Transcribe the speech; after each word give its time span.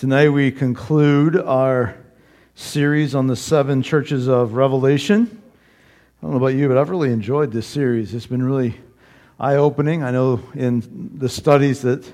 Tonight 0.00 0.30
we 0.30 0.50
conclude 0.50 1.36
our 1.36 1.94
series 2.54 3.14
on 3.14 3.26
the 3.26 3.36
seven 3.36 3.82
churches 3.82 4.28
of 4.28 4.54
Revelation. 4.54 5.24
I 5.26 6.22
don't 6.22 6.30
know 6.30 6.38
about 6.38 6.54
you, 6.54 6.68
but 6.68 6.78
I've 6.78 6.88
really 6.88 7.12
enjoyed 7.12 7.52
this 7.52 7.66
series. 7.66 8.14
It's 8.14 8.24
been 8.24 8.42
really 8.42 8.80
eye 9.38 9.56
opening. 9.56 10.02
I 10.02 10.10
know 10.10 10.40
in 10.54 11.18
the 11.18 11.28
studies 11.28 11.82
that 11.82 12.10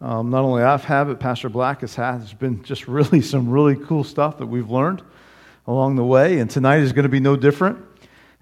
um, 0.00 0.30
not 0.30 0.44
only 0.44 0.62
I've 0.62 0.84
had, 0.84 1.08
but 1.08 1.18
Pastor 1.18 1.48
Black 1.48 1.80
has 1.80 1.96
had, 1.96 2.20
there's 2.20 2.32
been 2.34 2.62
just 2.62 2.86
really 2.86 3.20
some 3.32 3.50
really 3.50 3.74
cool 3.84 4.04
stuff 4.04 4.38
that 4.38 4.46
we've 4.46 4.70
learned 4.70 5.02
along 5.66 5.96
the 5.96 6.04
way. 6.04 6.38
And 6.38 6.48
tonight 6.48 6.82
is 6.82 6.92
going 6.92 7.02
to 7.02 7.08
be 7.08 7.18
no 7.18 7.34
different 7.34 7.84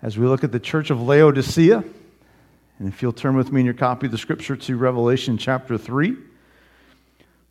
as 0.03 0.19
we 0.19 0.27
look 0.27 0.45
at 0.45 0.53
the 0.53 0.61
church 0.61 0.91
of 0.91 1.01
Laodicea. 1.01 1.83
And 2.79 2.89
if 2.89 3.01
you'll 3.01 3.15
turn 3.15 3.39
with 3.39 3.53
me 3.53 3.61
in 3.61 3.65
your 3.65 3.75
copy 3.75 4.05
of 4.05 4.13
the 4.13 4.19
scripture 4.19 4.55
to 4.55 4.77
Revelation 4.77 5.39
chapter 5.39 5.79
3. 5.79 6.15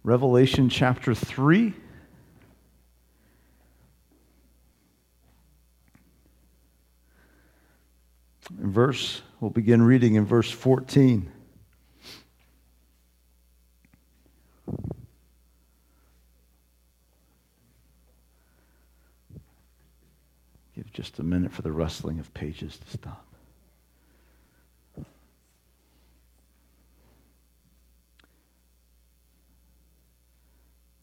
Revelation 0.03 0.67
chapter 0.67 1.13
3. 1.13 1.73
In 8.59 8.71
verse, 8.71 9.21
we'll 9.39 9.51
begin 9.51 9.83
reading 9.83 10.15
in 10.15 10.25
verse 10.25 10.49
14. 10.49 11.31
Give 20.75 20.91
just 20.91 21.19
a 21.19 21.23
minute 21.23 21.51
for 21.51 21.61
the 21.61 21.71
rustling 21.71 22.19
of 22.19 22.33
pages 22.33 22.77
to 22.77 22.97
stop. 22.97 23.30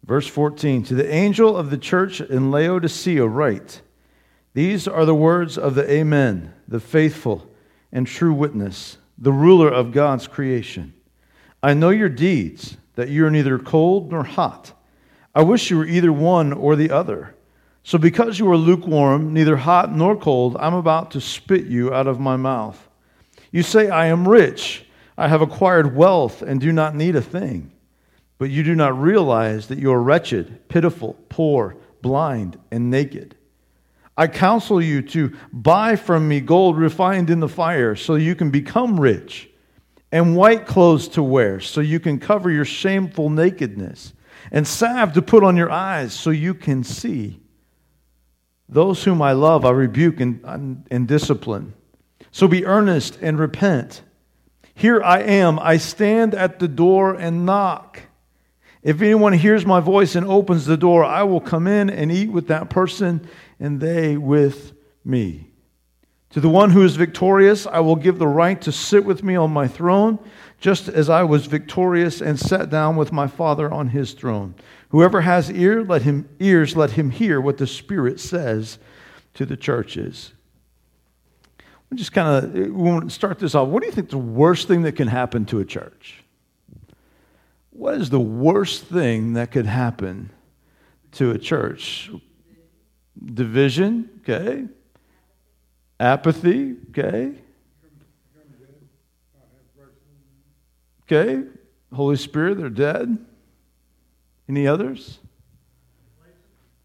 Verse 0.08 0.26
14 0.26 0.84
To 0.84 0.94
the 0.94 1.12
angel 1.12 1.54
of 1.54 1.68
the 1.68 1.76
church 1.76 2.22
in 2.22 2.50
Laodicea, 2.50 3.26
write 3.26 3.82
These 4.54 4.88
are 4.88 5.04
the 5.04 5.14
words 5.14 5.58
of 5.58 5.74
the 5.74 5.88
Amen, 5.88 6.54
the 6.66 6.80
faithful 6.80 7.46
and 7.92 8.06
true 8.06 8.32
witness, 8.32 8.96
the 9.18 9.32
ruler 9.32 9.68
of 9.68 9.92
God's 9.92 10.26
creation. 10.26 10.94
I 11.62 11.74
know 11.74 11.90
your 11.90 12.08
deeds, 12.08 12.78
that 12.94 13.10
you 13.10 13.26
are 13.26 13.30
neither 13.30 13.58
cold 13.58 14.10
nor 14.10 14.24
hot. 14.24 14.72
I 15.34 15.42
wish 15.42 15.70
you 15.70 15.76
were 15.76 15.86
either 15.86 16.12
one 16.12 16.54
or 16.54 16.74
the 16.74 16.90
other. 16.90 17.34
So, 17.82 17.98
because 17.98 18.38
you 18.38 18.50
are 18.50 18.56
lukewarm, 18.56 19.34
neither 19.34 19.56
hot 19.56 19.94
nor 19.94 20.16
cold, 20.16 20.56
I'm 20.58 20.74
about 20.74 21.10
to 21.12 21.20
spit 21.20 21.66
you 21.66 21.92
out 21.92 22.06
of 22.06 22.18
my 22.18 22.36
mouth. 22.36 22.88
You 23.52 23.62
say, 23.62 23.90
I 23.90 24.06
am 24.06 24.26
rich, 24.26 24.86
I 25.18 25.28
have 25.28 25.42
acquired 25.42 25.94
wealth, 25.94 26.40
and 26.40 26.60
do 26.60 26.72
not 26.72 26.94
need 26.94 27.14
a 27.14 27.22
thing. 27.22 27.72
But 28.38 28.50
you 28.50 28.62
do 28.62 28.74
not 28.74 29.00
realize 29.00 29.66
that 29.66 29.78
you 29.78 29.92
are 29.92 30.02
wretched, 30.02 30.68
pitiful, 30.68 31.16
poor, 31.28 31.76
blind, 32.00 32.58
and 32.70 32.90
naked. 32.90 33.36
I 34.16 34.26
counsel 34.26 34.80
you 34.80 35.02
to 35.02 35.36
buy 35.52 35.96
from 35.96 36.28
me 36.28 36.40
gold 36.40 36.76
refined 36.76 37.30
in 37.30 37.40
the 37.40 37.48
fire 37.48 37.94
so 37.94 38.14
you 38.14 38.34
can 38.34 38.50
become 38.50 38.98
rich, 38.98 39.48
and 40.10 40.36
white 40.36 40.66
clothes 40.66 41.08
to 41.08 41.22
wear 41.22 41.60
so 41.60 41.80
you 41.80 42.00
can 42.00 42.18
cover 42.18 42.50
your 42.50 42.64
shameful 42.64 43.30
nakedness, 43.30 44.12
and 44.50 44.66
salve 44.66 45.12
to 45.12 45.22
put 45.22 45.44
on 45.44 45.56
your 45.56 45.70
eyes 45.70 46.12
so 46.12 46.30
you 46.30 46.54
can 46.54 46.82
see. 46.82 47.40
Those 48.68 49.04
whom 49.04 49.22
I 49.22 49.32
love, 49.32 49.64
I 49.64 49.70
rebuke 49.70 50.20
and, 50.20 50.84
and 50.90 51.08
discipline. 51.08 51.74
So 52.30 52.46
be 52.46 52.66
earnest 52.66 53.18
and 53.22 53.38
repent. 53.38 54.02
Here 54.74 55.02
I 55.02 55.20
am. 55.20 55.58
I 55.58 55.76
stand 55.78 56.34
at 56.34 56.58
the 56.58 56.68
door 56.68 57.14
and 57.14 57.46
knock. 57.46 58.02
If 58.82 59.02
anyone 59.02 59.32
hears 59.32 59.66
my 59.66 59.80
voice 59.80 60.14
and 60.14 60.26
opens 60.26 60.66
the 60.66 60.76
door, 60.76 61.04
I 61.04 61.24
will 61.24 61.40
come 61.40 61.66
in 61.66 61.90
and 61.90 62.12
eat 62.12 62.30
with 62.30 62.46
that 62.48 62.70
person 62.70 63.28
and 63.58 63.80
they 63.80 64.16
with 64.16 64.72
me. 65.04 65.50
To 66.30 66.40
the 66.40 66.48
one 66.48 66.70
who 66.70 66.82
is 66.82 66.94
victorious, 66.94 67.66
I 67.66 67.80
will 67.80 67.96
give 67.96 68.18
the 68.18 68.28
right 68.28 68.60
to 68.62 68.70
sit 68.70 69.04
with 69.04 69.22
me 69.22 69.34
on 69.34 69.50
my 69.50 69.66
throne, 69.66 70.18
just 70.60 70.88
as 70.88 71.08
I 71.08 71.22
was 71.22 71.46
victorious 71.46 72.20
and 72.20 72.38
sat 72.38 72.68
down 72.68 72.96
with 72.96 73.12
my 73.12 73.26
Father 73.26 73.72
on 73.72 73.88
his 73.88 74.12
throne. 74.12 74.54
Whoever 74.90 75.22
has 75.22 75.50
ear, 75.50 75.82
let 75.82 76.02
him, 76.02 76.28
ears, 76.38 76.76
let 76.76 76.92
him 76.92 77.10
hear 77.10 77.40
what 77.40 77.56
the 77.56 77.66
Spirit 77.66 78.20
says 78.20 78.78
to 79.34 79.46
the 79.46 79.56
churches. 79.56 80.32
We 81.90 81.96
just 81.96 82.12
kind 82.12 82.56
of 82.56 83.10
start 83.10 83.38
this 83.38 83.54
off. 83.54 83.68
What 83.68 83.80
do 83.80 83.86
you 83.86 83.92
think 83.92 84.10
the 84.10 84.18
worst 84.18 84.68
thing 84.68 84.82
that 84.82 84.96
can 84.96 85.08
happen 85.08 85.46
to 85.46 85.60
a 85.60 85.64
church? 85.64 86.22
What 87.78 87.94
is 87.94 88.10
the 88.10 88.18
worst 88.18 88.86
thing 88.86 89.34
that 89.34 89.52
could 89.52 89.66
happen 89.66 90.30
to 91.12 91.30
a 91.30 91.38
church? 91.38 92.10
Division, 93.24 94.10
okay. 94.18 94.66
Apathy, 96.00 96.74
okay. 96.88 97.34
Okay. 101.04 101.44
Holy 101.94 102.16
Spirit, 102.16 102.58
they're 102.58 102.68
dead. 102.68 103.16
Any 104.48 104.66
others? 104.66 105.20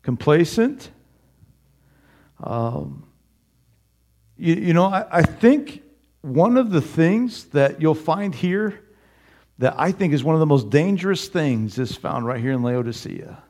Complacent. 0.04 0.92
Um, 2.40 3.08
you, 4.38 4.54
you 4.54 4.74
know, 4.76 4.86
I, 4.86 5.08
I 5.10 5.22
think 5.24 5.82
one 6.22 6.56
of 6.56 6.70
the 6.70 6.82
things 6.82 7.46
that 7.46 7.82
you'll 7.82 7.96
find 7.96 8.36
here 8.36 8.83
that 9.60 9.76
I 9.78 9.92
think 9.92 10.14
is 10.14 10.24
one 10.24 10.36
of 10.36 10.40
the 10.40 10.46
most 10.46 10.70
dangerous 10.70 11.28
things 11.28 11.78
is 11.78 11.96
found 11.96 12.26
right 12.26 12.40
here 12.40 12.52
in 12.52 12.64
Laodicea. 12.64 13.44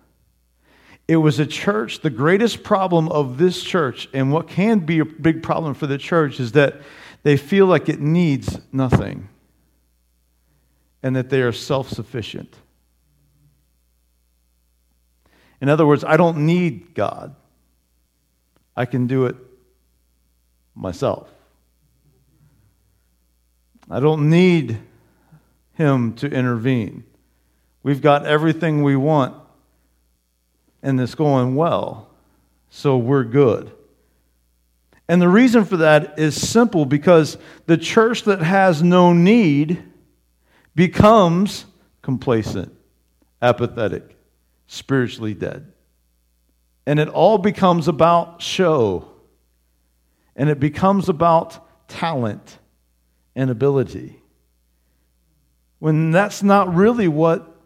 It 1.08 1.18
was 1.18 1.40
a 1.40 1.46
church, 1.46 2.00
the 2.00 2.10
greatest 2.10 2.64
problem 2.64 3.10
of 3.10 3.38
this 3.38 3.62
church, 3.62 4.08
and 4.14 4.32
what 4.32 4.48
can 4.48 4.80
be 4.80 5.00
a 5.00 5.06
big 5.06 5.44
problem 5.44 5.74
for 5.74 5.88
the 5.88 5.98
church 5.98 6.40
is 6.40 6.54
that 6.54 6.82
they 7.24 7.38
feel 7.38 7.66
like 7.66 7.90
it 7.90 8.00
needs 8.00 8.60
nothing 8.72 9.30
and 11.02 11.16
that 11.16 11.30
they 11.30 11.42
are 11.42 11.52
self 11.52 11.90
sufficient. 11.90 12.56
In 15.62 15.70
other 15.70 15.86
words, 15.86 16.04
I 16.04 16.18
don't 16.18 16.46
need 16.46 16.94
God, 16.94 17.36
I 18.76 18.86
can 18.86 19.08
do 19.08 19.26
it 19.26 19.36
myself. 20.76 21.30
I 23.90 24.00
don't 24.00 24.30
need 24.30 24.80
him 25.74 26.14
to 26.16 26.28
intervene. 26.28 27.04
We've 27.82 28.02
got 28.02 28.26
everything 28.26 28.84
we 28.84 28.96
want, 28.96 29.36
and 30.82 31.00
it's 31.02 31.16
going 31.16 31.56
well, 31.56 32.10
so 32.70 32.98
we're 32.98 33.26
good. 33.26 33.72
And 35.10 35.22
the 35.22 35.28
reason 35.28 35.66
for 35.66 35.78
that 35.78 36.18
is 36.18 36.50
simple 36.50 36.86
because 36.86 37.38
the 37.66 37.78
church 37.78 38.24
that 38.24 38.42
has 38.42 38.82
no 38.82 39.12
need 39.12 39.84
becomes 40.76 41.66
complacent, 42.02 42.74
apathetic, 43.42 44.18
spiritually 44.68 45.34
dead. 45.34 45.72
And 46.86 47.00
it 47.00 47.10
all 47.10 47.38
becomes 47.38 47.88
about 47.88 48.42
show, 48.42 49.10
and 50.36 50.50
it 50.50 50.60
becomes 50.60 51.10
about 51.10 51.60
talent 51.90 52.60
and 53.36 53.50
ability 53.50 54.23
when 55.84 56.12
that's 56.12 56.42
not 56.42 56.74
really 56.74 57.10
what 57.10 57.58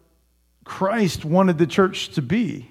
Christ 0.64 1.24
wanted 1.24 1.60
the 1.60 1.68
church 1.68 2.10
to 2.16 2.24
be. 2.24 2.68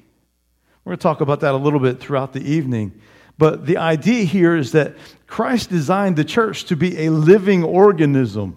We're 0.82 0.90
going 0.90 0.98
to 0.98 1.02
talk 1.04 1.20
about 1.20 1.38
that 1.38 1.54
a 1.54 1.56
little 1.56 1.78
bit 1.78 2.00
throughout 2.00 2.32
the 2.32 2.40
evening. 2.40 3.00
But 3.38 3.64
the 3.64 3.76
idea 3.76 4.24
here 4.24 4.56
is 4.56 4.72
that 4.72 4.96
Christ 5.28 5.70
designed 5.70 6.16
the 6.16 6.24
church 6.24 6.64
to 6.64 6.74
be 6.74 7.06
a 7.06 7.10
living 7.10 7.62
organism, 7.62 8.56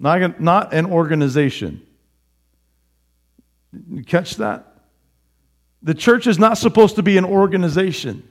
not, 0.00 0.40
not 0.40 0.74
an 0.74 0.86
organization. 0.86 1.86
You 3.88 4.02
catch 4.02 4.38
that? 4.38 4.74
The 5.84 5.94
church 5.94 6.26
is 6.26 6.36
not 6.36 6.58
supposed 6.58 6.96
to 6.96 7.04
be 7.04 7.16
an 7.16 7.24
organization. 7.24 8.28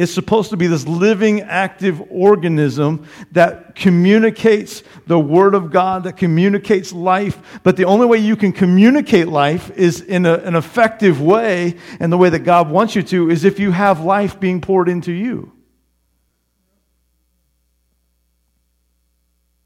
It's 0.00 0.14
supposed 0.14 0.48
to 0.48 0.56
be 0.56 0.66
this 0.66 0.86
living, 0.86 1.42
active 1.42 2.00
organism 2.10 3.06
that 3.32 3.74
communicates 3.74 4.82
the 5.06 5.18
Word 5.18 5.54
of 5.54 5.70
God, 5.70 6.04
that 6.04 6.16
communicates 6.16 6.90
life. 6.90 7.60
But 7.62 7.76
the 7.76 7.84
only 7.84 8.06
way 8.06 8.16
you 8.16 8.34
can 8.34 8.52
communicate 8.52 9.28
life 9.28 9.70
is 9.76 10.00
in 10.00 10.24
a, 10.24 10.36
an 10.36 10.56
effective 10.56 11.20
way, 11.20 11.76
and 12.00 12.10
the 12.10 12.16
way 12.16 12.30
that 12.30 12.44
God 12.44 12.70
wants 12.70 12.96
you 12.96 13.02
to, 13.02 13.28
is 13.28 13.44
if 13.44 13.60
you 13.60 13.72
have 13.72 14.00
life 14.00 14.40
being 14.40 14.62
poured 14.62 14.88
into 14.88 15.12
you. 15.12 15.52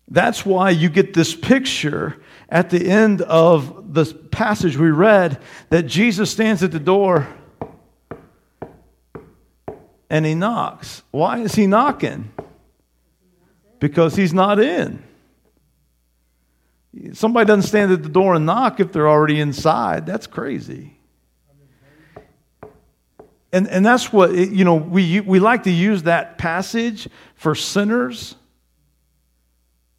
That's 0.09 0.45
why 0.45 0.71
you 0.71 0.89
get 0.89 1.15
this 1.15 1.33
picture 1.33 2.21
at 2.49 2.71
the 2.71 2.85
end 2.91 3.23
of 3.23 3.95
the 3.95 4.05
passage 4.33 4.77
we 4.77 4.91
read 4.91 5.41
that 5.71 5.85
Jesus 5.85 6.29
stands 6.29 6.65
at 6.65 6.73
the 6.73 6.81
door 6.81 7.29
and 10.11 10.25
he 10.25 10.35
knocks. 10.35 11.03
Why 11.11 11.41
is 11.41 11.55
he 11.55 11.67
knocking? 11.67 12.33
Because 13.81 14.17
he's 14.17 14.33
not 14.33 14.59
in. 14.61 15.03
Somebody 17.13 17.47
doesn't 17.47 17.63
stand 17.63 17.93
at 17.93 18.03
the 18.03 18.09
door 18.09 18.35
and 18.35 18.47
knock 18.47 18.81
if 18.81 18.93
they're 18.93 19.09
already 19.09 19.41
inside. 19.41 20.07
That's 20.07 20.27
crazy. 20.27 20.97
And, 23.53 23.69
and 23.69 23.87
that's 23.87 24.13
what, 24.13 24.35
you 24.35 24.65
know, 24.65 24.75
we, 24.75 25.21
we 25.21 25.39
like 25.39 25.65
to 25.65 25.71
use 25.71 26.05
that 26.05 26.39
passage 26.39 27.09
for 27.37 27.55
sinners. 27.55 28.35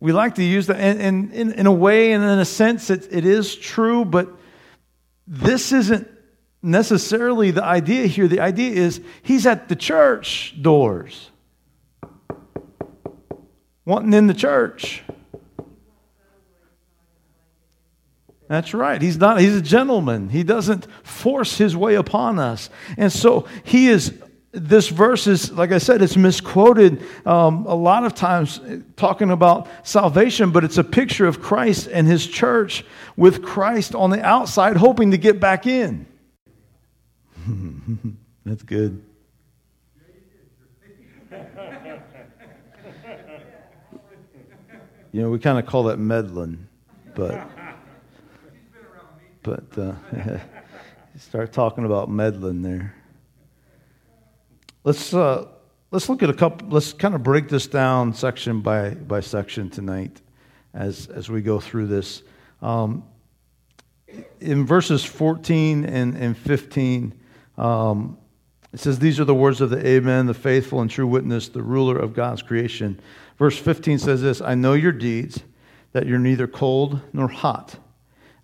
We 0.01 0.11
like 0.11 0.35
to 0.35 0.43
use 0.43 0.67
that, 0.67 0.77
and, 0.77 1.01
and 1.01 1.33
in, 1.33 1.51
in 1.53 1.65
a 1.65 1.71
way 1.71 2.11
and 2.11 2.21
in 2.23 2.39
a 2.39 2.45
sense, 2.45 2.89
it, 2.89 3.07
it 3.11 3.25
is 3.25 3.55
true, 3.55 4.03
but 4.03 4.29
this 5.25 5.71
isn't 5.71 6.07
necessarily 6.65 7.51
the 7.51 7.63
idea 7.63 8.07
here. 8.07 8.27
The 8.27 8.39
idea 8.39 8.71
is 8.71 8.99
he's 9.21 9.45
at 9.45 9.69
the 9.69 9.75
church 9.75 10.55
doors, 10.61 11.29
wanting 13.85 14.13
in 14.13 14.27
the 14.27 14.33
church. 14.33 15.03
That's 18.47 18.73
right. 18.73 19.01
He's 19.01 19.17
not 19.17 19.39
he's 19.39 19.55
a 19.55 19.61
gentleman. 19.61 20.29
He 20.29 20.43
doesn't 20.43 20.87
force 21.03 21.57
his 21.57 21.75
way 21.75 21.95
upon 21.95 22.39
us. 22.39 22.69
And 22.97 23.11
so 23.11 23.47
he 23.63 23.87
is 23.87 24.13
this 24.51 24.87
verse 24.87 25.27
is 25.27 25.51
like 25.51 25.71
I 25.71 25.79
said 25.79 26.01
it's 26.01 26.15
misquoted 26.15 27.03
um, 27.25 27.65
a 27.65 27.75
lot 27.75 28.05
of 28.05 28.13
times 28.13 28.59
talking 28.95 29.31
about 29.31 29.67
salvation, 29.83 30.51
but 30.51 30.63
it's 30.63 30.77
a 30.77 30.83
picture 30.83 31.25
of 31.25 31.41
Christ 31.41 31.89
and 31.91 32.07
his 32.07 32.25
church 32.25 32.85
with 33.17 33.43
Christ 33.43 33.95
on 33.95 34.11
the 34.11 34.23
outside 34.23 34.77
hoping 34.77 35.11
to 35.11 35.17
get 35.17 35.39
back 35.39 35.65
in. 35.65 36.05
That's 38.45 38.63
good. 38.63 39.03
You 45.11 45.21
know, 45.21 45.29
we 45.29 45.39
kind 45.39 45.57
of 45.57 45.65
call 45.65 45.83
that 45.83 45.97
meddling, 45.97 46.67
but 47.15 47.47
but 49.43 49.77
uh, 49.77 49.93
start 51.17 51.53
talking 51.53 51.85
about 51.85 52.09
meddling 52.09 52.61
there. 52.61 52.95
Let's 54.83 55.13
uh, 55.13 55.47
let's 55.91 56.09
look 56.09 56.21
at 56.21 56.29
a 56.29 56.33
couple. 56.33 56.67
Let's 56.67 56.93
kind 56.93 57.15
of 57.15 57.23
break 57.23 57.47
this 57.47 57.67
down 57.67 58.13
section 58.13 58.61
by 58.61 58.89
by 58.91 59.21
section 59.21 59.69
tonight, 59.69 60.21
as 60.73 61.07
as 61.07 61.29
we 61.29 61.41
go 61.41 61.59
through 61.59 61.87
this. 61.87 62.23
Um, 62.61 63.03
in 64.39 64.65
verses 64.65 65.03
14 65.03 65.85
and, 65.85 66.15
and 66.15 66.37
15, 66.37 67.13
um, 67.57 68.17
it 68.73 68.79
says, 68.79 68.99
These 68.99 69.19
are 69.19 69.25
the 69.25 69.35
words 69.35 69.61
of 69.61 69.69
the 69.69 69.85
Amen, 69.85 70.25
the 70.25 70.33
faithful 70.33 70.81
and 70.81 70.91
true 70.91 71.07
witness, 71.07 71.47
the 71.47 71.63
ruler 71.63 71.97
of 71.97 72.13
God's 72.13 72.41
creation. 72.41 72.99
Verse 73.37 73.57
15 73.57 73.99
says 73.99 74.21
this 74.21 74.41
I 74.41 74.55
know 74.55 74.73
your 74.73 74.91
deeds, 74.91 75.41
that 75.93 76.05
you're 76.05 76.19
neither 76.19 76.47
cold 76.47 76.99
nor 77.13 77.27
hot. 77.27 77.77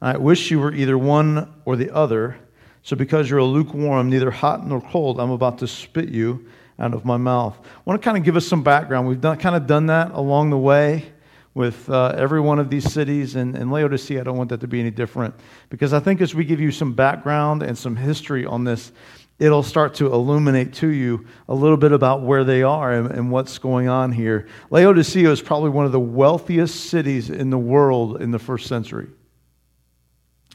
I 0.02 0.18
wish 0.18 0.50
you 0.50 0.60
were 0.60 0.74
either 0.74 0.98
one 0.98 1.54
or 1.66 1.75
the 1.75 1.94
other. 1.94 2.38
So 2.84 2.96
because 2.96 3.30
you're 3.30 3.40
a 3.40 3.46
lukewarm, 3.46 4.10
neither 4.10 4.31
hot 4.31 4.66
nor 4.66 4.81
cold, 4.81 5.19
I'm 5.19 5.30
about 5.30 5.60
to 5.60 5.68
spit 5.68 6.10
you 6.10 6.48
out 6.80 6.94
of 6.96 7.06
my 7.06 7.18
mouth. 7.18 7.56
I 7.62 7.81
want 7.86 8.02
to 8.02 8.04
kind 8.04 8.18
of 8.18 8.24
give 8.24 8.36
us 8.36 8.48
some 8.48 8.63
background. 8.63 9.08
We've 9.08 9.22
done, 9.22 9.38
kind 9.38 9.56
of 9.56 9.68
done 9.68 9.86
that 9.88 10.12
along 10.12 10.50
the 10.50 10.58
way 10.58 11.11
with 11.53 11.89
uh, 11.89 12.13
every 12.18 12.39
one 12.39 12.59
of 12.59 12.69
these 12.69 12.92
cities. 12.92 13.36
And, 13.36 13.56
and 13.56 13.71
Laodicea, 13.71 14.21
I 14.21 14.24
don't 14.24 14.38
want 14.38 14.50
that 14.50 14.62
to 14.62 14.68
be 14.68 14.80
any 14.80 14.92
different. 14.92 15.36
Because 15.69 15.94
I 15.94 16.00
think 16.00 16.21
as 16.21 16.33
we 16.33 16.45
give 16.45 16.59
you 16.59 16.71
some 16.71 16.94
background 16.94 17.63
and 17.63 17.77
some 17.77 17.95
history 17.95 18.45
on 18.45 18.63
this, 18.63 18.92
it'll 19.39 19.63
start 19.63 19.95
to 19.95 20.13
illuminate 20.13 20.74
to 20.74 20.88
you 20.88 21.25
a 21.50 21.56
little 21.56 21.77
bit 21.77 21.92
about 21.92 22.21
where 22.21 22.44
they 22.44 22.63
are 22.63 22.94
and, 22.94 23.12
and, 23.12 23.31
what's 23.31 23.57
going 23.57 23.89
on 23.89 24.12
here. 24.12 24.48
Laodicea 24.69 25.30
is 25.31 25.42
probably 25.42 25.71
one 25.71 25.86
of 25.86 25.92
the 25.92 26.00
wealthiest 26.00 26.89
cities 26.89 27.30
in 27.30 27.50
the 27.50 27.57
world 27.57 28.21
in 28.21 28.30
the 28.31 28.39
first 28.39 28.68
century. 28.68 29.07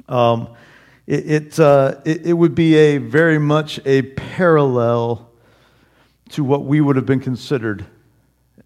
Um, 0.08 0.54
it, 1.06 1.30
it, 1.30 1.60
uh, 1.60 2.00
it, 2.04 2.26
it 2.26 2.32
would 2.32 2.54
be 2.54 2.76
a 2.76 2.98
very 2.98 3.38
much 3.38 3.80
a 3.84 4.02
parallel 4.02 5.30
to 6.30 6.44
what 6.44 6.64
we 6.64 6.80
would 6.80 6.96
have 6.96 7.06
been 7.06 7.20
considered 7.20 7.86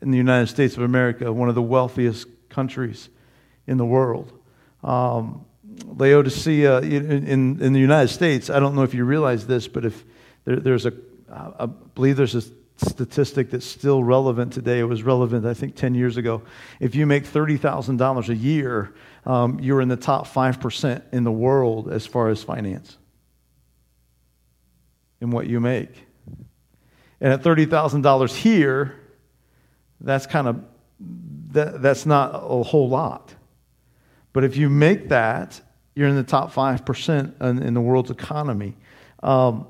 in 0.02 0.10
the 0.10 0.18
United 0.18 0.46
States 0.48 0.76
of 0.76 0.82
America, 0.82 1.32
one 1.32 1.48
of 1.48 1.54
the 1.54 1.62
wealthiest 1.62 2.26
countries 2.48 3.08
in 3.66 3.76
the 3.76 3.84
world. 3.84 4.32
Um, 4.82 5.44
Laodicea 5.86 6.80
in, 6.80 7.26
in, 7.26 7.62
in, 7.62 7.72
the 7.72 7.80
United 7.80 8.08
States, 8.08 8.50
I 8.50 8.60
don't 8.60 8.74
know 8.74 8.82
if 8.82 8.94
you 8.94 9.04
realize 9.04 9.46
this, 9.46 9.68
but 9.68 9.84
if 9.84 10.04
there, 10.44 10.56
there's 10.56 10.86
a, 10.86 10.92
I 11.30 11.66
believe 11.66 12.16
there's 12.16 12.34
a 12.34 12.42
statistic 12.76 13.50
that's 13.50 13.66
still 13.66 14.02
relevant 14.02 14.52
today. 14.52 14.78
It 14.78 14.84
was 14.84 15.02
relevant, 15.02 15.46
I 15.46 15.54
think, 15.54 15.76
10 15.76 15.94
years 15.94 16.16
ago. 16.16 16.42
If 16.80 16.94
you 16.94 17.06
make 17.06 17.24
$30,000 17.24 18.28
a 18.28 18.34
year, 18.34 18.94
um, 19.26 19.60
you're 19.60 19.80
in 19.80 19.88
the 19.88 19.96
top 19.96 20.26
5% 20.26 21.02
in 21.12 21.24
the 21.24 21.32
world 21.32 21.90
as 21.90 22.06
far 22.06 22.28
as 22.28 22.42
finance 22.42 22.96
in 25.20 25.30
what 25.30 25.46
you 25.46 25.60
make. 25.60 25.90
And 27.20 27.32
at 27.32 27.42
$30,000 27.42 28.34
here, 28.34 28.99
that's 30.00 30.26
kind 30.26 30.48
of 30.48 30.64
that, 31.52 31.82
that's 31.82 32.06
not 32.06 32.34
a 32.34 32.62
whole 32.62 32.88
lot. 32.88 33.34
But 34.32 34.44
if 34.44 34.56
you 34.56 34.68
make 34.70 35.08
that, 35.08 35.60
you're 35.94 36.08
in 36.08 36.14
the 36.14 36.22
top 36.22 36.52
5% 36.52 37.40
in, 37.40 37.62
in 37.62 37.74
the 37.74 37.80
world's 37.80 38.10
economy. 38.10 38.76
Um, 39.22 39.66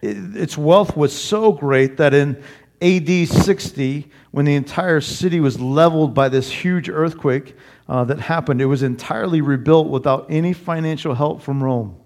it, 0.00 0.36
its 0.36 0.56
wealth 0.56 0.96
was 0.96 1.16
so 1.16 1.52
great 1.52 1.96
that 1.96 2.14
in 2.14 2.42
AD 2.80 3.28
60, 3.28 4.10
when 4.30 4.44
the 4.44 4.54
entire 4.54 5.00
city 5.00 5.40
was 5.40 5.60
leveled 5.60 6.14
by 6.14 6.28
this 6.28 6.50
huge 6.50 6.88
earthquake, 6.88 7.56
uh, 7.88 8.04
that 8.04 8.20
happened, 8.20 8.62
it 8.62 8.66
was 8.66 8.82
entirely 8.82 9.40
rebuilt 9.40 9.88
without 9.88 10.26
any 10.30 10.52
financial 10.52 11.14
help 11.14 11.42
from 11.42 11.62
Rome 11.62 11.96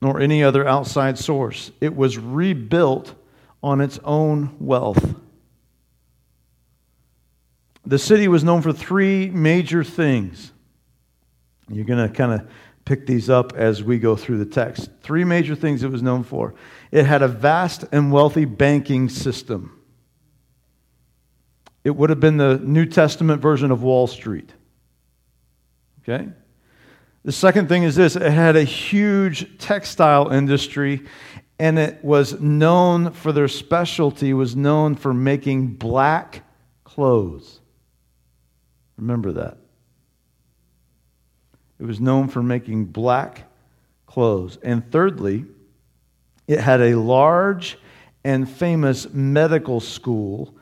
nor 0.00 0.20
any 0.20 0.42
other 0.42 0.66
outside 0.66 1.18
source. 1.18 1.70
It 1.80 1.96
was 1.96 2.18
rebuilt 2.18 3.14
on 3.66 3.80
its 3.80 3.98
own 4.04 4.54
wealth. 4.60 5.16
The 7.84 7.98
city 7.98 8.28
was 8.28 8.44
known 8.44 8.62
for 8.62 8.72
three 8.72 9.28
major 9.28 9.82
things. 9.82 10.52
You're 11.68 11.84
going 11.84 12.08
to 12.08 12.14
kind 12.14 12.32
of 12.32 12.48
pick 12.84 13.08
these 13.08 13.28
up 13.28 13.54
as 13.56 13.82
we 13.82 13.98
go 13.98 14.14
through 14.14 14.38
the 14.38 14.46
text. 14.46 14.88
Three 15.02 15.24
major 15.24 15.56
things 15.56 15.82
it 15.82 15.90
was 15.90 16.00
known 16.00 16.22
for 16.22 16.54
it 16.92 17.06
had 17.06 17.22
a 17.22 17.28
vast 17.28 17.84
and 17.90 18.12
wealthy 18.12 18.44
banking 18.44 19.08
system. 19.08 19.76
It 21.82 21.90
would 21.90 22.10
have 22.10 22.20
been 22.20 22.36
the 22.36 22.58
New 22.58 22.86
Testament 22.86 23.42
version 23.42 23.72
of 23.72 23.82
Wall 23.82 24.06
Street. 24.06 24.52
Okay? 26.02 26.28
The 27.24 27.32
second 27.32 27.68
thing 27.68 27.82
is 27.82 27.96
this 27.96 28.14
it 28.14 28.30
had 28.30 28.54
a 28.54 28.62
huge 28.62 29.58
textile 29.58 30.28
industry 30.28 31.04
and 31.58 31.78
it 31.78 32.04
was 32.04 32.40
known 32.40 33.12
for 33.12 33.32
their 33.32 33.48
specialty 33.48 34.34
was 34.34 34.54
known 34.54 34.94
for 34.94 35.14
making 35.14 35.68
black 35.68 36.42
clothes. 36.84 37.60
Remember 38.96 39.32
that. 39.32 39.58
It 41.78 41.84
was 41.84 42.00
known 42.00 42.28
for 42.28 42.42
making 42.42 42.86
black 42.86 43.44
clothes. 44.06 44.58
And 44.62 44.90
thirdly, 44.90 45.44
it 46.46 46.60
had 46.60 46.80
a 46.80 46.94
large 46.94 47.78
and 48.24 48.48
famous 48.48 49.12
medical 49.12 49.80
school 49.80 50.54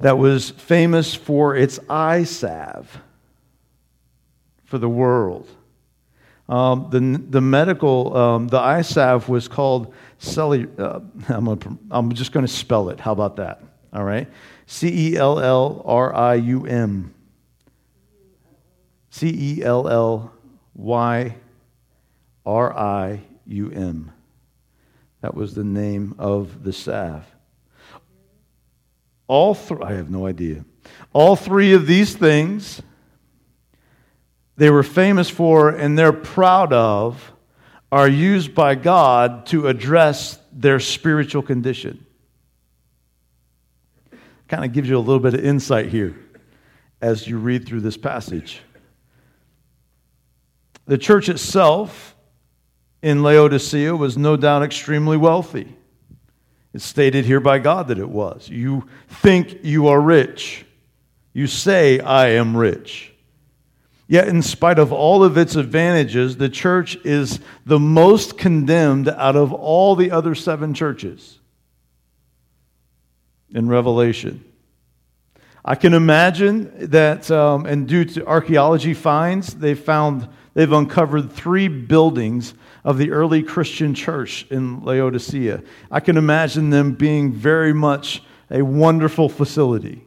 that 0.00 0.16
was 0.16 0.50
famous 0.50 1.14
for 1.14 1.56
its 1.56 1.80
eye 1.88 2.24
salve 2.24 3.00
for 4.64 4.78
the 4.78 4.88
world. 4.88 5.48
Um, 6.48 6.88
the, 6.90 7.00
the 7.30 7.40
medical, 7.40 8.16
um, 8.16 8.48
the 8.48 8.58
eye 8.58 8.82
salve 8.82 9.28
was 9.28 9.48
called 9.48 9.92
Celi, 10.18 10.66
uh, 10.78 11.00
I'm, 11.28 11.44
gonna, 11.44 11.78
I'm 11.90 12.12
just 12.12 12.32
going 12.32 12.46
to 12.46 12.52
spell 12.52 12.90
it. 12.90 13.00
How 13.00 13.12
about 13.12 13.36
that? 13.36 13.62
All 13.92 14.04
right. 14.04 14.28
C 14.66 15.12
E 15.12 15.16
L 15.16 15.40
L 15.40 15.82
R 15.84 16.14
I 16.14 16.34
U 16.34 16.66
M. 16.66 17.14
C 19.10 19.28
E 19.28 19.64
L 19.64 19.88
L 19.88 20.32
Y 20.74 21.34
R 22.44 22.76
I 22.76 23.20
U 23.46 23.70
M. 23.70 24.12
That 25.22 25.34
was 25.34 25.54
the 25.54 25.64
name 25.64 26.14
of 26.18 26.62
the 26.62 26.72
salve. 26.72 27.24
All 29.26 29.54
three, 29.54 29.82
I 29.82 29.92
have 29.94 30.10
no 30.10 30.26
idea. 30.26 30.64
All 31.12 31.36
three 31.36 31.72
of 31.72 31.86
these 31.86 32.14
things 32.14 32.82
they 34.56 34.70
were 34.70 34.82
famous 34.82 35.30
for 35.30 35.70
and 35.70 35.96
they're 35.96 36.12
proud 36.12 36.72
of 36.72 37.32
are 37.90 38.08
used 38.08 38.54
by 38.54 38.74
God 38.74 39.46
to 39.46 39.66
address 39.68 40.38
their 40.52 40.78
spiritual 40.80 41.42
condition. 41.42 42.04
Kind 44.48 44.64
of 44.64 44.72
gives 44.72 44.88
you 44.88 44.96
a 44.96 45.00
little 45.00 45.20
bit 45.20 45.34
of 45.34 45.44
insight 45.44 45.88
here 45.88 46.16
as 47.00 47.26
you 47.26 47.38
read 47.38 47.66
through 47.66 47.80
this 47.80 47.96
passage. 47.96 48.60
The 50.86 50.98
church 50.98 51.28
itself 51.28 52.16
in 53.02 53.22
Laodicea 53.22 53.94
was 53.94 54.16
no 54.16 54.36
doubt 54.36 54.62
extremely 54.62 55.16
wealthy. 55.16 55.76
It's 56.74 56.84
stated 56.84 57.24
here 57.24 57.40
by 57.40 57.58
God 57.58 57.88
that 57.88 57.98
it 57.98 58.08
was. 58.08 58.48
You 58.48 58.86
think 59.08 59.58
you 59.62 59.88
are 59.88 60.00
rich. 60.00 60.64
You 61.32 61.46
say, 61.46 62.00
I 62.00 62.28
am 62.30 62.56
rich. 62.56 63.12
Yet, 64.10 64.26
in 64.26 64.40
spite 64.40 64.78
of 64.78 64.90
all 64.90 65.22
of 65.22 65.36
its 65.36 65.54
advantages, 65.54 66.38
the 66.38 66.48
church 66.48 66.96
is 67.04 67.40
the 67.66 67.78
most 67.78 68.38
condemned 68.38 69.08
out 69.08 69.36
of 69.36 69.52
all 69.52 69.94
the 69.94 70.10
other 70.10 70.34
seven 70.34 70.72
churches 70.72 71.38
in 73.54 73.68
Revelation. 73.68 74.42
I 75.62 75.74
can 75.74 75.92
imagine 75.92 76.72
that, 76.90 77.30
um, 77.30 77.66
and 77.66 77.86
due 77.86 78.06
to 78.06 78.26
archaeology 78.26 78.94
finds, 78.94 79.52
they 79.54 79.74
found 79.74 80.26
they've 80.54 80.72
uncovered 80.72 81.30
three 81.30 81.68
buildings 81.68 82.54
of 82.84 82.96
the 82.96 83.10
early 83.10 83.42
Christian 83.42 83.94
church 83.94 84.46
in 84.50 84.82
Laodicea. 84.82 85.62
I 85.90 86.00
can 86.00 86.16
imagine 86.16 86.70
them 86.70 86.92
being 86.92 87.30
very 87.30 87.74
much 87.74 88.22
a 88.50 88.62
wonderful 88.62 89.28
facility 89.28 90.06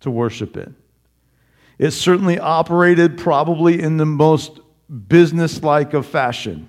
to 0.00 0.10
worship 0.10 0.58
in. 0.58 0.76
It 1.78 1.92
certainly 1.92 2.38
operated 2.38 3.18
probably 3.18 3.80
in 3.80 3.96
the 3.96 4.06
most 4.06 4.60
business-like 5.08 5.94
of 5.94 6.06
fashion. 6.06 6.68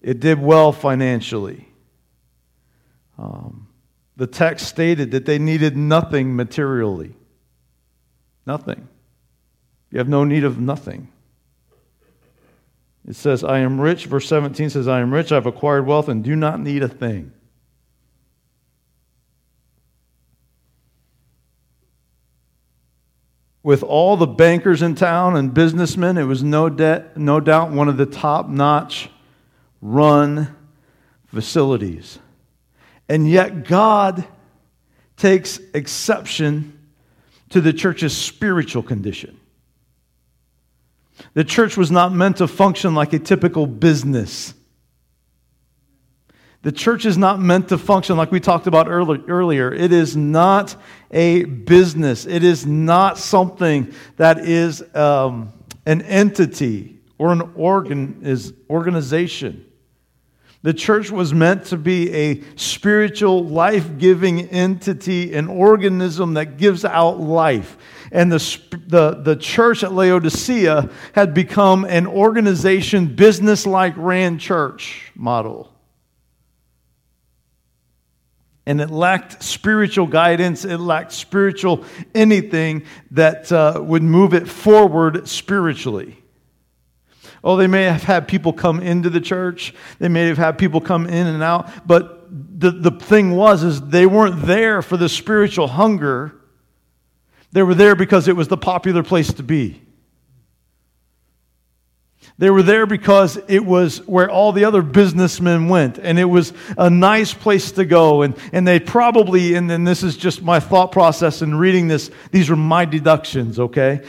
It 0.00 0.20
did 0.20 0.40
well 0.40 0.72
financially. 0.72 1.68
Um, 3.18 3.68
the 4.16 4.26
text 4.26 4.66
stated 4.66 5.10
that 5.10 5.26
they 5.26 5.38
needed 5.38 5.76
nothing 5.76 6.36
materially. 6.36 7.14
Nothing. 8.46 8.88
You 9.90 9.98
have 9.98 10.08
no 10.08 10.24
need 10.24 10.44
of 10.44 10.58
nothing. 10.58 11.08
It 13.06 13.16
says, 13.16 13.42
I 13.42 13.58
am 13.58 13.80
rich. 13.80 14.06
Verse 14.06 14.28
17 14.28 14.70
says, 14.70 14.86
I 14.86 15.00
am 15.00 15.12
rich. 15.12 15.32
I've 15.32 15.46
acquired 15.46 15.86
wealth 15.86 16.08
and 16.08 16.22
do 16.22 16.36
not 16.36 16.60
need 16.60 16.82
a 16.82 16.88
thing. 16.88 17.32
With 23.62 23.82
all 23.82 24.16
the 24.16 24.26
bankers 24.26 24.80
in 24.80 24.94
town 24.94 25.36
and 25.36 25.52
businessmen, 25.52 26.16
it 26.16 26.24
was 26.24 26.42
no, 26.42 26.68
de- 26.68 27.04
no 27.14 27.40
doubt 27.40 27.72
one 27.72 27.88
of 27.88 27.98
the 27.98 28.06
top 28.06 28.48
notch 28.48 29.10
run 29.82 30.56
facilities. 31.26 32.18
And 33.08 33.28
yet, 33.28 33.66
God 33.66 34.24
takes 35.16 35.60
exception 35.74 36.78
to 37.50 37.60
the 37.60 37.72
church's 37.72 38.16
spiritual 38.16 38.82
condition. 38.82 39.38
The 41.34 41.44
church 41.44 41.76
was 41.76 41.90
not 41.90 42.12
meant 42.12 42.38
to 42.38 42.48
function 42.48 42.94
like 42.94 43.12
a 43.12 43.18
typical 43.18 43.66
business. 43.66 44.54
The 46.62 46.72
church 46.72 47.06
is 47.06 47.16
not 47.16 47.40
meant 47.40 47.70
to 47.70 47.78
function 47.78 48.18
like 48.18 48.30
we 48.30 48.38
talked 48.38 48.66
about 48.66 48.86
earlier. 48.88 49.72
It 49.72 49.92
is 49.92 50.14
not 50.14 50.76
a 51.10 51.44
business, 51.44 52.26
it 52.26 52.44
is 52.44 52.66
not 52.66 53.16
something 53.18 53.94
that 54.16 54.40
is 54.40 54.84
um, 54.94 55.52
an 55.86 56.02
entity 56.02 57.00
or 57.16 57.32
an 57.32 57.52
organ, 57.54 58.20
is 58.22 58.52
organization. 58.68 59.66
The 60.62 60.74
church 60.74 61.10
was 61.10 61.32
meant 61.32 61.64
to 61.66 61.78
be 61.78 62.12
a 62.12 62.42
spiritual, 62.56 63.46
life 63.46 63.96
giving 63.96 64.42
entity, 64.50 65.34
an 65.34 65.48
organism 65.48 66.34
that 66.34 66.58
gives 66.58 66.84
out 66.84 67.18
life. 67.18 67.78
And 68.12 68.30
the, 68.30 68.60
the, 68.86 69.22
the 69.22 69.36
church 69.36 69.82
at 69.82 69.94
Laodicea 69.94 70.90
had 71.14 71.32
become 71.32 71.86
an 71.86 72.06
organization, 72.06 73.14
business 73.14 73.66
like 73.66 73.94
ran 73.96 74.38
church 74.38 75.10
model. 75.14 75.69
And 78.70 78.80
it 78.80 78.88
lacked 78.88 79.42
spiritual 79.42 80.06
guidance, 80.06 80.64
it 80.64 80.78
lacked 80.78 81.10
spiritual 81.10 81.84
anything 82.14 82.84
that 83.10 83.50
uh, 83.50 83.82
would 83.84 84.04
move 84.04 84.32
it 84.32 84.48
forward 84.48 85.26
spiritually. 85.26 86.22
Oh, 87.42 87.56
they 87.56 87.66
may 87.66 87.82
have 87.82 88.04
had 88.04 88.28
people 88.28 88.52
come 88.52 88.78
into 88.78 89.10
the 89.10 89.20
church. 89.20 89.74
They 89.98 90.06
may 90.06 90.28
have 90.28 90.38
had 90.38 90.56
people 90.56 90.80
come 90.80 91.06
in 91.06 91.26
and 91.26 91.42
out. 91.42 91.84
But 91.84 92.28
the, 92.30 92.70
the 92.70 92.92
thing 92.92 93.32
was, 93.32 93.64
is 93.64 93.80
they 93.80 94.06
weren't 94.06 94.46
there 94.46 94.82
for 94.82 94.96
the 94.96 95.08
spiritual 95.08 95.66
hunger. 95.66 96.32
They 97.50 97.64
were 97.64 97.74
there 97.74 97.96
because 97.96 98.28
it 98.28 98.36
was 98.36 98.46
the 98.46 98.56
popular 98.56 99.02
place 99.02 99.32
to 99.32 99.42
be. 99.42 99.82
They 102.40 102.48
were 102.48 102.62
there 102.62 102.86
because 102.86 103.38
it 103.48 103.66
was 103.66 103.98
where 104.08 104.30
all 104.30 104.52
the 104.52 104.64
other 104.64 104.80
businessmen 104.80 105.68
went, 105.68 105.98
and 105.98 106.18
it 106.18 106.24
was 106.24 106.54
a 106.78 106.88
nice 106.88 107.34
place 107.34 107.72
to 107.72 107.84
go. 107.84 108.22
And, 108.22 108.34
and 108.54 108.66
they 108.66 108.80
probably, 108.80 109.56
and 109.56 109.68
then 109.68 109.84
this 109.84 110.02
is 110.02 110.16
just 110.16 110.40
my 110.40 110.58
thought 110.58 110.90
process 110.90 111.42
in 111.42 111.54
reading 111.54 111.88
this, 111.88 112.10
these 112.30 112.48
are 112.48 112.56
my 112.56 112.86
deductions, 112.86 113.58
okay? 113.58 114.00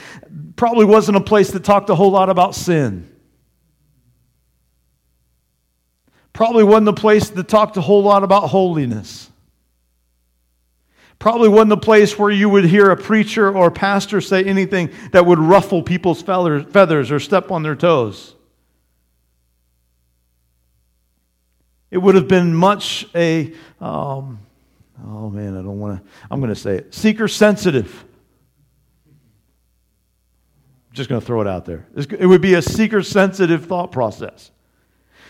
Probably 0.56 0.86
wasn't 0.86 1.18
a 1.18 1.22
place 1.22 1.52
that 1.52 1.66
talked 1.66 1.90
a 1.90 1.96
whole 1.96 2.12
lot 2.12 2.30
about 2.30 2.56
sin. 2.56 3.14
Probably 6.32 6.64
wasn't 6.64 6.88
a 6.88 6.94
place 6.94 7.32
that 7.32 7.50
talked 7.50 7.76
a 7.76 7.82
whole 7.82 8.04
lot 8.04 8.24
about 8.24 8.48
holiness. 8.48 9.30
Probably 11.22 11.50
wasn't 11.50 11.74
a 11.74 11.78
place 11.78 12.18
where 12.18 12.32
you 12.32 12.50
would 12.50 12.64
hear 12.64 12.90
a 12.90 12.98
preacher 12.98 13.56
or 13.56 13.68
a 13.68 13.72
pastor 13.72 14.22
say 14.22 14.44
anything 14.44 14.90
that 15.12 15.24
would 15.24 15.38
ruffle 15.38 15.84
people's 15.84 16.20
feathers 16.20 17.12
or 17.12 17.20
step 17.20 17.52
on 17.52 17.62
their 17.62 17.76
toes. 17.76 18.34
It 21.92 22.00
would 22.00 22.16
have 22.16 22.28
been 22.28 22.56
much 22.56 23.06
a, 23.14 23.54
um, 23.80 24.40
oh 25.06 25.30
man, 25.30 25.56
I 25.56 25.62
don't 25.62 25.80
want 25.80 26.04
to, 26.04 26.10
I'm 26.32 26.40
going 26.40 26.52
to 26.52 26.60
say 26.60 26.78
it, 26.78 26.96
seeker 26.96 27.28
sensitive. 27.28 28.04
I'm 29.06 30.96
just 30.96 31.08
going 31.08 31.22
to 31.22 31.28
throw 31.28 31.42
it 31.42 31.48
out 31.48 31.66
there. 31.66 31.86
It 31.96 32.26
would 32.26 32.42
be 32.42 32.56
a 32.56 32.64
seeker 32.64 33.04
sensitive 33.04 33.68
thought 33.68 33.92
process 33.92 34.50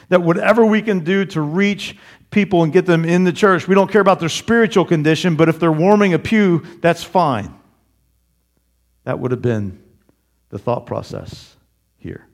that 0.08 0.22
whatever 0.22 0.66
we 0.66 0.82
can 0.82 1.04
do 1.04 1.26
to 1.26 1.42
reach 1.42 1.98
people 2.32 2.64
and 2.64 2.74
get 2.74 2.86
them 2.86 3.06
in 3.06 3.24
the 3.24 3.34
church, 3.34 3.68
we 3.68 3.76
don't 3.76 3.92
care 3.92 4.02
about 4.02 4.20
their 4.20 4.30
spiritual 4.30 4.86
condition, 4.86 5.36
but 5.36 5.50
if 5.50 5.60
they're 5.60 5.72
warming 5.72 6.14
a 6.14 6.20
pew, 6.20 6.66
that's 6.82 7.04
fine. 7.04 7.54
That 9.04 9.20
would 9.20 9.32
have 9.32 9.42
been 9.42 9.82
the 10.50 10.58
thought 10.58 10.86
process 10.86 11.56
here. 11.98 12.28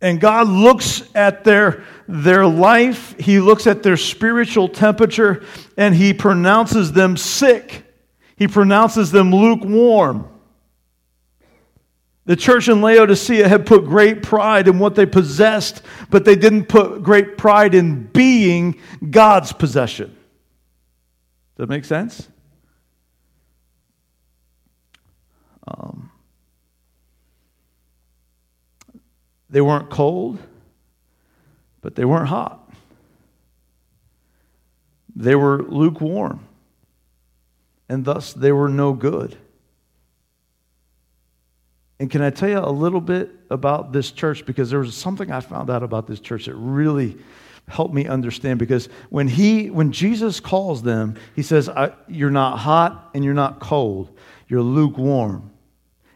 And 0.00 0.20
God 0.20 0.48
looks 0.48 1.02
at 1.14 1.44
their, 1.44 1.84
their 2.06 2.46
life, 2.46 3.14
He 3.18 3.40
looks 3.40 3.66
at 3.66 3.82
their 3.82 3.96
spiritual 3.96 4.68
temperature, 4.68 5.44
and 5.76 5.94
He 5.94 6.12
pronounces 6.12 6.92
them 6.92 7.16
sick. 7.16 7.84
He 8.36 8.46
pronounces 8.46 9.10
them 9.10 9.32
lukewarm. 9.32 10.28
The 12.26 12.36
church 12.36 12.68
in 12.68 12.80
Laodicea 12.80 13.48
had 13.48 13.66
put 13.66 13.84
great 13.84 14.22
pride 14.22 14.66
in 14.66 14.80
what 14.80 14.96
they 14.96 15.06
possessed, 15.06 15.80
but 16.10 16.24
they 16.24 16.34
didn't 16.34 16.66
put 16.66 17.02
great 17.02 17.38
pride 17.38 17.72
in 17.72 18.02
being 18.02 18.80
God's 19.10 19.52
possession. 19.52 20.08
Does 20.08 21.58
that 21.58 21.68
make 21.68 21.84
sense? 21.84 22.28
Um, 25.68 26.10
they 29.48 29.60
weren't 29.60 29.88
cold, 29.88 30.40
but 31.80 31.94
they 31.94 32.04
weren't 32.04 32.28
hot. 32.28 32.68
They 35.14 35.36
were 35.36 35.62
lukewarm, 35.62 36.40
and 37.88 38.04
thus 38.04 38.32
they 38.32 38.50
were 38.50 38.68
no 38.68 38.92
good. 38.92 39.36
And 41.98 42.10
can 42.10 42.20
I 42.20 42.30
tell 42.30 42.48
you 42.48 42.58
a 42.58 42.70
little 42.70 43.00
bit 43.00 43.30
about 43.50 43.92
this 43.92 44.10
church? 44.10 44.44
Because 44.44 44.70
there 44.70 44.80
was 44.80 44.94
something 44.94 45.30
I 45.30 45.40
found 45.40 45.70
out 45.70 45.82
about 45.82 46.06
this 46.06 46.20
church 46.20 46.46
that 46.46 46.54
really 46.54 47.16
helped 47.68 47.94
me 47.94 48.06
understand. 48.06 48.58
Because 48.58 48.88
when 49.08 49.28
he, 49.28 49.70
when 49.70 49.92
Jesus 49.92 50.38
calls 50.38 50.82
them, 50.82 51.16
he 51.34 51.42
says, 51.42 51.70
"You're 52.06 52.30
not 52.30 52.58
hot 52.58 53.10
and 53.14 53.24
you're 53.24 53.34
not 53.34 53.60
cold. 53.60 54.10
You're 54.48 54.62
lukewarm." 54.62 55.50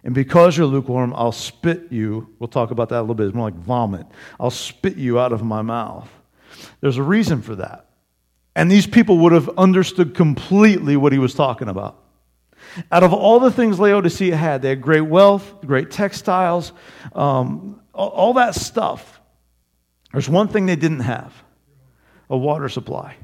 And 0.04 0.14
because 0.14 0.56
you're 0.56 0.66
lukewarm, 0.66 1.12
I'll 1.14 1.32
spit 1.32 1.90
you. 1.90 2.34
We'll 2.38 2.48
talk 2.48 2.70
about 2.70 2.88
that 2.90 3.00
a 3.00 3.02
little 3.02 3.14
bit. 3.14 3.26
It's 3.26 3.34
more 3.34 3.50
like 3.50 3.58
vomit. 3.58 4.06
I'll 4.38 4.50
spit 4.50 4.96
you 4.96 5.18
out 5.18 5.32
of 5.32 5.42
my 5.42 5.62
mouth. 5.62 6.08
There's 6.80 6.96
a 6.96 7.02
reason 7.02 7.42
for 7.42 7.54
that. 7.56 7.86
And 8.56 8.70
these 8.70 8.86
people 8.86 9.18
would 9.18 9.32
have 9.32 9.48
understood 9.58 10.14
completely 10.14 10.96
what 10.96 11.12
he 11.12 11.18
was 11.18 11.34
talking 11.34 11.68
about. 11.68 11.99
Out 12.90 13.02
of 13.02 13.12
all 13.12 13.40
the 13.40 13.50
things 13.50 13.78
Laodicea 13.78 14.36
had, 14.36 14.62
they 14.62 14.70
had 14.70 14.80
great 14.80 15.00
wealth, 15.00 15.54
great 15.64 15.90
textiles, 15.90 16.72
um, 17.14 17.80
all, 17.92 18.34
that 18.34 18.54
stuff. 18.54 19.20
There's 20.12 20.28
one 20.28 20.48
thing 20.48 20.66
they 20.66 20.76
didn't 20.76 21.00
have 21.00 21.34
a 22.28 22.36
water 22.36 22.68
supply. 22.68 23.16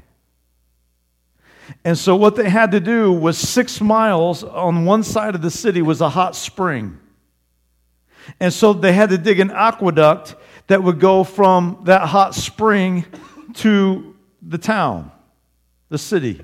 And 1.83 1.97
so, 1.97 2.15
what 2.15 2.35
they 2.35 2.49
had 2.49 2.71
to 2.71 2.79
do 2.79 3.11
was 3.11 3.37
six 3.37 3.81
miles 3.81 4.43
on 4.43 4.85
one 4.85 5.03
side 5.03 5.35
of 5.35 5.41
the 5.41 5.51
city 5.51 5.81
was 5.81 5.99
a 5.99 6.09
hot 6.09 6.35
spring. 6.35 6.97
And 8.39 8.53
so, 8.53 8.73
they 8.73 8.93
had 8.93 9.09
to 9.09 9.17
dig 9.17 9.39
an 9.39 9.51
aqueduct 9.51 10.35
that 10.67 10.83
would 10.83 10.99
go 10.99 11.23
from 11.23 11.81
that 11.85 12.03
hot 12.03 12.35
spring 12.35 13.05
to 13.55 14.15
the 14.41 14.57
town, 14.57 15.11
the 15.89 15.97
city. 15.97 16.41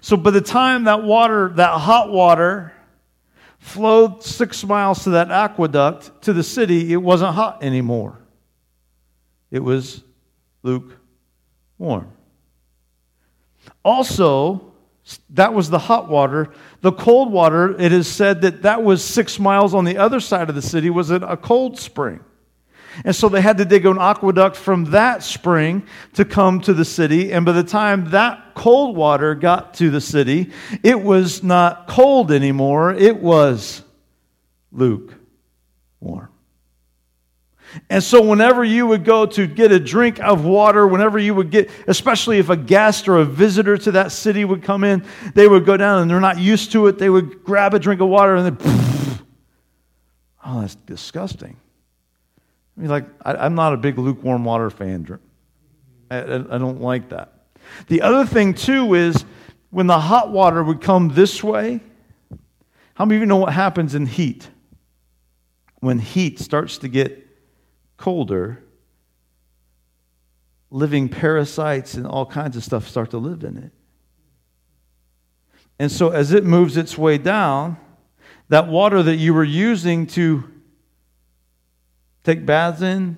So 0.00 0.16
by 0.16 0.30
the 0.30 0.40
time 0.40 0.84
that 0.84 1.02
water, 1.02 1.50
that 1.56 1.78
hot 1.78 2.10
water, 2.10 2.72
flowed 3.58 4.24
six 4.24 4.64
miles 4.64 5.04
to 5.04 5.10
that 5.10 5.30
aqueduct 5.30 6.22
to 6.22 6.32
the 6.32 6.42
city, 6.42 6.92
it 6.92 6.96
wasn't 6.96 7.34
hot 7.34 7.62
anymore. 7.62 8.18
It 9.52 9.60
was 9.60 10.02
lukewarm. 10.62 12.10
Also, 13.84 14.72
that 15.30 15.54
was 15.54 15.70
the 15.70 15.78
hot 15.78 16.08
water. 16.08 16.52
The 16.80 16.92
cold 16.92 17.30
water, 17.30 17.78
it 17.80 17.92
is 17.92 18.08
said 18.08 18.40
that 18.42 18.62
that 18.62 18.82
was 18.82 19.04
six 19.04 19.38
miles 19.38 19.74
on 19.74 19.84
the 19.84 19.96
other 19.96 20.18
side 20.18 20.48
of 20.48 20.56
the 20.56 20.62
city, 20.62 20.90
was 20.90 21.10
a 21.10 21.36
cold 21.36 21.78
spring. 21.78 22.20
And 23.04 23.14
so 23.14 23.28
they 23.28 23.40
had 23.40 23.58
to 23.58 23.64
dig 23.64 23.86
an 23.86 23.98
aqueduct 23.98 24.56
from 24.56 24.86
that 24.86 25.22
spring 25.22 25.84
to 26.14 26.24
come 26.24 26.60
to 26.62 26.74
the 26.74 26.84
city. 26.84 27.32
And 27.32 27.44
by 27.44 27.52
the 27.52 27.64
time 27.64 28.10
that 28.10 28.54
cold 28.54 28.96
water 28.96 29.34
got 29.34 29.74
to 29.74 29.90
the 29.90 30.00
city, 30.00 30.50
it 30.82 31.00
was 31.00 31.42
not 31.42 31.88
cold 31.88 32.30
anymore, 32.30 32.92
it 32.92 33.16
was 33.16 33.82
lukewarm. 34.70 36.28
And 37.88 38.02
so, 38.02 38.22
whenever 38.22 38.62
you 38.62 38.86
would 38.86 39.04
go 39.04 39.24
to 39.24 39.46
get 39.46 39.72
a 39.72 39.80
drink 39.80 40.20
of 40.20 40.44
water, 40.44 40.86
whenever 40.86 41.18
you 41.18 41.34
would 41.34 41.50
get, 41.50 41.70
especially 41.86 42.38
if 42.38 42.50
a 42.50 42.56
guest 42.56 43.08
or 43.08 43.16
a 43.16 43.24
visitor 43.24 43.78
to 43.78 43.92
that 43.92 44.12
city 44.12 44.44
would 44.44 44.62
come 44.62 44.84
in, 44.84 45.04
they 45.34 45.48
would 45.48 45.64
go 45.64 45.78
down 45.78 46.02
and 46.02 46.10
they're 46.10 46.20
not 46.20 46.38
used 46.38 46.72
to 46.72 46.86
it. 46.88 46.98
They 46.98 47.08
would 47.08 47.44
grab 47.44 47.72
a 47.72 47.78
drink 47.78 48.02
of 48.02 48.08
water 48.08 48.34
and 48.36 48.56
then, 48.56 48.68
oh, 50.44 50.60
that's 50.60 50.74
disgusting. 50.74 51.56
I 52.76 52.80
mean, 52.80 52.90
like, 52.90 53.06
I, 53.22 53.46
am 53.46 53.54
not 53.54 53.74
a 53.74 53.76
big 53.76 53.98
lukewarm 53.98 54.44
water 54.44 54.70
fan. 54.70 55.18
I, 56.10 56.16
I, 56.16 56.34
I 56.54 56.58
don't 56.58 56.80
like 56.80 57.10
that. 57.10 57.32
The 57.88 58.02
other 58.02 58.24
thing, 58.24 58.54
too, 58.54 58.94
is 58.94 59.24
when 59.70 59.86
the 59.86 59.98
hot 59.98 60.30
water 60.30 60.62
would 60.62 60.80
come 60.80 61.08
this 61.10 61.42
way, 61.42 61.80
how 62.94 63.04
many 63.04 63.16
of 63.16 63.20
you 63.20 63.26
know 63.26 63.36
what 63.36 63.52
happens 63.52 63.94
in 63.94 64.06
heat? 64.06 64.48
When 65.80 65.98
heat 65.98 66.38
starts 66.38 66.78
to 66.78 66.88
get 66.88 67.26
colder, 67.96 68.62
living 70.70 71.08
parasites 71.08 71.94
and 71.94 72.06
all 72.06 72.24
kinds 72.24 72.56
of 72.56 72.64
stuff 72.64 72.88
start 72.88 73.10
to 73.10 73.18
live 73.18 73.44
in 73.44 73.56
it. 73.58 73.72
And 75.78 75.90
so, 75.90 76.10
as 76.10 76.32
it 76.32 76.44
moves 76.44 76.76
its 76.76 76.96
way 76.96 77.18
down, 77.18 77.76
that 78.48 78.68
water 78.68 79.02
that 79.02 79.16
you 79.16 79.34
were 79.34 79.44
using 79.44 80.06
to 80.08 80.51
take 82.24 82.46
baths 82.46 82.82
in, 82.82 83.16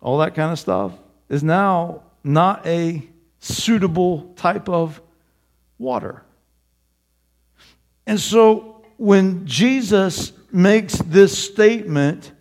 all 0.00 0.18
that 0.18 0.34
kind 0.34 0.52
of 0.52 0.58
stuff, 0.58 0.92
is 1.28 1.42
now 1.42 2.02
not 2.24 2.66
a 2.66 3.02
suitable 3.38 4.32
type 4.36 4.68
of 4.68 5.00
water. 5.78 6.22
And 8.06 8.18
so 8.18 8.84
when 8.96 9.46
Jesus 9.46 10.32
makes 10.50 10.94
this 10.98 11.36
statement, 11.36 12.32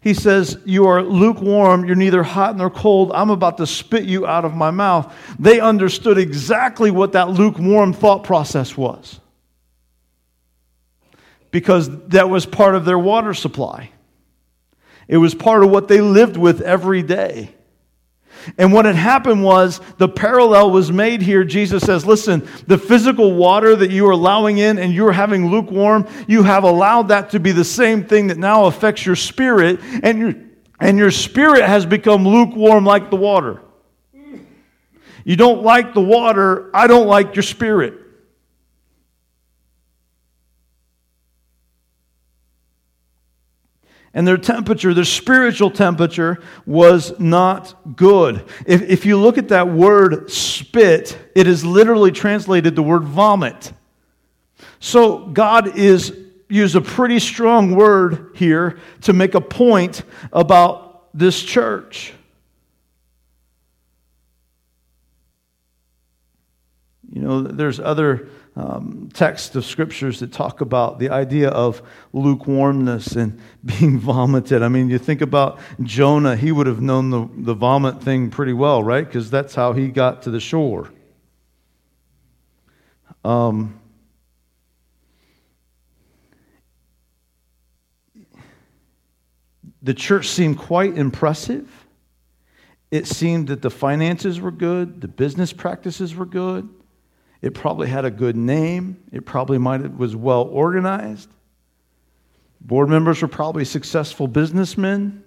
he 0.00 0.14
says, 0.14 0.58
You 0.64 0.86
are 0.86 1.02
lukewarm, 1.02 1.84
you're 1.84 1.96
neither 1.96 2.22
hot 2.22 2.56
nor 2.56 2.70
cold, 2.70 3.12
I'm 3.14 3.30
about 3.30 3.58
to 3.58 3.66
spit 3.66 4.04
you 4.04 4.26
out 4.26 4.44
of 4.44 4.54
my 4.54 4.70
mouth. 4.70 5.14
They 5.38 5.60
understood 5.60 6.18
exactly 6.18 6.90
what 6.90 7.12
that 7.12 7.30
lukewarm 7.30 7.92
thought 7.92 8.24
process 8.24 8.76
was 8.76 9.20
because 11.50 11.88
that 12.08 12.28
was 12.28 12.46
part 12.46 12.74
of 12.74 12.84
their 12.84 12.98
water 12.98 13.34
supply. 13.34 13.90
It 15.06 15.16
was 15.16 15.34
part 15.34 15.64
of 15.64 15.70
what 15.70 15.88
they 15.88 16.00
lived 16.00 16.36
with 16.36 16.60
every 16.60 17.02
day. 17.02 17.54
And 18.56 18.72
what 18.72 18.84
had 18.84 18.94
happened 18.94 19.42
was 19.42 19.80
the 19.98 20.08
parallel 20.08 20.70
was 20.70 20.92
made 20.92 21.22
here. 21.22 21.44
Jesus 21.44 21.82
says, 21.82 22.06
Listen, 22.06 22.46
the 22.66 22.78
physical 22.78 23.34
water 23.34 23.74
that 23.76 23.90
you 23.90 24.06
are 24.06 24.12
allowing 24.12 24.58
in 24.58 24.78
and 24.78 24.92
you're 24.92 25.12
having 25.12 25.50
lukewarm, 25.50 26.06
you 26.26 26.42
have 26.44 26.64
allowed 26.64 27.08
that 27.08 27.30
to 27.30 27.40
be 27.40 27.52
the 27.52 27.64
same 27.64 28.04
thing 28.04 28.28
that 28.28 28.38
now 28.38 28.66
affects 28.66 29.04
your 29.04 29.16
spirit, 29.16 29.80
and 30.02 30.18
your, 30.18 30.34
and 30.80 30.98
your 30.98 31.10
spirit 31.10 31.64
has 31.64 31.84
become 31.84 32.26
lukewarm 32.26 32.84
like 32.84 33.10
the 33.10 33.16
water. 33.16 33.60
You 35.24 35.36
don't 35.36 35.62
like 35.62 35.92
the 35.92 36.00
water, 36.00 36.70
I 36.72 36.86
don't 36.86 37.06
like 37.06 37.34
your 37.34 37.42
spirit. 37.42 37.94
And 44.18 44.26
their 44.26 44.36
temperature, 44.36 44.92
their 44.92 45.04
spiritual 45.04 45.70
temperature, 45.70 46.42
was 46.66 47.16
not 47.20 47.94
good. 47.94 48.44
If, 48.66 48.82
if 48.82 49.06
you 49.06 49.16
look 49.16 49.38
at 49.38 49.46
that 49.50 49.68
word 49.68 50.28
spit, 50.28 51.16
it 51.36 51.46
is 51.46 51.64
literally 51.64 52.10
translated 52.10 52.74
the 52.74 52.82
word 52.82 53.04
vomit. 53.04 53.72
So 54.80 55.18
God 55.18 55.78
is 55.78 56.18
used 56.48 56.74
a 56.74 56.80
pretty 56.80 57.20
strong 57.20 57.76
word 57.76 58.32
here 58.34 58.80
to 59.02 59.12
make 59.12 59.36
a 59.36 59.40
point 59.40 60.02
about 60.32 61.16
this 61.16 61.40
church. 61.40 62.12
You 67.12 67.22
know, 67.22 67.42
there's 67.42 67.78
other 67.78 68.30
um, 68.58 69.08
texts 69.14 69.54
of 69.54 69.64
scriptures 69.64 70.18
that 70.18 70.32
talk 70.32 70.60
about 70.60 70.98
the 70.98 71.10
idea 71.10 71.48
of 71.48 71.80
lukewarmness 72.12 73.14
and 73.14 73.40
being 73.64 74.00
vomited. 74.00 74.64
I 74.64 74.68
mean, 74.68 74.90
you 74.90 74.98
think 74.98 75.20
about 75.20 75.60
Jonah, 75.82 76.34
he 76.34 76.50
would 76.50 76.66
have 76.66 76.80
known 76.80 77.10
the, 77.10 77.28
the 77.36 77.54
vomit 77.54 78.02
thing 78.02 78.30
pretty 78.30 78.52
well, 78.52 78.82
right? 78.82 79.06
Because 79.06 79.30
that's 79.30 79.54
how 79.54 79.74
he 79.74 79.88
got 79.88 80.22
to 80.22 80.30
the 80.30 80.40
shore. 80.40 80.90
Um, 83.24 83.78
the 89.80 89.94
church 89.94 90.26
seemed 90.26 90.58
quite 90.58 90.98
impressive. 90.98 91.70
It 92.90 93.06
seemed 93.06 93.48
that 93.48 93.62
the 93.62 93.70
finances 93.70 94.40
were 94.40 94.50
good, 94.50 95.00
the 95.00 95.08
business 95.08 95.52
practices 95.52 96.16
were 96.16 96.26
good. 96.26 96.68
It 97.40 97.54
probably 97.54 97.88
had 97.88 98.04
a 98.04 98.10
good 98.10 98.36
name. 98.36 99.02
It 99.12 99.24
probably 99.24 99.58
might 99.58 99.80
have, 99.82 99.94
was 99.94 100.16
well 100.16 100.42
organized. 100.42 101.28
Board 102.60 102.88
members 102.88 103.22
were 103.22 103.28
probably 103.28 103.64
successful 103.64 104.26
businessmen. 104.26 105.22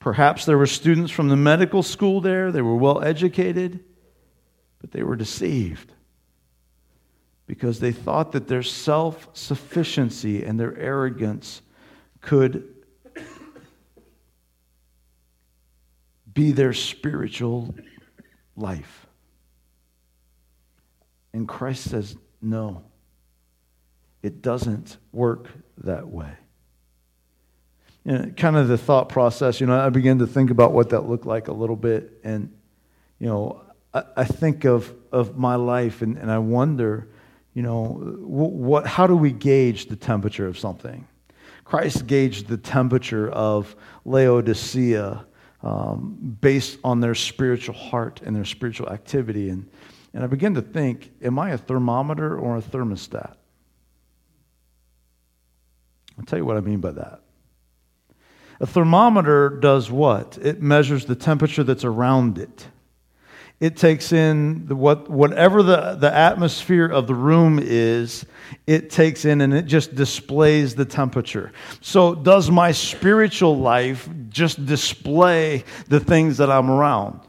Perhaps 0.00 0.44
there 0.44 0.58
were 0.58 0.66
students 0.66 1.12
from 1.12 1.28
the 1.28 1.36
medical 1.36 1.82
school 1.82 2.20
there. 2.20 2.50
They 2.50 2.62
were 2.62 2.76
well 2.76 3.02
educated, 3.02 3.84
but 4.80 4.90
they 4.90 5.02
were 5.02 5.16
deceived 5.16 5.92
because 7.46 7.80
they 7.80 7.92
thought 7.92 8.32
that 8.32 8.48
their 8.48 8.62
self 8.62 9.28
sufficiency 9.32 10.44
and 10.44 10.58
their 10.58 10.76
arrogance 10.76 11.62
could 12.20 12.74
be 16.32 16.52
their 16.52 16.72
spiritual 16.72 17.74
life. 18.56 19.07
And 21.32 21.46
Christ 21.46 21.84
says, 21.84 22.16
no, 22.40 22.82
it 24.22 24.42
doesn't 24.42 24.96
work 25.12 25.48
that 25.78 26.08
way. 26.08 26.32
You 28.04 28.12
know, 28.12 28.30
kind 28.36 28.56
of 28.56 28.68
the 28.68 28.78
thought 28.78 29.08
process, 29.08 29.60
you 29.60 29.66
know, 29.66 29.78
I 29.78 29.90
begin 29.90 30.18
to 30.20 30.26
think 30.26 30.50
about 30.50 30.72
what 30.72 30.90
that 30.90 31.02
looked 31.02 31.26
like 31.26 31.48
a 31.48 31.52
little 31.52 31.76
bit. 31.76 32.20
And, 32.24 32.52
you 33.18 33.26
know, 33.26 33.62
I, 33.92 34.02
I 34.16 34.24
think 34.24 34.64
of, 34.64 34.94
of 35.12 35.36
my 35.36 35.56
life 35.56 36.02
and, 36.02 36.16
and 36.16 36.30
I 36.30 36.38
wonder, 36.38 37.08
you 37.54 37.62
know, 37.62 37.84
what, 38.20 38.86
how 38.86 39.06
do 39.06 39.16
we 39.16 39.32
gauge 39.32 39.86
the 39.86 39.96
temperature 39.96 40.46
of 40.46 40.58
something? 40.58 41.06
Christ 41.64 42.06
gauged 42.06 42.48
the 42.48 42.56
temperature 42.56 43.28
of 43.30 43.76
Laodicea 44.04 45.26
um, 45.62 46.36
based 46.40 46.78
on 46.82 47.00
their 47.00 47.14
spiritual 47.14 47.74
heart 47.74 48.22
and 48.24 48.34
their 48.34 48.44
spiritual 48.44 48.88
activity. 48.88 49.50
And, 49.50 49.68
and 50.14 50.24
I 50.24 50.26
begin 50.26 50.54
to 50.54 50.62
think, 50.62 51.12
am 51.22 51.38
I 51.38 51.50
a 51.50 51.58
thermometer 51.58 52.36
or 52.36 52.56
a 52.56 52.62
thermostat? 52.62 53.34
I'll 56.18 56.24
tell 56.24 56.38
you 56.38 56.44
what 56.44 56.56
I 56.56 56.60
mean 56.60 56.80
by 56.80 56.92
that. 56.92 57.20
A 58.60 58.66
thermometer 58.66 59.50
does 59.50 59.90
what? 59.90 60.38
It 60.42 60.60
measures 60.60 61.04
the 61.04 61.14
temperature 61.14 61.62
that's 61.62 61.84
around 61.84 62.38
it. 62.38 62.66
It 63.60 63.76
takes 63.76 64.12
in 64.12 64.66
the, 64.66 64.76
what, 64.76 65.08
whatever 65.08 65.64
the, 65.64 65.96
the 65.96 66.12
atmosphere 66.12 66.86
of 66.86 67.08
the 67.08 67.14
room 67.14 67.58
is, 67.60 68.24
it 68.68 68.88
takes 68.88 69.24
in 69.24 69.40
and 69.40 69.52
it 69.52 69.66
just 69.66 69.96
displays 69.96 70.76
the 70.76 70.84
temperature. 70.84 71.52
So, 71.80 72.14
does 72.14 72.52
my 72.52 72.70
spiritual 72.70 73.58
life 73.58 74.08
just 74.28 74.64
display 74.64 75.64
the 75.88 75.98
things 75.98 76.36
that 76.36 76.50
I'm 76.52 76.70
around? 76.70 77.20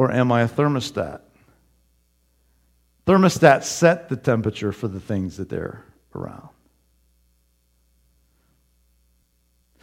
Or 0.00 0.10
am 0.10 0.32
I 0.32 0.40
a 0.40 0.48
thermostat? 0.48 1.20
Thermostats 3.06 3.64
set 3.64 4.08
the 4.08 4.16
temperature 4.16 4.72
for 4.72 4.88
the 4.88 4.98
things 4.98 5.36
that 5.36 5.50
they're 5.50 5.84
around. 6.14 6.48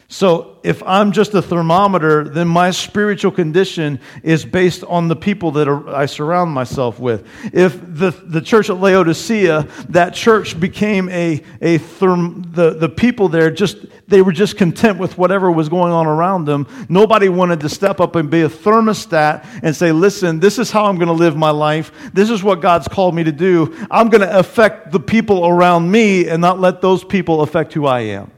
So 0.10 0.58
if 0.63 0.82
I'm 0.84 1.12
just 1.12 1.34
a 1.34 1.41
thermometer, 1.41 2.30
then 2.30 2.48
my 2.48 2.72
spiritual 2.72 3.32
condition 3.32 4.00
is 4.24 4.46
based 4.46 4.86
on 4.86 5.10
the 5.10 5.17
people 5.17 5.52
that 5.52 5.67
I 5.67 6.06
surround 6.06 6.52
myself 6.52 6.98
with. 6.98 7.28
If 7.54 7.82
the, 7.82 8.12
the 8.12 8.39
church 8.39 8.70
at 8.70 8.78
Laodicea, 8.78 9.67
that 9.89 10.13
church 10.13 10.58
became 10.58 11.10
a, 11.10 11.43
a 11.60 11.80
therm, 11.80 12.56
the, 12.56 12.74
the 12.76 12.88
people 12.88 13.28
there 13.28 13.52
just, 13.52 13.86
they 14.08 14.22
were 14.22 14.32
just 14.32 14.56
content 14.56 14.98
with 14.98 15.17
whatever 15.17 15.52
was 15.52 15.67
going 15.67 15.91
on 15.91 16.08
around 16.08 16.46
them. 16.46 16.67
Nobody 16.88 17.28
wanted 17.28 17.60
to 17.62 17.70
step 17.70 18.00
up 18.00 18.15
and 18.15 18.32
be 18.32 18.43
a 18.43 18.50
thermostat 18.50 19.46
and 19.62 19.76
say, 19.76 19.91
listen, 19.91 20.39
this 20.39 20.58
is 20.58 20.72
how 20.72 20.86
I'm 20.86 20.96
going 20.96 21.08
to 21.08 21.13
live 21.13 21.36
my 21.36 21.52
life. 21.52 21.91
This 22.13 22.30
is 22.30 22.41
what 22.41 22.62
God's 22.62 22.88
called 22.88 23.13
me 23.13 23.26
to 23.26 23.34
do. 23.34 23.76
I'm 23.91 24.08
going 24.08 24.22
to 24.22 24.39
affect 24.39 24.93
the 24.93 25.02
people 25.02 25.46
around 25.46 25.91
me 25.91 26.30
and 26.30 26.41
not 26.41 26.62
let 26.62 26.80
those 26.80 27.04
people 27.04 27.41
affect 27.41 27.74
who 27.74 27.86
I 27.86 28.00
am. 28.02 28.32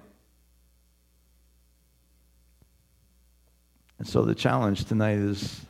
And 4.00 4.08
so 4.08 4.24
the 4.24 4.34
challenge 4.34 4.86
tonight 4.86 5.18
is, 5.18 5.62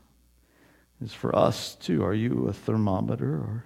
is 1.03 1.13
for 1.13 1.35
us 1.35 1.75
too. 1.75 2.03
Are 2.05 2.13
you 2.13 2.47
a 2.47 2.53
thermometer 2.53 3.33
or 3.33 3.65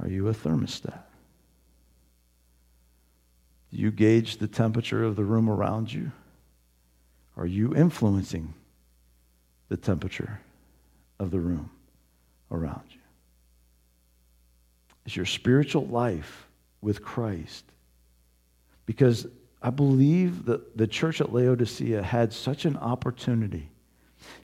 are 0.00 0.08
you 0.08 0.28
a 0.28 0.34
thermostat? 0.34 1.02
Do 3.70 3.78
you 3.78 3.90
gauge 3.90 4.38
the 4.38 4.48
temperature 4.48 5.04
of 5.04 5.16
the 5.16 5.24
room 5.24 5.48
around 5.48 5.92
you? 5.92 6.12
Are 7.36 7.46
you 7.46 7.74
influencing 7.74 8.54
the 9.68 9.76
temperature 9.76 10.40
of 11.18 11.30
the 11.30 11.40
room 11.40 11.70
around 12.50 12.82
you? 12.90 12.98
Is 15.06 15.16
your 15.16 15.26
spiritual 15.26 15.86
life 15.86 16.46
with 16.80 17.02
Christ? 17.02 17.64
Because 18.86 19.26
I 19.62 19.70
believe 19.70 20.44
that 20.46 20.76
the 20.76 20.86
church 20.86 21.20
at 21.20 21.32
Laodicea 21.32 22.02
had 22.02 22.32
such 22.32 22.64
an 22.64 22.76
opportunity. 22.76 23.68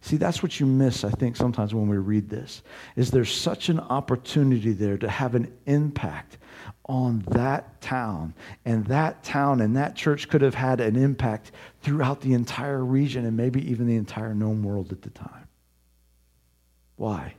See, 0.01 0.17
that's 0.17 0.43
what 0.43 0.61
you 0.61 0.67
miss, 0.67 1.05
I 1.05 1.11
think, 1.11 1.37
sometimes 1.37 1.75
when 1.75 1.89
we 1.89 1.97
read 1.97 2.29
this, 2.29 2.63
is 2.97 3.11
there's 3.11 3.35
such 3.35 3.69
an 3.69 3.81
opportunity 3.81 4.73
there 4.73 4.97
to 4.99 5.09
have 5.09 5.35
an 5.35 5.53
impact 5.67 6.39
on 6.87 7.25
that 7.29 7.81
town. 7.81 8.35
And 8.65 8.87
that 8.87 9.23
town 9.25 9.61
and 9.61 9.77
that 9.77 9.97
church 9.97 10.29
could 10.29 10.43
have 10.43 10.55
had 10.55 10.81
an 10.81 10.97
impact 10.97 11.53
throughout 11.83 12.21
the 12.21 12.35
entire 12.35 12.85
region 12.85 13.27
and 13.27 13.37
maybe 13.37 13.69
even 13.71 13.87
the 13.87 13.97
entire 13.97 14.35
known 14.35 14.63
world 14.63 14.93
at 14.93 15.03
the 15.03 15.11
time. 15.11 15.49
Why? 16.97 17.35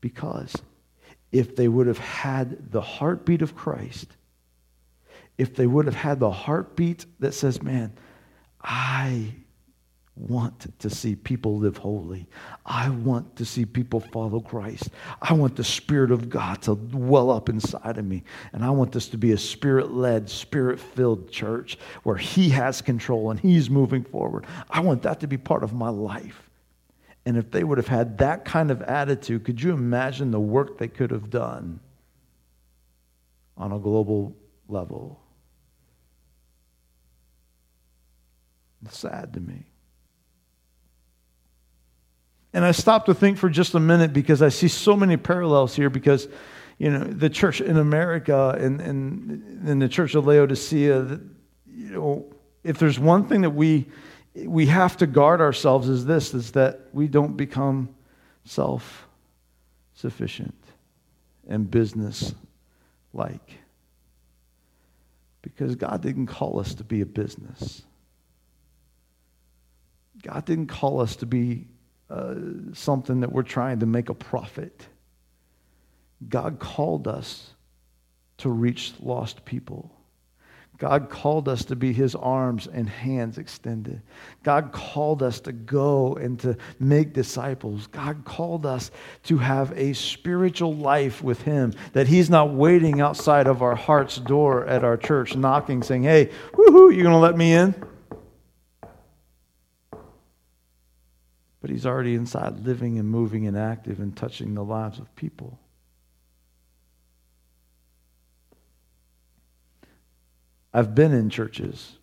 Because 0.00 0.54
if 1.32 1.56
they 1.56 1.68
would 1.68 1.86
have 1.86 1.98
had 1.98 2.70
the 2.70 2.80
heartbeat 2.80 3.42
of 3.42 3.56
Christ, 3.56 4.08
if 5.38 5.54
they 5.54 5.66
would 5.66 5.86
have 5.86 5.94
had 5.94 6.20
the 6.20 6.30
heartbeat 6.30 7.06
that 7.20 7.32
says, 7.32 7.62
man, 7.62 7.92
I 8.60 9.34
want 10.16 10.78
to 10.78 10.88
see 10.88 11.14
people 11.14 11.58
live 11.58 11.76
holy. 11.76 12.26
I 12.64 12.88
want 12.88 13.36
to 13.36 13.44
see 13.44 13.66
people 13.66 14.00
follow 14.00 14.40
Christ. 14.40 14.88
I 15.20 15.34
want 15.34 15.56
the 15.56 15.64
Spirit 15.64 16.10
of 16.10 16.30
God 16.30 16.62
to 16.62 16.74
well 16.74 17.30
up 17.30 17.50
inside 17.50 17.98
of 17.98 18.04
me. 18.04 18.24
And 18.52 18.64
I 18.64 18.70
want 18.70 18.92
this 18.92 19.08
to 19.08 19.18
be 19.18 19.32
a 19.32 19.38
spirit 19.38 19.92
led, 19.92 20.30
spirit 20.30 20.80
filled 20.80 21.30
church 21.30 21.78
where 22.02 22.16
He 22.16 22.48
has 22.50 22.80
control 22.80 23.30
and 23.30 23.38
He's 23.38 23.68
moving 23.68 24.04
forward. 24.04 24.46
I 24.70 24.80
want 24.80 25.02
that 25.02 25.20
to 25.20 25.26
be 25.26 25.36
part 25.36 25.62
of 25.62 25.74
my 25.74 25.90
life. 25.90 26.50
And 27.26 27.36
if 27.36 27.50
they 27.50 27.64
would 27.64 27.76
have 27.76 27.88
had 27.88 28.18
that 28.18 28.44
kind 28.44 28.70
of 28.70 28.80
attitude, 28.82 29.44
could 29.44 29.60
you 29.60 29.72
imagine 29.72 30.30
the 30.30 30.40
work 30.40 30.78
they 30.78 30.88
could 30.88 31.10
have 31.10 31.28
done 31.28 31.80
on 33.56 33.72
a 33.72 33.78
global 33.78 34.34
level? 34.68 35.20
Sad 38.90 39.34
to 39.34 39.40
me. 39.40 39.66
And 42.52 42.64
I 42.64 42.72
stopped 42.72 43.06
to 43.06 43.14
think 43.14 43.38
for 43.38 43.48
just 43.50 43.74
a 43.74 43.80
minute 43.80 44.12
because 44.12 44.40
I 44.40 44.48
see 44.48 44.68
so 44.68 44.96
many 44.96 45.16
parallels 45.18 45.76
here 45.76 45.90
because, 45.90 46.26
you 46.78 46.90
know, 46.90 47.04
the 47.04 47.28
church 47.28 47.60
in 47.60 47.76
America 47.76 48.56
and, 48.58 48.80
and, 48.80 49.68
and 49.68 49.82
the 49.82 49.88
church 49.88 50.14
of 50.14 50.26
Laodicea, 50.26 51.20
you 51.66 51.90
know, 51.90 52.24
if 52.64 52.78
there's 52.78 52.98
one 52.98 53.28
thing 53.28 53.42
that 53.42 53.50
we, 53.50 53.84
we 54.34 54.64
have 54.66 54.96
to 54.96 55.06
guard 55.06 55.42
ourselves 55.42 55.88
is 55.88 56.06
this, 56.06 56.32
is 56.32 56.52
that 56.52 56.80
we 56.92 57.08
don't 57.08 57.36
become 57.36 57.90
self-sufficient 58.44 60.54
and 61.48 61.70
business-like. 61.70 63.58
Because 65.42 65.76
God 65.76 66.00
didn't 66.00 66.26
call 66.26 66.58
us 66.58 66.74
to 66.74 66.84
be 66.84 67.02
a 67.02 67.06
business. 67.06 67.82
God 70.26 70.44
didn't 70.44 70.66
call 70.66 71.00
us 71.00 71.16
to 71.16 71.26
be 71.26 71.66
uh, 72.10 72.34
something 72.72 73.20
that 73.20 73.30
we're 73.30 73.42
trying 73.42 73.80
to 73.80 73.86
make 73.86 74.08
a 74.08 74.14
profit. 74.14 74.86
God 76.28 76.58
called 76.58 77.06
us 77.06 77.50
to 78.38 78.50
reach 78.50 78.94
lost 79.00 79.44
people. 79.44 79.92
God 80.78 81.08
called 81.08 81.48
us 81.48 81.64
to 81.66 81.76
be 81.76 81.92
his 81.92 82.14
arms 82.14 82.66
and 82.66 82.88
hands 82.88 83.38
extended. 83.38 84.02
God 84.42 84.72
called 84.72 85.22
us 85.22 85.40
to 85.40 85.52
go 85.52 86.16
and 86.16 86.38
to 86.40 86.58
make 86.78 87.14
disciples. 87.14 87.86
God 87.86 88.24
called 88.26 88.66
us 88.66 88.90
to 89.24 89.38
have 89.38 89.72
a 89.72 89.94
spiritual 89.94 90.74
life 90.74 91.22
with 91.22 91.40
him, 91.42 91.72
that 91.94 92.08
he's 92.08 92.28
not 92.28 92.52
waiting 92.52 93.00
outside 93.00 93.46
of 93.46 93.62
our 93.62 93.74
heart's 93.74 94.16
door 94.16 94.66
at 94.66 94.84
our 94.84 94.98
church, 94.98 95.34
knocking, 95.34 95.82
saying, 95.82 96.02
Hey, 96.02 96.30
woohoo, 96.52 96.94
you 96.94 97.02
going 97.02 97.14
to 97.14 97.16
let 97.16 97.38
me 97.38 97.54
in? 97.54 97.74
But 101.66 101.72
he's 101.72 101.84
already 101.84 102.14
inside 102.14 102.64
living 102.64 102.96
and 102.96 103.10
moving 103.10 103.44
and 103.44 103.58
active 103.58 103.98
and 103.98 104.16
touching 104.16 104.54
the 104.54 104.62
lives 104.62 105.00
of 105.00 105.16
people. 105.16 105.58
I've 110.72 110.94
been 110.94 111.12
in 111.12 111.28
churches 111.28 111.96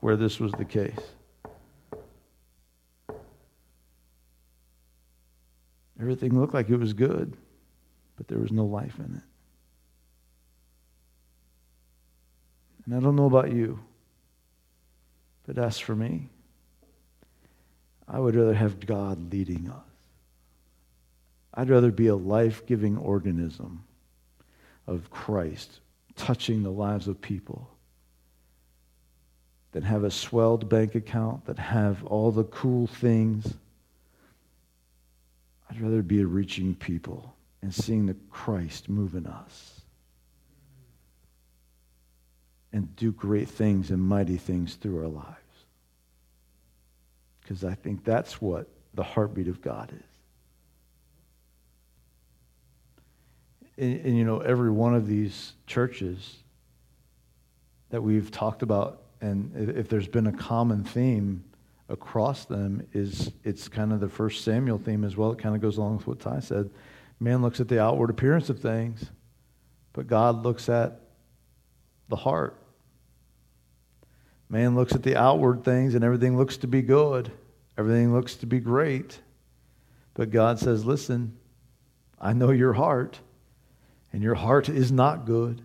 where 0.00 0.16
this 0.16 0.38
was 0.38 0.52
the 0.52 0.66
case. 0.66 0.92
Everything 5.98 6.38
looked 6.38 6.52
like 6.52 6.68
it 6.68 6.76
was 6.76 6.92
good, 6.92 7.34
but 8.18 8.28
there 8.28 8.40
was 8.40 8.52
no 8.52 8.66
life 8.66 8.98
in 8.98 9.14
it. 9.16 9.22
And 12.84 12.94
I 12.94 13.00
don't 13.00 13.16
know 13.16 13.24
about 13.24 13.52
you, 13.52 13.78
but 15.46 15.56
as 15.56 15.78
for 15.78 15.96
me, 15.96 16.28
I 18.08 18.20
would 18.20 18.34
rather 18.34 18.54
have 18.54 18.84
God 18.86 19.32
leading 19.32 19.68
us. 19.68 19.82
I'd 21.54 21.70
rather 21.70 21.90
be 21.90 22.06
a 22.06 22.16
life 22.16 22.66
giving 22.66 22.96
organism 22.98 23.84
of 24.86 25.10
Christ 25.10 25.80
touching 26.14 26.62
the 26.62 26.70
lives 26.70 27.08
of 27.08 27.20
people 27.20 27.68
than 29.72 29.82
have 29.82 30.04
a 30.04 30.10
swelled 30.10 30.68
bank 30.68 30.94
account, 30.94 31.46
that 31.46 31.58
have 31.58 32.04
all 32.04 32.30
the 32.30 32.44
cool 32.44 32.86
things. 32.86 33.54
I'd 35.68 35.80
rather 35.80 36.02
be 36.02 36.24
reaching 36.24 36.74
people 36.74 37.34
and 37.62 37.74
seeing 37.74 38.06
the 38.06 38.16
Christ 38.30 38.88
move 38.88 39.14
in 39.14 39.26
us 39.26 39.80
and 42.72 42.94
do 42.96 43.12
great 43.12 43.48
things 43.48 43.90
and 43.90 44.00
mighty 44.00 44.36
things 44.36 44.74
through 44.74 45.00
our 45.00 45.08
lives 45.08 45.45
because 47.46 47.62
I 47.62 47.74
think 47.74 48.04
that's 48.04 48.40
what 48.42 48.66
the 48.94 49.04
heartbeat 49.04 49.46
of 49.46 49.62
God 49.62 49.92
is. 49.92 50.02
And, 53.78 54.06
and, 54.06 54.18
you 54.18 54.24
know, 54.24 54.40
every 54.40 54.70
one 54.70 54.96
of 54.96 55.06
these 55.06 55.52
churches 55.66 56.38
that 57.90 58.02
we've 58.02 58.32
talked 58.32 58.62
about, 58.62 59.02
and 59.20 59.52
if 59.76 59.88
there's 59.88 60.08
been 60.08 60.26
a 60.26 60.32
common 60.32 60.82
theme 60.82 61.44
across 61.88 62.46
them, 62.46 62.84
is 62.92 63.30
it's 63.44 63.68
kind 63.68 63.92
of 63.92 64.00
the 64.00 64.08
first 64.08 64.42
Samuel 64.42 64.78
theme 64.78 65.04
as 65.04 65.16
well. 65.16 65.30
It 65.30 65.38
kind 65.38 65.54
of 65.54 65.60
goes 65.60 65.76
along 65.76 65.98
with 65.98 66.06
what 66.08 66.18
Ty 66.18 66.40
said. 66.40 66.70
Man 67.20 67.42
looks 67.42 67.60
at 67.60 67.68
the 67.68 67.80
outward 67.80 68.10
appearance 68.10 68.50
of 68.50 68.58
things, 68.58 69.04
but 69.92 70.08
God 70.08 70.42
looks 70.42 70.68
at 70.68 71.00
the 72.08 72.16
heart. 72.16 72.58
Man 74.48 74.74
looks 74.74 74.94
at 74.94 75.02
the 75.02 75.16
outward 75.16 75.64
things 75.64 75.94
and 75.94 76.04
everything 76.04 76.36
looks 76.36 76.56
to 76.58 76.66
be 76.66 76.82
good, 76.82 77.32
everything 77.76 78.12
looks 78.12 78.36
to 78.36 78.46
be 78.46 78.60
great. 78.60 79.20
But 80.14 80.30
God 80.30 80.58
says, 80.58 80.84
Listen, 80.84 81.36
I 82.20 82.32
know 82.32 82.50
your 82.50 82.72
heart, 82.72 83.18
and 84.12 84.22
your 84.22 84.34
heart 84.34 84.68
is 84.68 84.90
not 84.90 85.26
good. 85.26 85.62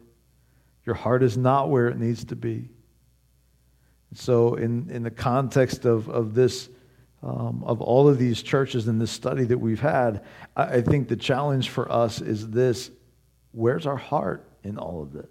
Your 0.86 0.96
heart 0.96 1.24
is 1.24 1.38
not 1.38 1.70
where 1.70 1.88
it 1.88 1.98
needs 1.98 2.26
to 2.26 2.36
be. 2.36 2.70
So, 4.13 4.56
in, 4.56 4.89
in 4.89 5.04
the 5.04 5.12
context 5.12 5.86
of, 5.86 6.10
of 6.10 6.34
this, 6.34 6.70
um, 7.24 7.63
of 7.65 7.82
all 7.82 8.10
of 8.10 8.17
these 8.17 8.44
churches 8.44 8.88
and 8.88 9.00
this 9.00 9.12
study 9.12 9.46
that 9.46 9.58
we've 9.58 9.80
had, 9.80 10.26
I, 10.56 10.63
I 10.63 10.82
think 10.82 11.08
the 11.08 11.15
challenge 11.15 11.70
for 11.70 11.89
us 11.89 12.20
is 12.20 12.50
this 12.50 12.91
where's 13.54 13.86
our 13.86 13.96
heart 13.96 14.50
in 14.63 14.78
all 14.78 15.02
of 15.02 15.13
this? 15.13 15.30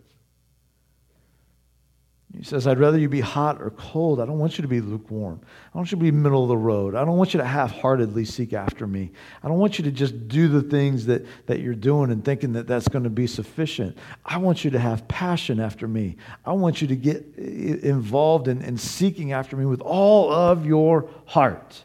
He 2.36 2.44
says, 2.44 2.68
I'd 2.68 2.78
rather 2.78 2.98
you 2.98 3.08
be 3.08 3.20
hot 3.20 3.60
or 3.60 3.70
cold. 3.70 4.20
I 4.20 4.26
don't 4.26 4.38
want 4.38 4.56
you 4.56 4.62
to 4.62 4.68
be 4.68 4.80
lukewarm. 4.80 5.40
I 5.74 5.78
want 5.78 5.90
you 5.90 5.98
to 5.98 6.02
be 6.02 6.12
middle 6.12 6.44
of 6.44 6.48
the 6.48 6.56
road. 6.56 6.94
I 6.94 7.04
don't 7.04 7.16
want 7.16 7.34
you 7.34 7.38
to 7.38 7.44
half 7.44 7.72
heartedly 7.72 8.24
seek 8.24 8.52
after 8.52 8.86
me. 8.86 9.10
I 9.42 9.48
don't 9.48 9.58
want 9.58 9.78
you 9.78 9.84
to 9.84 9.90
just 9.90 10.28
do 10.28 10.46
the 10.46 10.62
things 10.62 11.06
that, 11.06 11.26
that 11.46 11.58
you're 11.58 11.74
doing 11.74 12.12
and 12.12 12.24
thinking 12.24 12.52
that 12.52 12.68
that's 12.68 12.86
going 12.86 13.02
to 13.02 13.10
be 13.10 13.26
sufficient. 13.26 13.98
I 14.24 14.38
want 14.38 14.64
you 14.64 14.70
to 14.70 14.78
have 14.78 15.08
passion 15.08 15.58
after 15.58 15.88
me. 15.88 16.16
I 16.46 16.52
want 16.52 16.80
you 16.80 16.86
to 16.88 16.96
get 16.96 17.36
involved 17.36 18.46
in, 18.46 18.62
in 18.62 18.78
seeking 18.78 19.32
after 19.32 19.56
me 19.56 19.66
with 19.66 19.80
all 19.80 20.32
of 20.32 20.64
your 20.64 21.10
heart. 21.26 21.82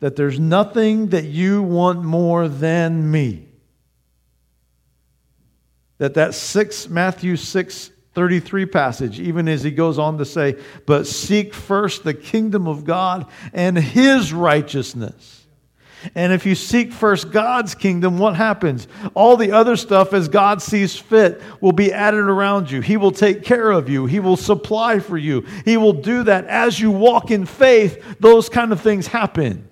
That 0.00 0.16
there's 0.16 0.40
nothing 0.40 1.08
that 1.08 1.24
you 1.24 1.62
want 1.62 2.02
more 2.02 2.48
than 2.48 3.08
me. 3.08 3.46
That 5.98 6.14
that 6.14 6.34
six, 6.34 6.88
Matthew 6.88 7.36
6, 7.36 7.90
33 8.18 8.66
passage, 8.66 9.20
even 9.20 9.46
as 9.46 9.62
he 9.62 9.70
goes 9.70 9.96
on 9.96 10.18
to 10.18 10.24
say, 10.24 10.56
But 10.86 11.06
seek 11.06 11.54
first 11.54 12.02
the 12.02 12.12
kingdom 12.12 12.66
of 12.66 12.84
God 12.84 13.26
and 13.52 13.78
his 13.78 14.32
righteousness. 14.32 15.46
And 16.16 16.32
if 16.32 16.44
you 16.44 16.56
seek 16.56 16.92
first 16.92 17.30
God's 17.30 17.76
kingdom, 17.76 18.18
what 18.18 18.34
happens? 18.34 18.88
All 19.14 19.36
the 19.36 19.52
other 19.52 19.76
stuff, 19.76 20.12
as 20.12 20.26
God 20.26 20.60
sees 20.60 20.96
fit, 20.96 21.40
will 21.60 21.70
be 21.70 21.92
added 21.92 22.18
around 22.18 22.72
you. 22.72 22.80
He 22.80 22.96
will 22.96 23.12
take 23.12 23.44
care 23.44 23.70
of 23.70 23.88
you. 23.88 24.06
He 24.06 24.18
will 24.18 24.36
supply 24.36 24.98
for 24.98 25.16
you. 25.16 25.46
He 25.64 25.76
will 25.76 25.92
do 25.92 26.24
that. 26.24 26.44
As 26.46 26.80
you 26.80 26.90
walk 26.90 27.30
in 27.30 27.46
faith, 27.46 28.16
those 28.18 28.48
kind 28.48 28.72
of 28.72 28.80
things 28.80 29.06
happen. 29.06 29.67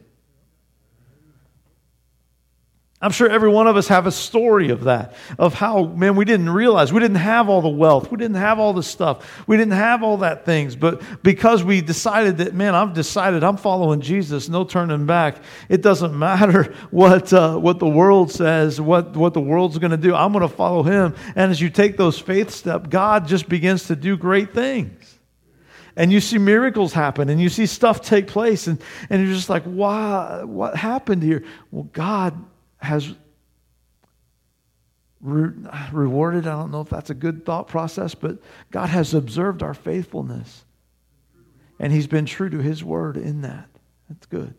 I'm 3.07 3.13
sure 3.13 3.31
every 3.31 3.51
one 3.51 3.69
of 3.69 3.77
us 3.77 3.87
have 3.87 4.09
a 4.09 4.11
story 4.11 4.71
of 4.71 4.83
that, 4.83 5.15
of 5.39 5.55
how, 5.55 5.85
man, 5.85 6.17
we 6.17 6.25
didn't 6.25 6.51
realize 6.51 6.93
we 6.93 6.99
didn't 6.99 7.19
have 7.19 7.49
all 7.49 7.63
the 7.63 7.69
wealth. 7.69 8.11
We 8.11 8.17
didn't 8.17 8.39
have 8.39 8.59
all 8.59 8.73
the 8.73 8.83
stuff. 8.83 9.47
We 9.47 9.57
didn't 9.57 9.75
have 9.75 10.03
all 10.03 10.17
that 10.17 10.45
things. 10.45 10.75
But 10.75 11.01
because 11.23 11.63
we 11.63 11.83
decided 11.83 12.39
that, 12.39 12.53
man, 12.53 12.75
I've 12.75 12.95
decided 12.95 13.45
I'm 13.45 13.59
following 13.59 14.01
Jesus, 14.01 14.49
no 14.49 14.65
turning 14.65 15.07
back. 15.07 15.37
It 15.69 15.83
doesn't 15.83 16.19
matter 16.19 16.75
what, 16.91 17.33
uh, 17.33 17.57
what 17.59 17.79
the 17.79 17.87
world 17.87 18.33
says, 18.33 18.81
what, 18.81 19.17
what 19.17 19.35
the 19.35 19.41
world's 19.41 19.79
going 19.79 19.93
to 19.93 19.97
do. 19.97 20.13
I'm 20.13 20.33
going 20.33 20.43
to 20.43 20.53
follow 20.53 20.83
him. 20.83 21.15
And 21.37 21.53
as 21.53 21.61
you 21.61 21.71
take 21.71 21.97
those 21.97 22.19
faith 22.19 22.51
steps, 22.51 22.89
God 22.89 23.29
just 23.29 23.49
begins 23.49 23.87
to 23.87 23.95
do 23.95 24.17
great 24.17 24.53
things 24.53 25.17
and 25.95 26.11
you 26.11 26.21
see 26.21 26.39
miracles 26.39 26.93
happen 26.93 27.29
and 27.29 27.41
you 27.41 27.51
see 27.51 27.67
stuff 27.67 28.01
take 28.01 28.27
place 28.27 28.67
and, 28.67 28.83
and 29.11 29.25
you're 29.25 29.33
just 29.33 29.49
like 29.49 29.63
wow 29.65 30.45
what 30.45 30.77
happened 30.77 31.23
here 31.23 31.43
well 31.71 31.89
god 31.93 32.35
has 32.79 33.15
re- 35.21 35.53
rewarded. 35.93 36.47
I 36.47 36.53
don't 36.53 36.71
know 36.71 36.81
if 36.81 36.89
that's 36.89 37.11
a 37.11 37.15
good 37.15 37.45
thought 37.45 37.69
process, 37.69 38.15
but 38.15 38.39
God 38.71 38.89
has 38.89 39.15
observed 39.15 39.63
our 39.63 39.75
faithfulness. 39.75 40.65
And 41.79 41.93
He's 41.93 42.07
been 42.07 42.27
true 42.27 42.49
to 42.49 42.59
His 42.59 42.83
word 42.83 43.17
in 43.17 43.43
that. 43.43 43.69
That's 44.09 44.27
good. 44.27 44.55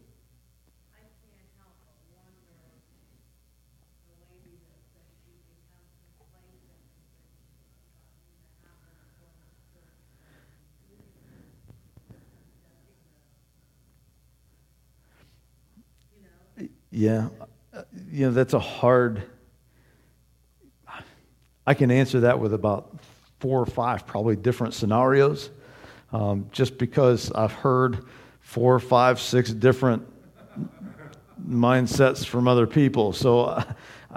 Yeah 16.90 17.30
you 18.12 18.28
know, 18.28 18.32
that's 18.32 18.54
a 18.54 18.60
hard. 18.60 19.24
I 21.66 21.74
can 21.74 21.92
answer 21.92 22.22
that 22.22 22.40
with 22.40 22.54
about 22.54 22.98
four 23.40 23.62
or 23.62 23.66
five 23.66 24.08
probably 24.08 24.36
different 24.36 24.74
scenarios, 24.74 25.50
um, 26.12 26.48
just 26.52 26.78
because 26.78 27.32
I've 27.32 27.52
heard 27.52 28.06
four, 28.40 28.80
five, 28.80 29.20
six 29.20 29.52
different 29.52 30.08
mindsets 31.46 32.26
from 32.26 32.48
other 32.48 32.66
people. 32.66 33.14
So, 33.14 33.42
uh, 33.42 33.64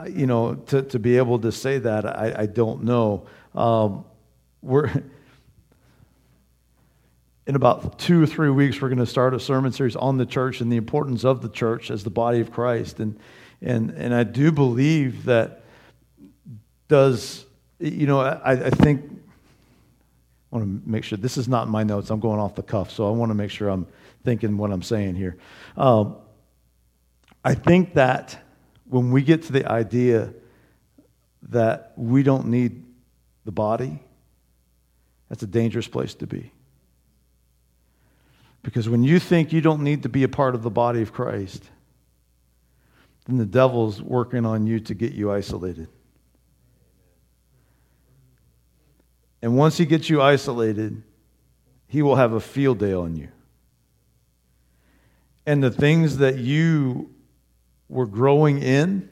you 0.08 0.26
know, 0.26 0.54
to, 0.54 0.82
to 0.82 0.98
be 0.98 1.16
able 1.16 1.38
to 1.40 1.52
say 1.52 1.78
that, 1.78 2.06
I, 2.06 2.34
I 2.38 2.46
don't 2.46 2.84
know. 2.84 3.26
Um, 3.54 4.04
we're 4.62 4.90
in 7.46 7.56
about 7.56 7.98
two 7.98 8.22
or 8.22 8.26
three 8.26 8.50
weeks, 8.50 8.80
we're 8.80 8.88
going 8.88 8.98
to 8.98 9.06
start 9.06 9.34
a 9.34 9.40
sermon 9.40 9.72
series 9.72 9.96
on 9.96 10.16
the 10.18 10.26
church 10.26 10.60
and 10.60 10.70
the 10.70 10.76
importance 10.76 11.24
of 11.24 11.42
the 11.42 11.48
church 11.48 11.90
as 11.90 12.04
the 12.04 12.10
body 12.10 12.40
of 12.40 12.52
Christ. 12.52 13.00
And 13.00 13.18
and, 13.62 13.90
and 13.90 14.14
I 14.14 14.24
do 14.24 14.52
believe 14.52 15.24
that 15.26 15.62
does, 16.88 17.44
you 17.78 18.06
know, 18.06 18.20
I, 18.20 18.52
I 18.52 18.70
think, 18.70 19.02
I 20.52 20.56
want 20.56 20.84
to 20.84 20.90
make 20.90 21.04
sure 21.04 21.18
this 21.18 21.36
is 21.36 21.46
not 21.46 21.66
in 21.66 21.72
my 21.72 21.84
notes. 21.84 22.10
I'm 22.10 22.20
going 22.20 22.40
off 22.40 22.54
the 22.54 22.62
cuff, 22.62 22.90
so 22.90 23.06
I 23.06 23.10
want 23.10 23.30
to 23.30 23.34
make 23.34 23.50
sure 23.50 23.68
I'm 23.68 23.86
thinking 24.24 24.56
what 24.56 24.72
I'm 24.72 24.82
saying 24.82 25.14
here. 25.14 25.36
Um, 25.76 26.16
I 27.44 27.54
think 27.54 27.94
that 27.94 28.42
when 28.88 29.12
we 29.12 29.22
get 29.22 29.44
to 29.44 29.52
the 29.52 29.70
idea 29.70 30.32
that 31.42 31.92
we 31.96 32.22
don't 32.22 32.48
need 32.48 32.84
the 33.44 33.52
body, 33.52 34.00
that's 35.28 35.42
a 35.42 35.46
dangerous 35.46 35.88
place 35.88 36.14
to 36.14 36.26
be. 36.26 36.50
Because 38.62 38.88
when 38.88 39.02
you 39.02 39.18
think 39.18 39.52
you 39.52 39.60
don't 39.60 39.82
need 39.82 40.02
to 40.02 40.08
be 40.08 40.22
a 40.22 40.28
part 40.28 40.54
of 40.54 40.62
the 40.62 40.70
body 40.70 41.00
of 41.00 41.12
Christ, 41.12 41.64
then 43.30 43.38
the 43.38 43.46
devil's 43.46 44.02
working 44.02 44.44
on 44.44 44.66
you 44.66 44.80
to 44.80 44.94
get 44.94 45.12
you 45.12 45.30
isolated. 45.30 45.86
And 49.40 49.56
once 49.56 49.78
he 49.78 49.86
gets 49.86 50.10
you 50.10 50.20
isolated, 50.20 51.02
he 51.86 52.02
will 52.02 52.16
have 52.16 52.32
a 52.32 52.40
field 52.40 52.78
day 52.78 52.92
on 52.92 53.14
you. 53.16 53.28
And 55.46 55.62
the 55.62 55.70
things 55.70 56.18
that 56.18 56.38
you 56.38 57.14
were 57.88 58.06
growing 58.06 58.60
in, 58.62 59.08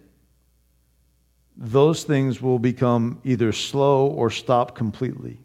those 1.56 2.04
things 2.04 2.42
will 2.42 2.58
become 2.58 3.20
either 3.24 3.52
slow 3.52 4.06
or 4.06 4.30
stop 4.30 4.74
completely. 4.74 5.38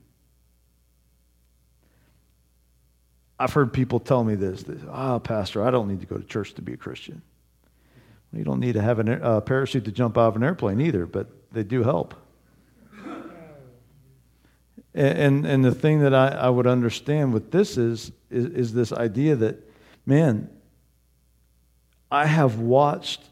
I've 3.40 3.54
heard 3.54 3.72
people 3.72 4.00
tell 4.00 4.24
me 4.24 4.36
this, 4.36 4.66
ah, 4.90 5.16
oh, 5.16 5.20
Pastor, 5.20 5.64
I 5.64 5.72
don't 5.72 5.88
need 5.88 6.02
to 6.02 6.06
go 6.08 6.18
to 6.18 6.24
church 6.24 6.54
to 6.56 6.62
be 6.62 6.74
a 6.74 6.78
Christian. 6.78 7.22
You 8.34 8.44
don't 8.44 8.60
need 8.60 8.74
to 8.74 8.82
have 8.82 9.00
a 9.00 9.24
uh, 9.24 9.42
parachute 9.42 9.86
to 9.86 9.92
jump 9.92 10.18
out 10.18 10.30
of 10.30 10.36
an 10.36 10.44
airplane 10.44 10.82
either, 10.82 11.06
but 11.06 11.28
they 11.52 11.64
do 11.64 11.84
help. 11.84 12.16
And, 14.96 15.46
and, 15.48 15.66
the 15.66 15.74
thing 15.74 16.02
that 16.02 16.14
I, 16.14 16.28
I 16.28 16.50
would 16.50 16.68
understand 16.68 17.34
with 17.34 17.50
this 17.50 17.80
is, 17.80 18.12
is, 18.30 18.46
is 18.46 18.74
this 18.74 18.94
idea 18.94 19.36
that, 19.38 19.58
man, 20.06 20.52
I 22.12 22.28
have 22.28 22.60
watched 22.60 23.24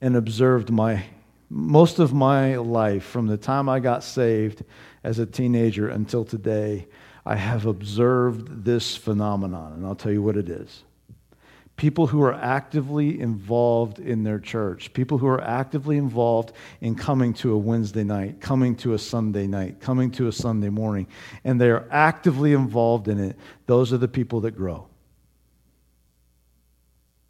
and 0.00 0.14
observed 0.14 0.70
my 0.70 1.04
most 1.48 1.98
of 1.98 2.12
my 2.12 2.56
life 2.56 3.04
from 3.04 3.26
the 3.26 3.36
time 3.36 3.68
I 3.68 3.80
got 3.80 4.04
saved 4.04 4.64
as 5.02 5.18
a 5.18 5.26
teenager 5.26 5.88
until 5.88 6.24
today. 6.24 6.86
I 7.24 7.34
have 7.34 7.66
observed 7.66 8.64
this 8.64 8.96
phenomenon, 8.96 9.72
and 9.72 9.84
I'll 9.86 9.96
tell 9.96 10.12
you 10.12 10.22
what 10.22 10.36
it 10.36 10.48
is 10.48 10.84
people 11.76 12.06
who 12.06 12.22
are 12.22 12.34
actively 12.34 13.20
involved 13.20 13.98
in 13.98 14.22
their 14.24 14.38
church, 14.38 14.92
people 14.94 15.18
who 15.18 15.26
are 15.26 15.42
actively 15.42 15.98
involved 15.98 16.52
in 16.80 16.94
coming 16.94 17.34
to 17.34 17.52
a 17.52 17.58
Wednesday 17.58 18.04
night, 18.04 18.40
coming 18.40 18.74
to 18.76 18.94
a 18.94 18.98
Sunday 18.98 19.46
night, 19.46 19.80
coming 19.80 20.10
to 20.12 20.26
a 20.26 20.32
Sunday 20.32 20.70
morning, 20.70 21.06
and 21.44 21.60
they 21.60 21.70
are 21.70 21.86
actively 21.90 22.54
involved 22.54 23.08
in 23.08 23.18
it, 23.18 23.36
those 23.66 23.92
are 23.92 23.98
the 23.98 24.08
people 24.08 24.40
that 24.40 24.52
grow. 24.52 24.88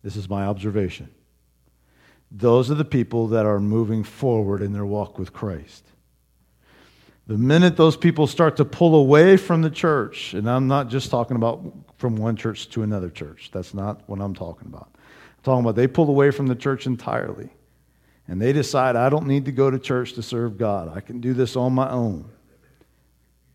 This 0.03 0.15
is 0.15 0.29
my 0.29 0.45
observation. 0.45 1.11
Those 2.31 2.71
are 2.71 2.75
the 2.75 2.85
people 2.85 3.29
that 3.29 3.47
are 3.47 3.59
moving 3.59 4.05
forward 4.05 4.63
in 4.63 4.73
their 4.73 4.87
walk 4.87 5.19
with 5.19 5.33
Christ. 5.33 5.85
The 7.27 7.37
minute 7.37 7.77
those 7.77 7.97
people 7.97 8.29
start 8.29 8.57
to 8.59 8.65
pull 8.65 8.95
away 8.95 9.37
from 9.37 9.63
the 9.63 9.71
church, 9.71 10.33
and 10.33 10.49
I'm 10.49 10.69
not 10.69 10.89
just 10.89 11.11
talking 11.11 11.37
about 11.37 11.65
from 11.97 12.17
one 12.17 12.37
church 12.37 12.69
to 12.71 12.83
another 12.83 13.11
church, 13.11 13.51
that's 13.53 13.75
not 13.75 14.03
what 14.09 14.21
I'm 14.21 14.35
talking 14.35 14.69
about. 14.69 14.89
I'm 14.95 15.43
talking 15.43 15.65
about 15.65 15.77
they 15.77 15.87
pull 15.87 16.09
away 16.09 16.31
from 16.31 16.47
the 16.47 16.55
church 16.55 16.87
entirely. 16.87 17.51
And 18.29 18.43
they 18.43 18.53
decide, 18.53 18.97
I 18.97 19.09
don't 19.09 19.27
need 19.27 19.45
to 19.45 19.53
go 19.53 19.71
to 19.71 19.79
church 19.79 20.15
to 20.15 20.23
serve 20.23 20.59
God. 20.59 20.95
I 20.95 21.01
can 21.01 21.21
do 21.21 21.33
this 21.33 21.55
on 21.57 21.73
my 21.73 21.89
own. 21.91 22.29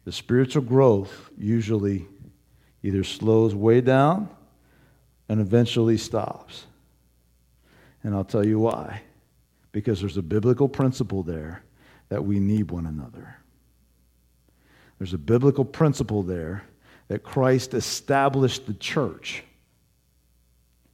The 0.05 0.11
spiritual 0.11 0.63
growth 0.63 1.29
usually 1.37 2.07
either 2.81 3.03
slows 3.03 3.53
way 3.53 3.81
down 3.81 4.29
and 5.29 5.39
eventually 5.41 5.97
stops. 5.97 6.65
And 8.03 8.15
I'll 8.15 8.23
tell 8.23 8.45
you 8.45 8.59
why. 8.59 9.01
Because 9.71 9.99
there's 9.99 10.17
a 10.17 10.23
biblical 10.23 10.67
principle 10.67 11.21
there 11.21 11.63
that 12.09 12.23
we 12.25 12.39
need 12.39 12.71
one 12.71 12.85
another. 12.85 13.37
There's 14.97 15.13
a 15.13 15.17
biblical 15.17 15.65
principle 15.65 16.23
there 16.23 16.63
that 17.11 17.23
Christ 17.23 17.73
established 17.73 18.67
the 18.67 18.73
church. 18.73 19.43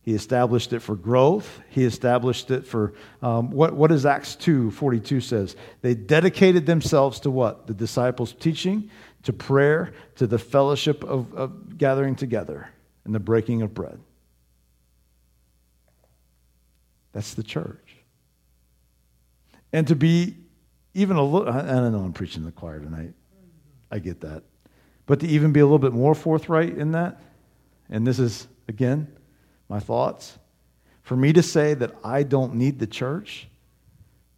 He 0.02 0.16
established 0.16 0.74
it 0.74 0.80
for 0.80 0.96
growth. 0.96 1.62
He 1.70 1.84
established 1.84 2.50
it 2.50 2.66
for 2.66 2.96
um, 3.22 3.52
what, 3.52 3.76
what 3.76 3.90
does 3.92 4.04
Acts 4.04 4.36
2 4.36 4.72
42 4.72 5.22
says? 5.22 5.56
They 5.82 5.94
dedicated 5.94 6.66
themselves 6.66 7.20
to 7.20 7.30
what? 7.30 7.68
The 7.68 7.76
disciples' 7.76 8.34
teaching, 8.34 8.90
to 9.24 9.34
prayer, 9.34 9.94
to 10.16 10.26
the 10.26 10.40
fellowship 10.40 11.04
of, 11.04 11.36
of 11.36 11.78
gathering 11.78 12.16
together, 12.16 12.68
and 13.06 13.14
the 13.14 13.20
breaking 13.20 13.62
of 13.62 13.76
bread. 13.76 14.00
That's 17.14 17.36
the 17.36 17.44
church. 17.44 17.96
And 19.72 19.88
to 19.88 19.96
be 19.96 20.36
even 20.96 21.16
a 21.16 21.24
little, 21.24 21.48
I 21.48 21.62
don't 21.62 21.92
know 21.92 22.00
I'm 22.00 22.14
preaching 22.14 22.44
the 22.44 22.52
choir 22.52 22.80
tonight. 22.80 23.14
I 23.92 24.00
get 24.00 24.22
that. 24.22 24.42
But 25.08 25.22
to 25.22 25.28
even 25.28 25.52
be 25.52 25.62
a 25.62 25.66
little 25.66 25.80
bit 25.80 25.94
more 25.94 26.14
forthright 26.14 26.78
in 26.78 26.92
that, 26.92 27.20
and 27.90 28.06
this 28.06 28.20
is, 28.20 28.48
again, 28.68 29.08
my 29.70 29.80
thoughts, 29.80 30.38
for 31.02 31.16
me 31.16 31.34
to 31.34 31.42
say 31.42 31.74
that 31.74 31.96
I 32.04 32.24
don't 32.24 32.56
need 32.56 32.78
the 32.78 32.88
church 32.88 33.48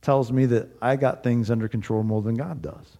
tells 0.01 0.32
me 0.32 0.45
that 0.45 0.69
I 0.82 0.95
got 0.95 1.23
things 1.23 1.51
under 1.51 1.67
control 1.67 2.03
more 2.03 2.21
than 2.21 2.36
God 2.36 2.62
does. 2.62 2.97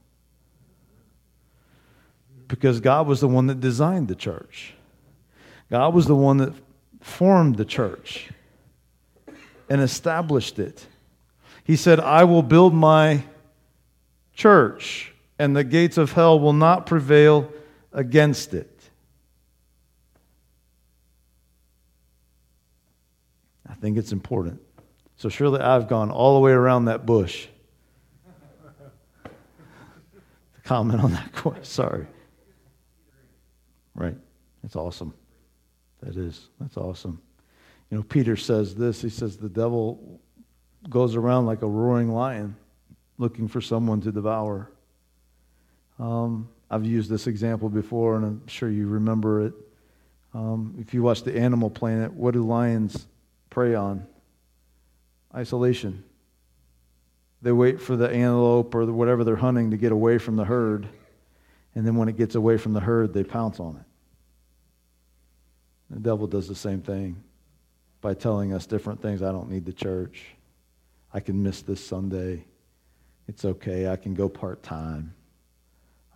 Because 2.48 2.82
God 2.82 3.08
was 3.08 3.22
the 3.22 3.28
one 3.28 3.48
that 3.48 3.60
designed 3.60 4.08
the 4.08 4.16
church, 4.16 4.74
God 5.70 5.94
was 5.94 6.08
the 6.08 6.16
one 6.16 6.38
that 6.38 6.54
formed 7.00 7.58
the 7.58 7.66
church 7.66 8.30
and 9.70 9.80
established 9.80 10.58
it. 10.58 10.88
He 11.64 11.76
said, 11.76 12.00
I 12.00 12.24
will 12.24 12.42
build 12.42 12.74
my 12.74 13.24
church, 14.34 15.14
and 15.38 15.56
the 15.56 15.64
gates 15.64 15.98
of 16.00 16.14
hell 16.14 16.40
will 16.40 16.54
not 16.54 16.88
prevail 16.88 17.52
against 17.92 18.54
it. 18.54 18.72
I 23.68 23.74
think 23.76 23.98
it's 23.98 24.12
important. 24.12 24.62
So, 25.18 25.30
surely 25.30 25.60
I've 25.60 25.88
gone 25.88 26.12
all 26.12 26.36
the 26.36 26.40
way 26.40 26.52
around 26.52 26.86
that 26.86 27.06
bush. 27.06 27.48
To 29.24 30.62
comment 30.64 31.02
on 31.02 31.12
that 31.14 31.32
question. 31.34 31.64
Sorry. 31.64 32.08
Right. 33.96 34.16
That's 34.62 34.76
awesome. 34.76 35.14
That 36.02 36.16
is. 36.16 36.48
That's 36.60 36.78
awesome. 36.78 37.22
You 37.90 37.98
know, 37.98 38.04
Peter 38.04 38.36
says 38.36 38.76
this. 38.76 39.02
He 39.02 39.10
says, 39.10 39.38
The 39.38 39.50
devil 39.50 40.22
goes 40.90 41.16
around 41.16 41.46
like 41.46 41.62
a 41.62 41.68
roaring 41.68 42.12
lion 42.12 42.56
looking 43.18 43.48
for 43.48 43.62
someone 43.62 44.02
to 44.02 44.12
devour. 44.12 44.72
Um, 46.00 46.48
I've 46.72 46.86
used 46.86 47.10
this 47.10 47.28
example 47.28 47.70
before, 47.70 48.16
and 48.16 48.26
I'm 48.26 48.48
sure 48.48 48.70
you 48.70 48.88
remember 48.88 49.46
it. 49.46 49.54
Um, 50.34 50.76
if 50.80 50.94
you 50.94 51.02
watch 51.02 51.24
the 51.24 51.36
Animal 51.36 51.70
Planet, 51.70 52.14
what 52.14 52.34
do 52.34 52.44
lions 52.44 53.08
prey 53.50 53.74
on? 53.74 54.06
Isolation. 55.34 56.04
They 57.42 57.52
wait 57.52 57.82
for 57.82 57.96
the 57.96 58.10
antelope 58.10 58.76
or 58.76 58.86
whatever 58.86 59.24
they're 59.24 59.36
hunting 59.36 59.72
to 59.72 59.78
get 59.78 59.92
away 59.92 60.18
from 60.18 60.36
the 60.36 60.46
herd, 60.46 60.88
and 61.74 61.88
then 61.88 61.96
when 61.96 62.10
it 62.10 62.18
gets 62.18 62.36
away 62.36 62.58
from 62.58 62.74
the 62.74 62.80
herd, 62.80 63.14
they 63.14 63.24
pounce 63.24 63.60
on 63.60 63.78
it. 63.78 63.86
The 65.90 66.00
devil 66.00 66.28
does 66.28 66.48
the 66.48 66.56
same 66.56 66.82
thing 66.82 67.24
by 68.02 68.14
telling 68.14 68.54
us 68.54 68.66
different 68.66 69.02
things. 69.02 69.24
I 69.24 69.32
don't 69.32 69.50
need 69.50 69.66
the 69.66 69.74
church. 69.74 70.26
I 71.14 71.20
can 71.20 71.42
miss 71.42 71.62
this 71.62 71.84
Sunday. 71.84 72.46
It's 73.28 73.46
okay. 73.46 73.88
I 73.88 73.96
can 73.96 74.14
go 74.14 74.30
part 74.30 74.62
time. 74.62 75.14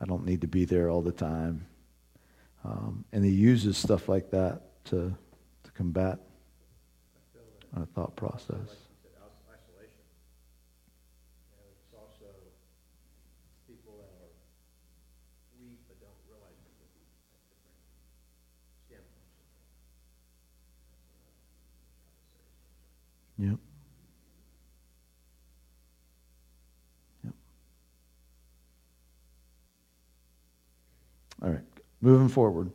I 0.04 0.06
don't 0.06 0.26
need 0.26 0.42
to 0.42 0.48
be 0.48 0.66
there 0.66 0.90
all 0.90 1.02
the 1.02 1.14
time. 1.14 1.66
Um, 2.66 3.06
and 3.14 3.24
he 3.24 3.32
uses 3.32 3.78
stuff 3.78 4.10
like 4.10 4.32
that 4.32 4.84
to, 4.86 5.16
to 5.64 5.72
combat 5.72 6.20
our 7.78 7.86
thought 7.86 8.14
process. 8.18 8.58
Yep. 23.40 23.50
Yep. 23.52 23.73
All 31.44 31.50
right. 31.50 31.62
Moving 32.02 32.30
forward. 32.30 32.72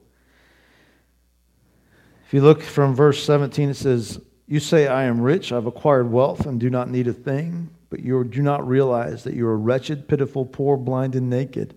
If 2.26 2.34
you 2.34 2.42
look 2.42 2.62
from 2.62 2.94
verse 2.94 3.22
17, 3.24 3.70
it 3.70 3.74
says, 3.74 4.20
You 4.46 4.60
say, 4.60 4.86
I 4.86 5.04
am 5.04 5.20
rich, 5.20 5.50
I've 5.50 5.66
acquired 5.66 6.10
wealth, 6.10 6.44
and 6.44 6.60
do 6.60 6.68
not 6.68 6.90
need 6.90 7.08
a 7.08 7.12
thing, 7.12 7.70
but 7.88 8.00
you 8.00 8.22
do 8.24 8.42
not 8.42 8.68
realize 8.68 9.24
that 9.24 9.34
you 9.34 9.46
are 9.46 9.56
wretched, 9.56 10.08
pitiful, 10.08 10.44
poor, 10.44 10.76
blind, 10.76 11.14
and 11.14 11.30
naked. 11.30 11.74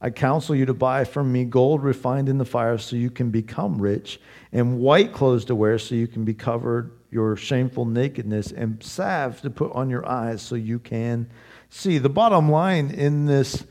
I 0.00 0.10
counsel 0.10 0.54
you 0.54 0.66
to 0.66 0.74
buy 0.74 1.04
from 1.04 1.32
me 1.32 1.44
gold 1.44 1.82
refined 1.82 2.28
in 2.28 2.38
the 2.38 2.44
fire 2.44 2.78
so 2.78 2.96
you 2.96 3.10
can 3.10 3.30
become 3.30 3.80
rich, 3.80 4.20
and 4.52 4.78
white 4.78 5.12
clothes 5.12 5.44
to 5.46 5.54
wear 5.54 5.78
so 5.78 5.94
you 5.94 6.08
can 6.08 6.24
be 6.24 6.34
covered 6.34 6.92
your 7.10 7.36
shameful 7.36 7.84
nakedness, 7.84 8.52
and 8.52 8.82
salve 8.82 9.40
to 9.42 9.50
put 9.50 9.72
on 9.72 9.88
your 9.88 10.06
eyes 10.08 10.42
so 10.42 10.54
you 10.54 10.78
can 10.78 11.30
see. 11.70 11.98
The 11.98 12.08
bottom 12.08 12.50
line 12.50 12.90
in 12.90 13.26
this 13.26 13.64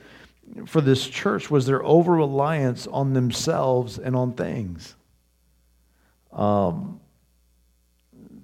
for 0.66 0.82
this 0.82 1.06
church 1.08 1.50
was 1.50 1.66
their 1.66 1.84
over 1.84 2.14
reliance 2.14 2.88
on 2.88 3.14
themselves 3.14 3.98
and 3.98 4.16
on 4.16 4.34
things. 4.34 4.96
Um, 6.32 7.00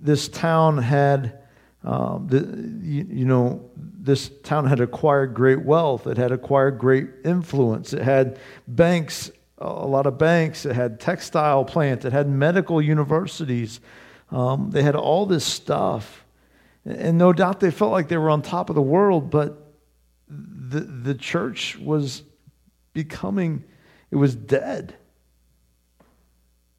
this 0.02 0.28
town 0.28 0.78
had, 0.78 1.39
um, 1.84 2.28
the, 2.28 2.39
you, 2.86 3.06
you 3.10 3.26
know, 3.26 3.70
this 3.76 4.30
town 4.44 4.66
had 4.68 4.80
acquired 4.80 5.34
great 5.34 5.63
wealth. 5.63 6.08
It 6.08 6.18
had 6.18 6.32
acquired 6.32 6.78
great 6.78 7.10
influence. 7.24 7.94
It 7.94 8.02
had 8.02 8.39
banks, 8.68 9.32
a 9.58 9.88
lot 9.88 10.06
of 10.06 10.18
banks. 10.18 10.66
It 10.66 10.76
had 10.76 11.00
textile 11.00 11.63
plants. 11.63 12.04
It 12.04 12.12
had 12.12 12.28
medical 12.28 12.82
universities. 12.82 13.80
Um, 14.30 14.72
they 14.72 14.84
had 14.84 14.96
all 14.96 15.26
this 15.26 15.46
stuff. 15.46 16.26
And 16.86 17.18
no 17.18 17.32
doubt 17.32 17.62
they 17.62 17.72
felt 17.72 17.94
like 17.94 18.10
they 18.10 18.18
were 18.18 18.30
on 18.30 18.42
top 18.42 18.70
of 18.70 18.76
the 18.76 18.82
world, 18.82 19.30
but 19.30 19.62
the, 20.69 20.80
the 20.80 21.15
church 21.15 21.78
was 21.78 22.24
becoming, 22.93 23.63
it 24.12 24.15
was 24.15 24.36
dead. 24.36 24.96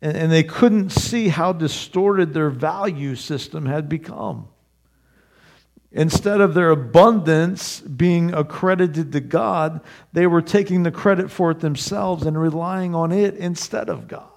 And, 0.02 0.16
and 0.16 0.32
they 0.32 0.42
couldn't 0.42 0.90
see 0.90 1.28
how 1.28 1.52
distorted 1.52 2.34
their 2.34 2.50
value 2.50 3.14
system 3.16 3.66
had 3.66 3.88
become. 3.88 4.48
Instead 5.90 6.40
of 6.40 6.54
their 6.54 6.70
abundance 6.70 7.80
being 7.80 8.34
accredited 8.34 9.12
to 9.12 9.20
God, 9.20 9.80
they 10.12 10.26
were 10.26 10.42
taking 10.42 10.82
the 10.82 10.90
credit 10.90 11.30
for 11.30 11.52
it 11.52 11.60
themselves 11.60 12.26
and 12.26 12.38
relying 12.38 12.96
on 12.96 13.12
it 13.12 13.36
instead 13.36 13.88
of 13.88 14.08
God. 14.08 14.33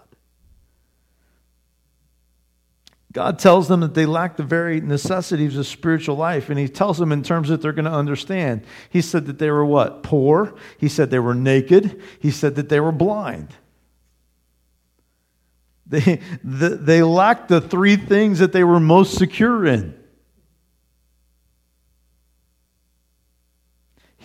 God 3.17 3.39
tells 3.39 3.67
them 3.67 3.79
that 3.79 3.95
they 3.95 4.05
lack 4.05 4.37
the 4.37 4.43
very 4.43 4.79
necessities 4.79 5.57
of 5.57 5.65
spiritual 5.65 6.15
life, 6.15 6.51
and 6.51 6.59
He 6.59 6.69
tells 6.69 6.99
them 6.99 7.11
in 7.11 7.23
terms 7.23 7.49
that 7.49 7.63
they're 7.63 7.73
going 7.73 7.85
to 7.85 7.91
understand. 7.91 8.63
He 8.91 9.01
said 9.01 9.25
that 9.25 9.39
they 9.39 9.49
were 9.49 9.65
what? 9.65 10.03
Poor. 10.03 10.53
He 10.77 10.87
said 10.87 11.09
they 11.09 11.17
were 11.17 11.33
naked. 11.33 11.99
He 12.19 12.29
said 12.29 12.53
that 12.57 12.69
they 12.69 12.79
were 12.79 12.91
blind. 12.91 13.55
They, 15.87 16.21
they 16.43 17.01
lacked 17.01 17.47
the 17.47 17.59
three 17.59 17.95
things 17.95 18.37
that 18.37 18.51
they 18.51 18.63
were 18.63 18.79
most 18.79 19.17
secure 19.17 19.65
in. 19.65 19.97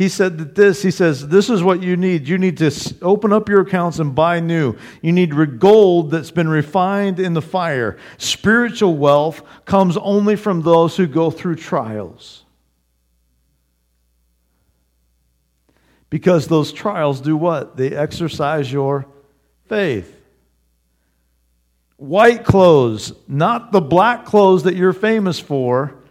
He 0.03 0.09
said 0.09 0.37
that 0.39 0.57
this, 0.57 0.83
he 0.83 0.91
says, 0.91 1.29
this 1.29 1.49
is 1.49 1.63
what 1.63 1.81
you 1.81 1.97
need. 1.97 2.27
You 2.27 2.37
need 2.37 2.57
to 2.57 2.73
open 3.03 3.33
up 3.33 3.49
your 3.49 3.61
accounts 3.61 4.01
and 4.01 4.17
buy 4.17 4.41
new. 4.41 4.75
You 5.01 5.13
need 5.13 5.61
gold 5.61 6.11
that's 6.11 6.33
been 6.33 6.49
refined 6.49 7.21
in 7.21 7.35
the 7.35 7.41
fire. 7.41 7.99
Spiritual 8.19 8.97
wealth 8.97 9.43
comes 9.65 9.97
only 9.97 10.35
from 10.35 10.63
those 10.63 10.97
who 10.97 11.07
go 11.07 11.31
through 11.31 11.55
trials. 11.55 12.43
Because 16.11 16.49
those 16.49 16.73
trials 16.73 17.21
do 17.21 17.37
what? 17.37 17.77
They 17.77 17.93
exercise 17.93 18.73
your 18.73 19.07
faith. 19.69 20.21
White 21.97 22.45
clothes, 22.45 23.13
not 23.29 23.71
the 23.71 23.81
black 23.81 24.25
clothes 24.25 24.65
that 24.65 24.75
you're 24.75 24.93
famous 24.93 25.39
for 25.39 26.02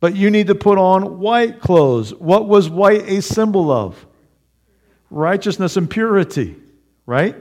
but 0.00 0.16
you 0.16 0.30
need 0.30 0.46
to 0.48 0.54
put 0.54 0.78
on 0.78 1.20
white 1.20 1.60
clothes. 1.60 2.14
What 2.14 2.48
was 2.48 2.68
white 2.68 3.08
a 3.08 3.22
symbol 3.22 3.70
of? 3.70 4.06
Righteousness 5.10 5.76
and 5.76 5.88
purity, 5.88 6.56
right? 7.06 7.36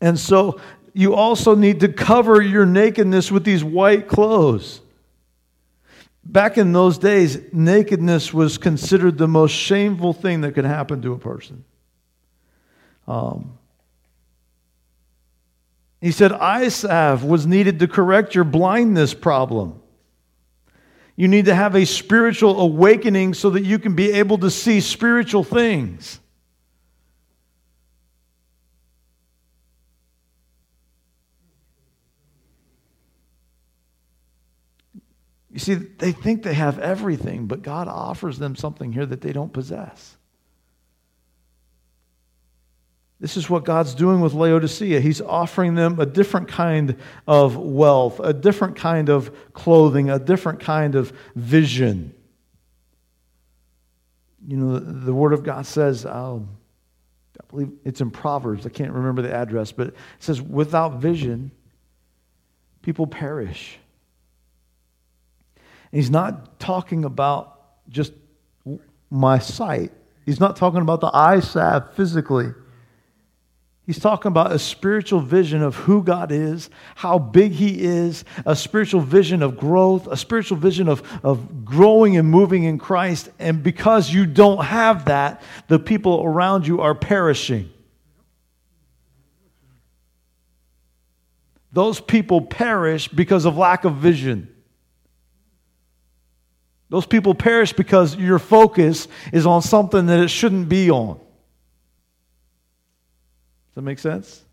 And 0.00 0.18
so 0.18 0.60
you 0.94 1.14
also 1.14 1.54
need 1.54 1.80
to 1.80 1.88
cover 1.88 2.40
your 2.40 2.66
nakedness 2.66 3.30
with 3.30 3.44
these 3.44 3.62
white 3.62 4.08
clothes. 4.08 4.80
Back 6.24 6.56
in 6.56 6.72
those 6.72 6.98
days, 6.98 7.38
nakedness 7.52 8.32
was 8.32 8.56
considered 8.56 9.18
the 9.18 9.28
most 9.28 9.52
shameful 9.52 10.12
thing 10.12 10.40
that 10.42 10.52
could 10.52 10.64
happen 10.64 11.02
to 11.02 11.12
a 11.12 11.18
person. 11.18 11.64
Um, 13.06 13.58
He 16.00 16.10
said, 16.10 16.32
salve 16.70 17.24
was 17.24 17.46
needed 17.46 17.78
to 17.80 17.88
correct 17.88 18.34
your 18.34 18.44
blindness 18.44 19.14
problem. 19.14 19.81
You 21.22 21.28
need 21.28 21.44
to 21.44 21.54
have 21.54 21.76
a 21.76 21.84
spiritual 21.84 22.60
awakening 22.60 23.34
so 23.34 23.50
that 23.50 23.62
you 23.62 23.78
can 23.78 23.94
be 23.94 24.10
able 24.10 24.38
to 24.38 24.50
see 24.50 24.80
spiritual 24.80 25.44
things. 25.44 26.18
You 35.52 35.60
see, 35.60 35.74
they 35.74 36.10
think 36.10 36.42
they 36.42 36.54
have 36.54 36.80
everything, 36.80 37.46
but 37.46 37.62
God 37.62 37.86
offers 37.86 38.40
them 38.40 38.56
something 38.56 38.92
here 38.92 39.06
that 39.06 39.20
they 39.20 39.32
don't 39.32 39.52
possess. 39.52 40.16
This 43.22 43.36
is 43.36 43.48
what 43.48 43.64
God's 43.64 43.94
doing 43.94 44.20
with 44.20 44.34
Laodicea. 44.34 44.98
He's 44.98 45.20
offering 45.20 45.76
them 45.76 46.00
a 46.00 46.04
different 46.04 46.48
kind 46.48 46.96
of 47.28 47.56
wealth, 47.56 48.18
a 48.18 48.32
different 48.32 48.74
kind 48.74 49.08
of 49.08 49.52
clothing, 49.52 50.10
a 50.10 50.18
different 50.18 50.58
kind 50.58 50.96
of 50.96 51.12
vision. 51.36 52.12
You 54.44 54.56
know, 54.56 54.78
the, 54.80 54.92
the 54.92 55.14
Word 55.14 55.34
of 55.34 55.44
God 55.44 55.66
says, 55.66 56.04
oh, 56.04 56.48
I 57.40 57.44
believe 57.48 57.70
it's 57.84 58.00
in 58.00 58.10
Proverbs, 58.10 58.66
I 58.66 58.70
can't 58.70 58.90
remember 58.90 59.22
the 59.22 59.32
address, 59.32 59.70
but 59.70 59.86
it 59.86 59.96
says, 60.18 60.42
without 60.42 60.94
vision, 60.94 61.52
people 62.82 63.06
perish. 63.06 63.78
And 65.92 66.00
he's 66.00 66.10
not 66.10 66.58
talking 66.58 67.04
about 67.04 67.60
just 67.88 68.14
my 69.10 69.38
sight, 69.38 69.92
he's 70.26 70.40
not 70.40 70.56
talking 70.56 70.80
about 70.80 71.00
the 71.00 71.10
eye 71.14 71.38
salve 71.38 71.94
physically. 71.94 72.52
He's 73.84 73.98
talking 73.98 74.28
about 74.28 74.52
a 74.52 74.60
spiritual 74.60 75.20
vision 75.20 75.60
of 75.60 75.74
who 75.74 76.04
God 76.04 76.30
is, 76.30 76.70
how 76.94 77.18
big 77.18 77.52
He 77.52 77.82
is, 77.82 78.24
a 78.46 78.54
spiritual 78.54 79.00
vision 79.00 79.42
of 79.42 79.56
growth, 79.56 80.06
a 80.06 80.16
spiritual 80.16 80.56
vision 80.56 80.88
of, 80.88 81.02
of 81.24 81.64
growing 81.64 82.16
and 82.16 82.28
moving 82.28 82.62
in 82.62 82.78
Christ. 82.78 83.28
And 83.40 83.62
because 83.62 84.12
you 84.12 84.24
don't 84.24 84.64
have 84.64 85.06
that, 85.06 85.42
the 85.66 85.80
people 85.80 86.22
around 86.24 86.66
you 86.66 86.80
are 86.80 86.94
perishing. 86.94 87.70
Those 91.72 92.00
people 92.00 92.40
perish 92.42 93.08
because 93.08 93.46
of 93.46 93.56
lack 93.56 93.84
of 93.84 93.96
vision. 93.96 94.54
Those 96.88 97.06
people 97.06 97.34
perish 97.34 97.72
because 97.72 98.14
your 98.14 98.38
focus 98.38 99.08
is 99.32 99.46
on 99.46 99.62
something 99.62 100.06
that 100.06 100.20
it 100.20 100.28
shouldn't 100.28 100.68
be 100.68 100.90
on. 100.90 101.18
Does 103.72 103.76
that 103.76 103.82
make 103.82 103.98
sense? 103.98 104.44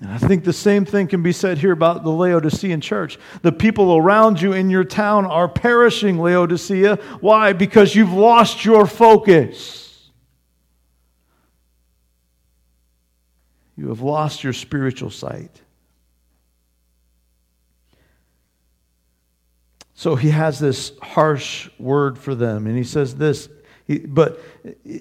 And 0.00 0.12
I 0.12 0.18
think 0.18 0.44
the 0.44 0.52
same 0.52 0.84
thing 0.84 1.08
can 1.08 1.22
be 1.22 1.32
said 1.32 1.58
here 1.58 1.72
about 1.72 2.04
the 2.04 2.10
Laodicean 2.10 2.80
church. 2.80 3.18
The 3.42 3.50
people 3.50 3.96
around 3.96 4.40
you 4.40 4.52
in 4.52 4.70
your 4.70 4.84
town 4.84 5.26
are 5.26 5.48
perishing, 5.48 6.18
Laodicea. 6.18 6.96
Why? 7.20 7.52
Because 7.52 7.96
you've 7.96 8.12
lost 8.12 8.64
your 8.64 8.86
focus. 8.86 10.10
You 13.76 13.88
have 13.88 14.02
lost 14.02 14.44
your 14.44 14.52
spiritual 14.52 15.10
sight. 15.10 15.62
So 19.94 20.14
he 20.14 20.30
has 20.30 20.58
this 20.60 20.92
harsh 21.02 21.70
word 21.78 22.18
for 22.18 22.34
them, 22.34 22.66
and 22.66 22.76
he 22.76 22.84
says 22.84 23.16
this 23.16 23.48
he, 23.86 23.98
but 23.98 24.40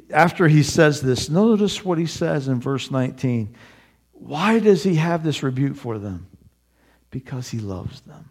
after 0.10 0.48
he 0.48 0.62
says 0.62 1.02
this, 1.02 1.30
notice 1.30 1.86
what 1.86 1.98
he 1.98 2.06
says 2.06 2.48
in 2.48 2.60
verse 2.60 2.92
19. 2.92 3.56
Why 4.12 4.60
does 4.60 4.84
he 4.84 4.96
have 4.96 5.24
this 5.24 5.42
rebuke 5.42 5.76
for 5.76 5.98
them? 6.00 6.28
Because 7.10 7.50
he 7.50 7.60
loves 7.60 8.02
them. 8.02 8.30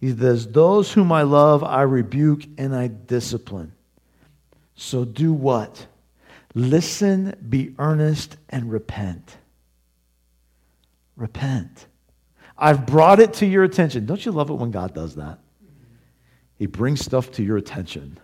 He 0.00 0.14
says, 0.14 0.46
Those 0.48 0.92
whom 0.92 1.12
I 1.12 1.22
love, 1.22 1.62
I 1.62 1.82
rebuke 1.82 2.44
and 2.58 2.74
I 2.74 2.86
discipline. 2.88 3.72
So 4.74 5.04
do 5.04 5.32
what? 5.32 5.86
Listen, 6.54 7.34
be 7.48 7.74
earnest, 7.78 8.36
and 8.48 8.70
repent. 8.70 9.36
Repent. 11.16 11.86
I've 12.58 12.86
brought 12.86 13.20
it 13.20 13.34
to 13.34 13.46
your 13.46 13.64
attention. 13.64 14.06
Don't 14.06 14.24
you 14.24 14.32
love 14.32 14.48
it 14.48 14.54
when 14.54 14.70
God 14.70 14.94
does 14.94 15.16
that? 15.16 15.38
He 16.58 16.66
brings 16.66 17.00
stuff 17.00 17.30
to 17.32 17.42
your 17.42 17.58
attention 17.58 18.18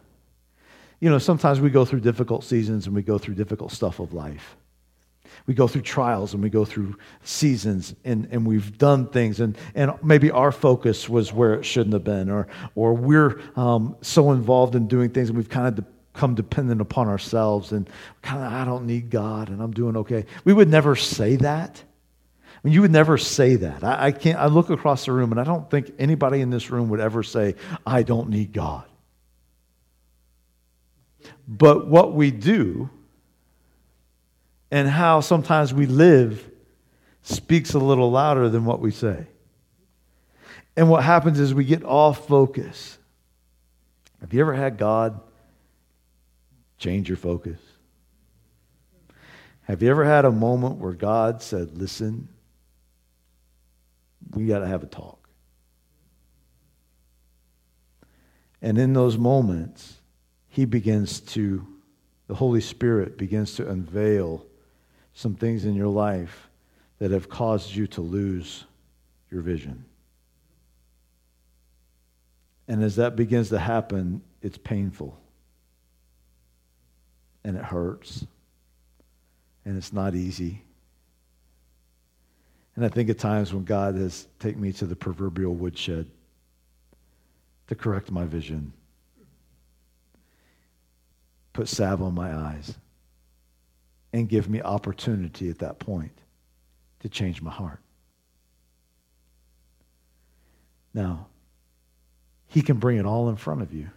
you 1.02 1.10
know, 1.10 1.18
sometimes 1.18 1.60
we 1.60 1.68
go 1.68 1.84
through 1.84 1.98
difficult 1.98 2.44
seasons 2.44 2.86
and 2.86 2.94
we 2.94 3.02
go 3.02 3.18
through 3.18 3.34
difficult 3.34 3.72
stuff 3.72 3.98
of 3.98 4.12
life. 4.12 4.56
We 5.48 5.54
go 5.54 5.66
through 5.66 5.82
trials 5.82 6.32
and 6.32 6.40
we 6.40 6.48
go 6.48 6.64
through 6.64 6.96
seasons 7.24 7.92
and, 8.04 8.28
and 8.30 8.46
we've 8.46 8.78
done 8.78 9.08
things 9.08 9.40
and, 9.40 9.58
and 9.74 9.92
maybe 10.04 10.30
our 10.30 10.52
focus 10.52 11.08
was 11.08 11.32
where 11.32 11.54
it 11.54 11.64
shouldn't 11.64 11.92
have 11.92 12.04
been 12.04 12.30
or, 12.30 12.46
or 12.76 12.94
we're 12.94 13.40
um, 13.56 13.96
so 14.00 14.30
involved 14.30 14.76
in 14.76 14.86
doing 14.86 15.10
things 15.10 15.28
and 15.28 15.36
we've 15.36 15.48
kind 15.48 15.76
of 15.76 15.84
become 16.12 16.36
dependent 16.36 16.80
upon 16.80 17.08
ourselves 17.08 17.72
and 17.72 17.90
kind 18.22 18.40
of, 18.44 18.52
I 18.52 18.64
don't 18.64 18.86
need 18.86 19.10
God 19.10 19.48
and 19.48 19.60
I'm 19.60 19.72
doing 19.72 19.96
okay. 19.96 20.24
We 20.44 20.52
would 20.52 20.68
never 20.68 20.94
say 20.94 21.34
that. 21.34 21.82
I 21.82 22.58
mean, 22.62 22.74
you 22.74 22.82
would 22.82 22.92
never 22.92 23.18
say 23.18 23.56
that. 23.56 23.82
I, 23.82 24.06
I 24.06 24.12
can't, 24.12 24.38
I 24.38 24.46
look 24.46 24.70
across 24.70 25.06
the 25.06 25.10
room 25.10 25.32
and 25.32 25.40
I 25.40 25.44
don't 25.44 25.68
think 25.68 25.90
anybody 25.98 26.42
in 26.42 26.50
this 26.50 26.70
room 26.70 26.90
would 26.90 27.00
ever 27.00 27.24
say, 27.24 27.56
I 27.84 28.04
don't 28.04 28.28
need 28.28 28.52
God. 28.52 28.84
But 31.46 31.86
what 31.86 32.14
we 32.14 32.30
do 32.30 32.90
and 34.70 34.88
how 34.88 35.20
sometimes 35.20 35.74
we 35.74 35.86
live 35.86 36.50
speaks 37.22 37.74
a 37.74 37.78
little 37.78 38.10
louder 38.10 38.48
than 38.48 38.64
what 38.64 38.80
we 38.80 38.90
say. 38.90 39.26
And 40.76 40.88
what 40.88 41.04
happens 41.04 41.38
is 41.38 41.52
we 41.52 41.64
get 41.64 41.84
off 41.84 42.26
focus. 42.26 42.98
Have 44.20 44.32
you 44.32 44.40
ever 44.40 44.54
had 44.54 44.78
God 44.78 45.20
change 46.78 47.08
your 47.08 47.18
focus? 47.18 47.58
Have 49.62 49.82
you 49.82 49.90
ever 49.90 50.04
had 50.04 50.24
a 50.24 50.32
moment 50.32 50.76
where 50.76 50.92
God 50.92 51.42
said, 51.42 51.76
Listen, 51.76 52.28
we 54.30 54.46
got 54.46 54.60
to 54.60 54.66
have 54.66 54.82
a 54.82 54.86
talk? 54.86 55.28
And 58.60 58.78
in 58.78 58.92
those 58.92 59.18
moments, 59.18 59.98
he 60.52 60.66
begins 60.66 61.20
to, 61.20 61.66
the 62.26 62.34
Holy 62.34 62.60
Spirit 62.60 63.16
begins 63.16 63.54
to 63.54 63.66
unveil 63.70 64.44
some 65.14 65.34
things 65.34 65.64
in 65.64 65.74
your 65.74 65.88
life 65.88 66.50
that 66.98 67.10
have 67.10 67.30
caused 67.30 67.74
you 67.74 67.86
to 67.86 68.02
lose 68.02 68.64
your 69.30 69.40
vision. 69.40 69.86
And 72.68 72.84
as 72.84 72.96
that 72.96 73.16
begins 73.16 73.48
to 73.48 73.58
happen, 73.58 74.20
it's 74.42 74.58
painful. 74.58 75.18
And 77.44 77.56
it 77.56 77.64
hurts. 77.64 78.26
And 79.64 79.78
it's 79.78 79.94
not 79.94 80.14
easy. 80.14 80.62
And 82.76 82.84
I 82.84 82.90
think 82.90 83.08
at 83.08 83.18
times 83.18 83.54
when 83.54 83.64
God 83.64 83.94
has 83.94 84.28
taken 84.38 84.60
me 84.60 84.72
to 84.74 84.84
the 84.84 84.96
proverbial 84.96 85.54
woodshed 85.54 86.10
to 87.68 87.74
correct 87.74 88.10
my 88.10 88.26
vision 88.26 88.74
put 91.52 91.68
salve 91.68 92.02
on 92.02 92.14
my 92.14 92.34
eyes 92.34 92.74
and 94.12 94.28
give 94.28 94.48
me 94.48 94.60
opportunity 94.60 95.48
at 95.48 95.58
that 95.60 95.78
point 95.78 96.18
to 97.00 97.08
change 97.08 97.42
my 97.42 97.50
heart. 97.50 97.80
Now, 100.94 101.26
He 102.46 102.62
can 102.62 102.76
bring 102.76 102.98
it 102.98 103.06
all 103.06 103.28
in 103.30 103.36
front 103.36 103.62
of 103.62 103.72
you, 103.72 103.90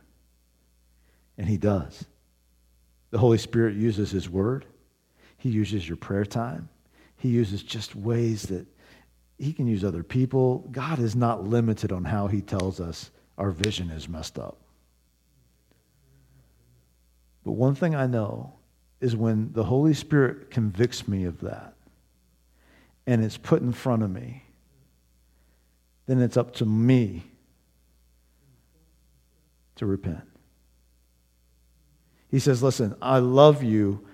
and 1.38 1.48
He 1.48 1.58
does. 1.58 2.06
The 3.12 3.18
Holy 3.18 3.38
Spirit 3.38 3.76
uses 3.76 4.12
His 4.12 4.30
Word, 4.30 4.66
He 5.38 5.50
uses 5.50 5.88
your 5.88 5.98
prayer 5.98 6.26
time, 6.26 6.70
He 7.18 7.30
uses 7.30 7.64
just 7.64 7.96
ways 7.96 8.44
that 8.44 8.66
He 9.38 9.54
can 9.54 9.68
use 9.68 9.84
other 9.84 10.04
people. 10.04 10.68
God 10.72 11.00
is 11.00 11.16
not 11.16 11.48
limited 11.48 11.92
on 11.92 12.06
how 12.06 12.28
He 12.28 12.42
tells 12.42 12.80
us 12.80 13.12
our 13.38 13.52
vision 13.52 13.90
is 13.90 14.08
messed 14.08 14.40
up. 14.40 14.58
But 17.46 17.52
one 17.54 17.76
thing 17.76 17.96
I 17.96 18.08
know 18.08 18.54
is 19.00 19.16
when 19.16 19.54
the 19.54 19.64
Holy 19.64 19.94
Spirit 19.94 20.50
convicts 20.50 21.08
me 21.08 21.26
of 21.26 21.42
that 21.42 21.76
and 23.06 23.24
it's 23.24 23.38
put 23.38 23.62
in 23.62 23.72
front 23.72 24.02
of 24.02 24.10
me, 24.10 24.44
then 26.08 26.22
it's 26.22 26.38
up 26.38 26.56
to 26.56 26.66
me 26.66 27.24
to 29.76 29.86
repent. 29.86 30.24
He 32.32 32.40
says, 32.40 32.64
Listen, 32.64 32.96
I 33.02 33.20
love 33.20 33.64
you. 33.64 34.06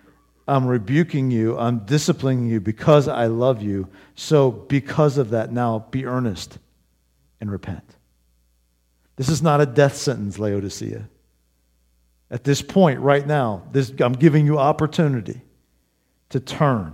I'm 0.47 0.67
rebuking 0.67 1.31
you. 1.31 1.57
I'm 1.57 1.79
disciplining 1.85 2.47
you 2.47 2.59
because 2.59 3.07
I 3.07 3.27
love 3.27 3.61
you. 3.61 3.87
So, 4.15 4.51
because 4.51 5.17
of 5.17 5.29
that, 5.29 5.51
now 5.51 5.87
be 5.91 6.05
earnest 6.05 6.59
and 7.39 7.49
repent. 7.49 7.95
This 9.15 9.29
is 9.29 9.41
not 9.41 9.61
a 9.61 9.65
death 9.65 9.95
sentence, 9.95 10.37
Laodicea. 10.37 11.07
At 12.31 12.45
this 12.45 12.61
point, 12.61 13.01
right 13.01 13.27
now, 13.27 13.63
this, 13.73 13.91
I'm 13.99 14.13
giving 14.13 14.45
you 14.45 14.57
opportunity 14.57 15.41
to 16.29 16.39
turn 16.39 16.93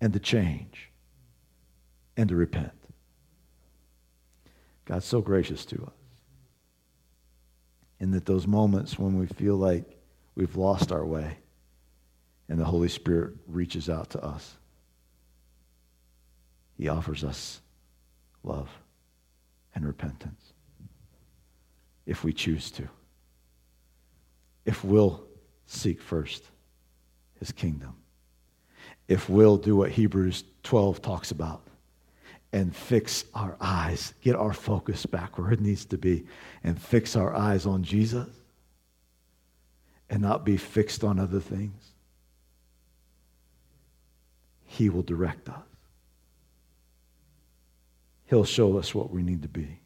and 0.00 0.14
to 0.14 0.18
change 0.18 0.90
and 2.16 2.26
to 2.30 2.34
repent. 2.34 2.72
God's 4.86 5.04
so 5.04 5.20
gracious 5.20 5.66
to 5.66 5.76
us. 5.84 5.92
And 8.00 8.14
that 8.14 8.24
those 8.24 8.46
moments 8.46 8.98
when 8.98 9.18
we 9.18 9.26
feel 9.26 9.56
like 9.56 9.84
we've 10.34 10.56
lost 10.56 10.90
our 10.90 11.04
way 11.04 11.36
and 12.48 12.58
the 12.58 12.64
Holy 12.64 12.88
Spirit 12.88 13.34
reaches 13.46 13.90
out 13.90 14.08
to 14.10 14.24
us, 14.24 14.56
He 16.78 16.88
offers 16.88 17.24
us 17.24 17.60
love 18.42 18.70
and 19.74 19.86
repentance 19.86 20.54
if 22.06 22.24
we 22.24 22.32
choose 22.32 22.70
to. 22.70 22.88
If 24.68 24.84
we'll 24.84 25.24
seek 25.64 26.02
first 26.02 26.44
His 27.38 27.52
kingdom. 27.52 27.96
If 29.08 29.30
we'll 29.30 29.56
do 29.56 29.76
what 29.76 29.90
Hebrews 29.90 30.44
12 30.62 31.00
talks 31.00 31.30
about 31.30 31.62
and 32.52 32.76
fix 32.76 33.24
our 33.32 33.56
eyes, 33.62 34.12
get 34.20 34.36
our 34.36 34.52
focus 34.52 35.06
back 35.06 35.38
where 35.38 35.52
it 35.52 35.62
needs 35.62 35.86
to 35.86 35.96
be, 35.96 36.26
and 36.62 36.78
fix 36.78 37.16
our 37.16 37.34
eyes 37.34 37.64
on 37.64 37.82
Jesus 37.82 38.28
and 40.10 40.20
not 40.20 40.44
be 40.44 40.58
fixed 40.58 41.02
on 41.02 41.18
other 41.18 41.40
things, 41.40 41.82
He 44.66 44.90
will 44.90 45.02
direct 45.02 45.48
us. 45.48 45.64
He'll 48.26 48.44
show 48.44 48.76
us 48.76 48.94
what 48.94 49.10
we 49.10 49.22
need 49.22 49.40
to 49.40 49.48
be. 49.48 49.80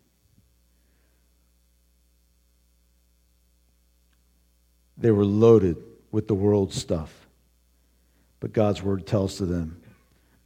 They 4.96 5.10
were 5.10 5.24
loaded 5.24 5.76
with 6.10 6.28
the 6.28 6.34
world's 6.34 6.80
stuff. 6.80 7.26
But 8.40 8.52
God's 8.52 8.82
word 8.82 9.06
tells 9.06 9.36
to 9.36 9.46
them, 9.46 9.80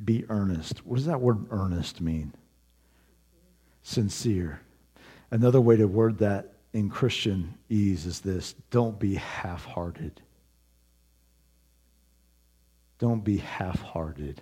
be 0.05 0.25
earnest. 0.29 0.87
What 0.87 0.97
does 0.97 1.07
that 1.07 1.21
word 1.21 1.47
earnest 1.51 2.01
mean? 2.01 2.35
Sincere. 3.83 4.61
Another 5.31 5.61
way 5.61 5.77
to 5.77 5.87
word 5.87 6.19
that 6.19 6.53
in 6.73 6.91
Christian 6.91 7.55
ease 7.69 8.05
is 8.05 8.21
this 8.21 8.55
don't 8.71 8.99
be 8.99 9.15
half 9.15 9.65
hearted. 9.65 10.21
Don't 12.99 13.25
be 13.25 13.39
half 13.39 13.81
hearted. 13.81 14.41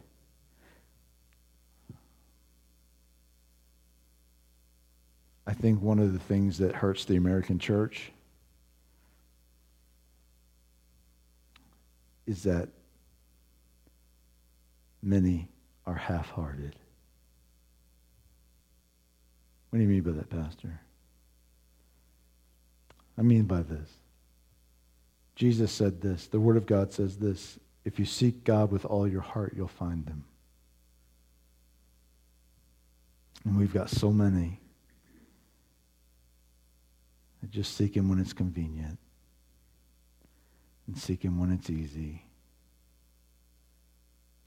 I 5.47 5.53
think 5.53 5.83
one 5.83 5.99
of 5.99 6.13
the 6.13 6.19
things 6.19 6.59
that 6.59 6.75
hurts 6.75 7.05
the 7.05 7.17
American 7.17 7.59
church 7.59 8.13
is 12.27 12.43
that 12.45 12.68
many 15.03 15.49
are 15.87 15.95
half 15.95 16.31
hearted. 16.31 16.77
What 19.70 19.79
do 19.79 19.83
you 19.83 19.89
mean 19.89 20.03
by 20.03 20.12
that, 20.12 20.31
Pastor? 20.31 20.81
I 23.18 23.22
mean 23.22 23.45
by 23.45 23.62
this. 23.62 23.89
Jesus 25.37 25.72
said 25.72 26.01
this. 26.01 26.27
The 26.27 26.41
Word 26.41 26.57
of 26.57 26.66
God 26.66 26.93
says 26.93 27.16
this. 27.16 27.59
If 27.85 27.99
you 27.99 28.05
seek 28.05 28.45
God 28.45 28.70
with 28.70 28.85
all 28.85 29.07
your 29.07 29.20
heart, 29.20 29.53
you'll 29.57 29.68
find 29.68 30.09
Him. 30.09 30.25
And 33.45 33.59
we've 33.59 33.75
got 33.75 33.91
so 33.91 34.11
many 34.11 34.61
that 37.43 37.51
just 37.51 37.77
seek 37.77 37.97
Him 37.97 38.09
when 38.09 38.18
it's 38.18 38.33
convenient 38.33 38.99
and 40.87 40.97
seek 40.99 41.24
Him 41.24 41.39
when 41.39 41.53
it's 41.53 41.70
easy 41.70 42.24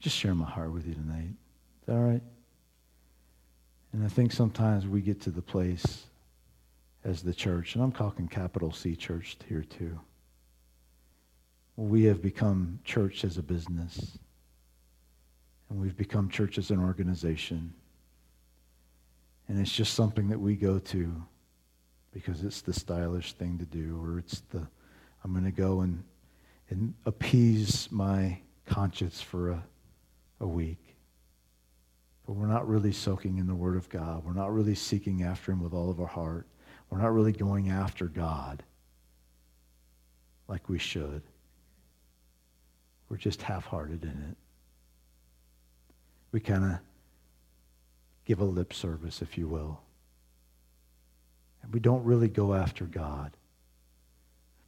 just 0.00 0.16
share 0.16 0.34
my 0.34 0.48
heart 0.48 0.72
with 0.72 0.86
you 0.86 0.94
tonight. 0.94 1.34
Is 1.80 1.86
that 1.86 1.94
all 1.94 2.02
right? 2.02 2.22
And 3.92 4.04
I 4.04 4.08
think 4.08 4.32
sometimes 4.32 4.86
we 4.86 5.00
get 5.00 5.20
to 5.22 5.30
the 5.30 5.42
place 5.42 6.06
as 7.04 7.22
the 7.22 7.34
church, 7.34 7.74
and 7.74 7.82
I'm 7.82 7.92
talking 7.92 8.28
capital 8.28 8.72
C 8.72 8.94
church 8.94 9.36
here 9.48 9.62
too. 9.64 9.98
We 11.76 12.04
have 12.04 12.20
become 12.20 12.80
church 12.84 13.24
as 13.24 13.38
a 13.38 13.42
business, 13.42 14.18
and 15.70 15.80
we've 15.80 15.96
become 15.96 16.28
church 16.28 16.58
as 16.58 16.70
an 16.70 16.80
organization. 16.80 17.72
And 19.48 19.58
it's 19.58 19.72
just 19.72 19.94
something 19.94 20.28
that 20.28 20.38
we 20.38 20.54
go 20.54 20.78
to 20.78 21.24
because 22.12 22.42
it's 22.42 22.60
the 22.60 22.72
stylish 22.72 23.32
thing 23.34 23.58
to 23.58 23.64
do, 23.64 24.00
or 24.02 24.18
it's 24.18 24.42
the, 24.50 24.66
I'm 25.24 25.32
going 25.32 25.44
to 25.44 25.50
go 25.50 25.80
and, 25.80 26.02
and 26.70 26.94
appease 27.06 27.88
my 27.90 28.40
conscience 28.66 29.20
for 29.20 29.50
a 29.50 29.62
a 30.40 30.46
week. 30.46 30.96
But 32.26 32.34
we're 32.34 32.46
not 32.46 32.68
really 32.68 32.92
soaking 32.92 33.38
in 33.38 33.46
the 33.46 33.54
Word 33.54 33.76
of 33.76 33.88
God. 33.88 34.24
We're 34.24 34.32
not 34.32 34.52
really 34.52 34.74
seeking 34.74 35.22
after 35.22 35.52
Him 35.52 35.62
with 35.62 35.72
all 35.72 35.90
of 35.90 36.00
our 36.00 36.06
heart. 36.06 36.46
We're 36.90 37.00
not 37.00 37.12
really 37.12 37.32
going 37.32 37.70
after 37.70 38.06
God 38.06 38.62
like 40.46 40.68
we 40.68 40.78
should. 40.78 41.22
We're 43.08 43.16
just 43.16 43.42
half 43.42 43.64
hearted 43.64 44.04
in 44.04 44.10
it. 44.10 44.36
We 46.32 46.40
kind 46.40 46.64
of 46.64 46.78
give 48.26 48.40
a 48.40 48.44
lip 48.44 48.74
service, 48.74 49.22
if 49.22 49.38
you 49.38 49.48
will. 49.48 49.80
And 51.62 51.72
we 51.72 51.80
don't 51.80 52.04
really 52.04 52.28
go 52.28 52.54
after 52.54 52.84
God. 52.84 53.36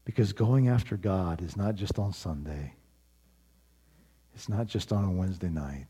Because 0.04 0.32
going 0.32 0.68
after 0.68 0.96
God 0.96 1.42
is 1.42 1.56
not 1.56 1.74
just 1.74 1.98
on 1.98 2.12
Sunday. 2.12 2.74
It's 4.34 4.48
not 4.48 4.66
just 4.66 4.92
on 4.92 5.04
a 5.04 5.10
Wednesday 5.10 5.48
night. 5.48 5.88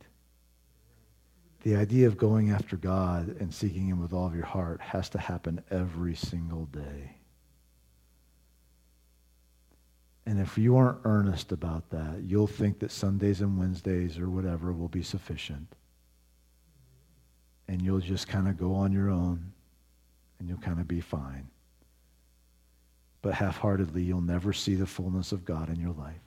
The 1.63 1.77
idea 1.77 2.07
of 2.07 2.17
going 2.17 2.51
after 2.51 2.77
God 2.77 3.37
and 3.41 3.53
seeking 3.53 3.87
Him 3.87 4.01
with 4.01 4.13
all 4.13 4.27
of 4.27 4.35
your 4.35 4.47
heart 4.47 4.81
has 4.81 5.11
to 5.11 5.19
happen 5.19 5.63
every 5.71 6.15
single 6.15 6.65
day. 6.67 7.17
And 10.27 10.39
if 10.39 10.57
you 10.57 10.77
aren't 10.77 11.01
earnest 11.05 11.53
about 11.53 11.91
that, 11.91 12.23
you'll 12.23 12.47
think 12.47 12.79
that 12.81 12.91
Sundays 12.91 13.41
and 13.41 13.59
Wednesdays 13.59 14.19
or 14.19 14.31
whatever 14.31 14.73
will 14.73 14.89
be 14.89 15.03
sufficient. 15.03 15.75
And 17.69 17.83
you'll 17.83 18.01
just 18.01 18.29
kind 18.29 18.49
of 18.49 18.57
go 18.57 18.75
on 18.75 18.93
your 18.93 19.11
own 19.11 19.53
and 20.39 20.49
you'll 20.49 20.59
kind 20.59 20.81
of 20.81 20.89
be 20.89 21.01
fine. 21.01 21.49
But 23.23 23.35
half 23.35 23.59
heartedly, 23.59 24.03
you'll 24.03 24.21
never 24.21 24.53
see 24.53 24.75
the 24.75 24.87
fullness 24.87 25.33
of 25.33 25.45
God 25.45 25.69
in 25.69 25.79
your 25.79 25.93
life. 25.93 26.21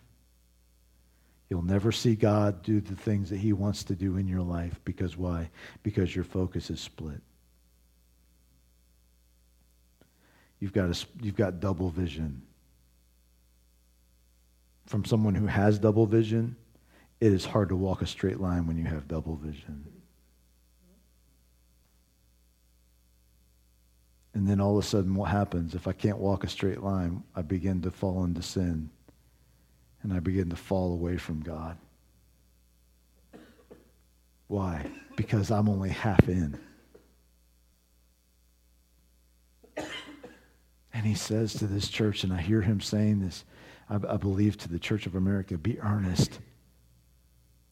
You'll 1.50 1.62
never 1.62 1.92
see 1.92 2.16
God 2.16 2.64
do 2.64 2.82
the 2.82 2.96
things 2.96 3.30
that 3.30 3.38
he 3.38 3.54
wants 3.54 3.84
to 3.86 3.96
do 3.96 4.18
in 4.18 4.28
your 4.28 4.42
life. 4.42 4.80
Because 4.86 5.18
why? 5.18 5.50
Because 5.84 6.16
your 6.16 6.24
focus 6.24 6.70
is 6.70 6.80
split. 6.80 7.22
You've 10.60 10.74
got, 10.74 10.90
a, 10.90 11.06
you've 11.22 11.36
got 11.36 11.60
double 11.60 11.90
vision. 11.90 12.42
From 14.86 15.06
someone 15.06 15.36
who 15.36 15.46
has 15.46 15.78
double 15.78 16.06
vision, 16.06 16.56
it 17.20 17.32
is 17.32 17.46
hard 17.46 17.70
to 17.70 17.76
walk 17.76 18.02
a 18.02 18.08
straight 18.08 18.40
line 18.40 18.66
when 18.68 18.78
you 18.78 18.86
have 18.86 19.08
double 19.08 19.36
vision. 19.36 19.86
And 24.34 24.48
then 24.48 24.60
all 24.60 24.78
of 24.78 24.84
a 24.84 24.88
sudden, 24.88 25.16
what 25.16 25.30
happens? 25.30 25.76
If 25.76 25.88
I 25.88 25.94
can't 25.94 26.18
walk 26.18 26.44
a 26.44 26.50
straight 26.50 26.82
line, 26.82 27.24
I 27.36 27.44
begin 27.44 27.82
to 27.84 27.92
fall 27.92 28.24
into 28.24 28.42
sin 28.42 28.90
and 30.02 30.14
I 30.14 30.20
begin 30.20 30.50
to 30.50 30.56
fall 30.56 30.94
away 30.94 31.18
from 31.18 31.42
God. 31.42 31.78
Why? 34.48 34.86
Because 35.16 35.50
I'm 35.50 35.70
only 35.70 35.90
half 35.90 36.28
in. 36.28 36.60
And 40.96 41.06
he 41.06 41.16
says 41.16 41.54
to 41.56 41.66
this 41.66 41.88
church, 41.88 42.24
and 42.24 42.32
I 42.32 42.40
hear 42.40 42.62
him 42.62 42.80
saying 42.80 43.22
this, 43.22 43.46
I, 43.90 43.96
I 43.96 44.18
believe 44.18 44.58
to 44.60 44.70
the 44.70 44.78
Church 44.78 45.08
of 45.08 45.16
America 45.16 45.58
be 45.58 45.80
earnest. 45.80 46.40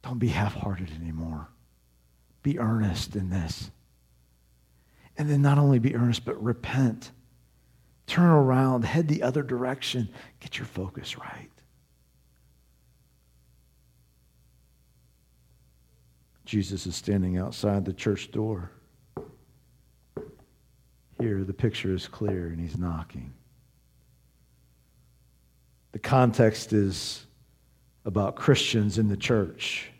Don't 0.02 0.18
be 0.18 0.30
half 0.30 0.56
hearted 0.56 0.90
anymore. 1.00 1.48
Be 2.42 2.58
earnest 2.58 3.16
in 3.16 3.30
this. 3.30 3.70
And 5.18 5.30
then 5.30 5.42
not 5.42 5.58
only 5.58 5.80
be 5.80 5.96
earnest, 5.96 6.26
but 6.26 6.42
repent. 6.42 7.12
Turn 8.08 8.30
around, 8.30 8.84
head 8.84 9.08
the 9.08 9.24
other 9.24 9.44
direction. 9.44 10.10
Get 10.40 10.58
your 10.58 10.66
focus 10.66 11.18
right. 11.18 11.50
Jesus 16.46 16.86
is 16.86 16.96
standing 16.96 17.38
outside 17.38 17.86
the 17.86 17.94
church 17.94 18.32
door. 18.32 18.72
Here, 21.20 21.44
the 21.44 21.54
picture 21.54 21.94
is 21.94 22.08
clear, 22.08 22.48
and 22.48 22.60
he's 22.60 22.78
knocking. 22.78 23.32
The 25.92 26.00
context 26.00 26.74
is 26.74 27.26
about 28.06 28.36
Christians 28.36 28.98
in 28.98 29.08
the 29.08 29.16
church. 29.16 29.92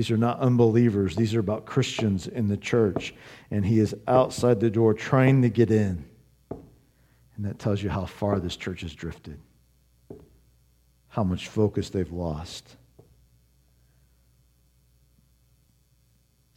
These 0.00 0.10
are 0.10 0.16
not 0.16 0.40
unbelievers, 0.40 1.14
these 1.14 1.34
are 1.34 1.40
about 1.40 1.66
Christians 1.66 2.26
in 2.26 2.48
the 2.48 2.56
church. 2.56 3.12
And 3.50 3.66
he 3.66 3.80
is 3.80 3.94
outside 4.08 4.58
the 4.58 4.70
door 4.70 4.94
trying 4.94 5.42
to 5.42 5.50
get 5.50 5.70
in. 5.70 6.06
And 6.48 7.44
that 7.44 7.58
tells 7.58 7.82
you 7.82 7.90
how 7.90 8.06
far 8.06 8.40
this 8.40 8.56
church 8.56 8.80
has 8.80 8.94
drifted, 8.94 9.38
how 11.08 11.22
much 11.22 11.48
focus 11.48 11.90
they've 11.90 12.10
lost. 12.10 12.76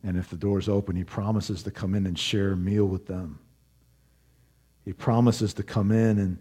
And 0.06 0.16
if 0.16 0.30
the 0.30 0.38
door's 0.38 0.70
open, 0.70 0.96
he 0.96 1.04
promises 1.04 1.64
to 1.64 1.72
come 1.72 1.96
in 1.96 2.06
and 2.06 2.18
share 2.18 2.54
a 2.54 2.56
meal 2.56 2.86
with 2.86 3.08
them. 3.08 3.40
He 4.86 4.94
promises 4.94 5.54
to 5.56 5.64
come 5.64 5.92
in 5.92 6.18
and, 6.18 6.38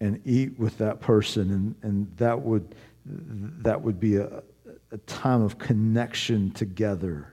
and 0.00 0.22
eat 0.24 0.58
with 0.58 0.78
that 0.78 1.02
person, 1.02 1.50
and, 1.50 1.74
and 1.82 2.16
that, 2.16 2.40
would, 2.40 2.74
that 3.04 3.82
would 3.82 4.00
be 4.00 4.16
a, 4.16 4.42
a 4.90 4.98
time 4.98 5.42
of 5.42 5.58
connection 5.58 6.50
together. 6.50 7.32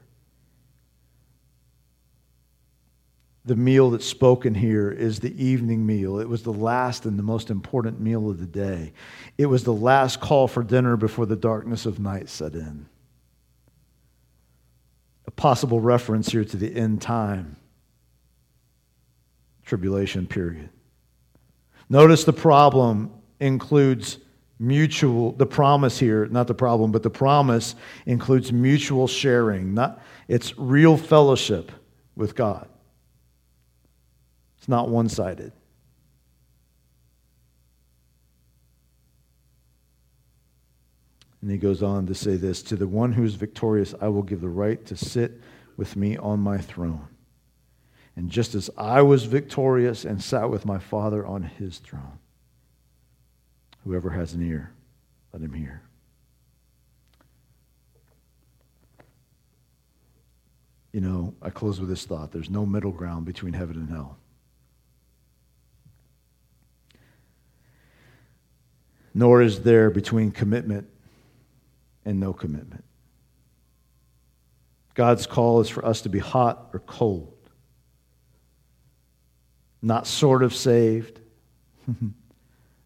The 3.45 3.55
meal 3.55 3.91
that's 3.91 4.05
spoken 4.05 4.55
here 4.55 4.89
is 4.89 5.19
the 5.19 5.43
evening 5.43 5.85
meal. 5.85 6.19
It 6.19 6.29
was 6.29 6.43
the 6.43 6.53
last 6.53 7.05
and 7.05 7.19
the 7.19 7.23
most 7.23 7.49
important 7.49 7.99
meal 7.99 8.29
of 8.29 8.39
the 8.39 8.45
day. 8.45 8.93
It 9.37 9.47
was 9.47 9.65
the 9.65 9.73
last 9.73 10.21
call 10.21 10.47
for 10.47 10.63
dinner 10.63 10.95
before 10.95 11.25
the 11.25 11.35
darkness 11.35 11.85
of 11.85 11.99
night 11.99 12.29
set 12.29 12.55
in 12.55 12.87
a 15.25 15.31
possible 15.31 15.79
reference 15.79 16.31
here 16.31 16.45
to 16.45 16.57
the 16.57 16.73
end 16.75 17.01
time 17.01 17.55
tribulation 19.65 20.27
period. 20.27 20.69
Notice 21.89 22.23
the 22.23 22.33
problem 22.33 23.11
includes 23.39 24.17
mutual 24.59 25.31
the 25.33 25.45
promise 25.45 25.99
here 25.99 26.27
not 26.27 26.47
the 26.47 26.53
problem 26.53 26.91
but 26.91 27.03
the 27.03 27.09
promise 27.09 27.75
includes 28.05 28.51
mutual 28.51 29.07
sharing. 29.07 29.73
Not 29.73 30.01
it's 30.27 30.57
real 30.57 30.97
fellowship 30.97 31.71
with 32.15 32.35
god. 32.35 32.67
It's 34.57 34.69
not 34.69 34.87
one-sided. 34.87 35.51
And 41.43 41.51
he 41.51 41.57
goes 41.57 41.83
on 41.83 42.07
to 42.07 42.15
say 42.15 42.37
this 42.37 42.63
To 42.63 42.77
the 42.77 42.87
one 42.87 43.11
who 43.11 43.25
is 43.25 43.35
victorious, 43.35 43.93
I 43.99 44.07
will 44.07 44.23
give 44.23 44.39
the 44.39 44.47
right 44.47 44.83
to 44.85 44.95
sit 44.95 45.41
with 45.75 45.97
me 45.97 46.15
on 46.15 46.39
my 46.39 46.57
throne. 46.57 47.09
And 48.15 48.29
just 48.29 48.55
as 48.55 48.69
I 48.77 49.01
was 49.01 49.25
victorious 49.25 50.05
and 50.05 50.23
sat 50.23 50.49
with 50.49 50.65
my 50.65 50.79
Father 50.79 51.25
on 51.25 51.43
his 51.43 51.79
throne, 51.79 52.19
whoever 53.84 54.09
has 54.09 54.34
an 54.34 54.41
ear, 54.41 54.71
let 55.31 55.41
him 55.41 55.53
hear. 55.53 55.81
You 60.91 61.01
know, 61.01 61.34
I 61.41 61.49
close 61.49 61.79
with 61.79 61.89
this 61.89 62.05
thought 62.05 62.31
there's 62.31 62.49
no 62.49 62.65
middle 62.65 62.91
ground 62.91 63.25
between 63.25 63.53
heaven 63.53 63.77
and 63.77 63.89
hell. 63.89 64.17
Nor 69.13 69.41
is 69.41 69.61
there 69.61 69.89
between 69.89 70.31
commitment 70.31 70.88
and 72.05 72.19
no 72.19 72.34
commitment. 72.34 72.84
God's 74.93 75.25
call 75.25 75.59
is 75.61 75.69
for 75.69 75.84
us 75.86 76.01
to 76.01 76.09
be 76.09 76.19
hot 76.19 76.69
or 76.73 76.79
cold, 76.79 77.34
not 79.81 80.05
sort 80.05 80.43
of 80.43 80.55
saved, 80.55 81.19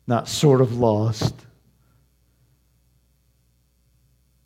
not 0.08 0.30
sort 0.30 0.62
of 0.62 0.78
lost, 0.78 1.36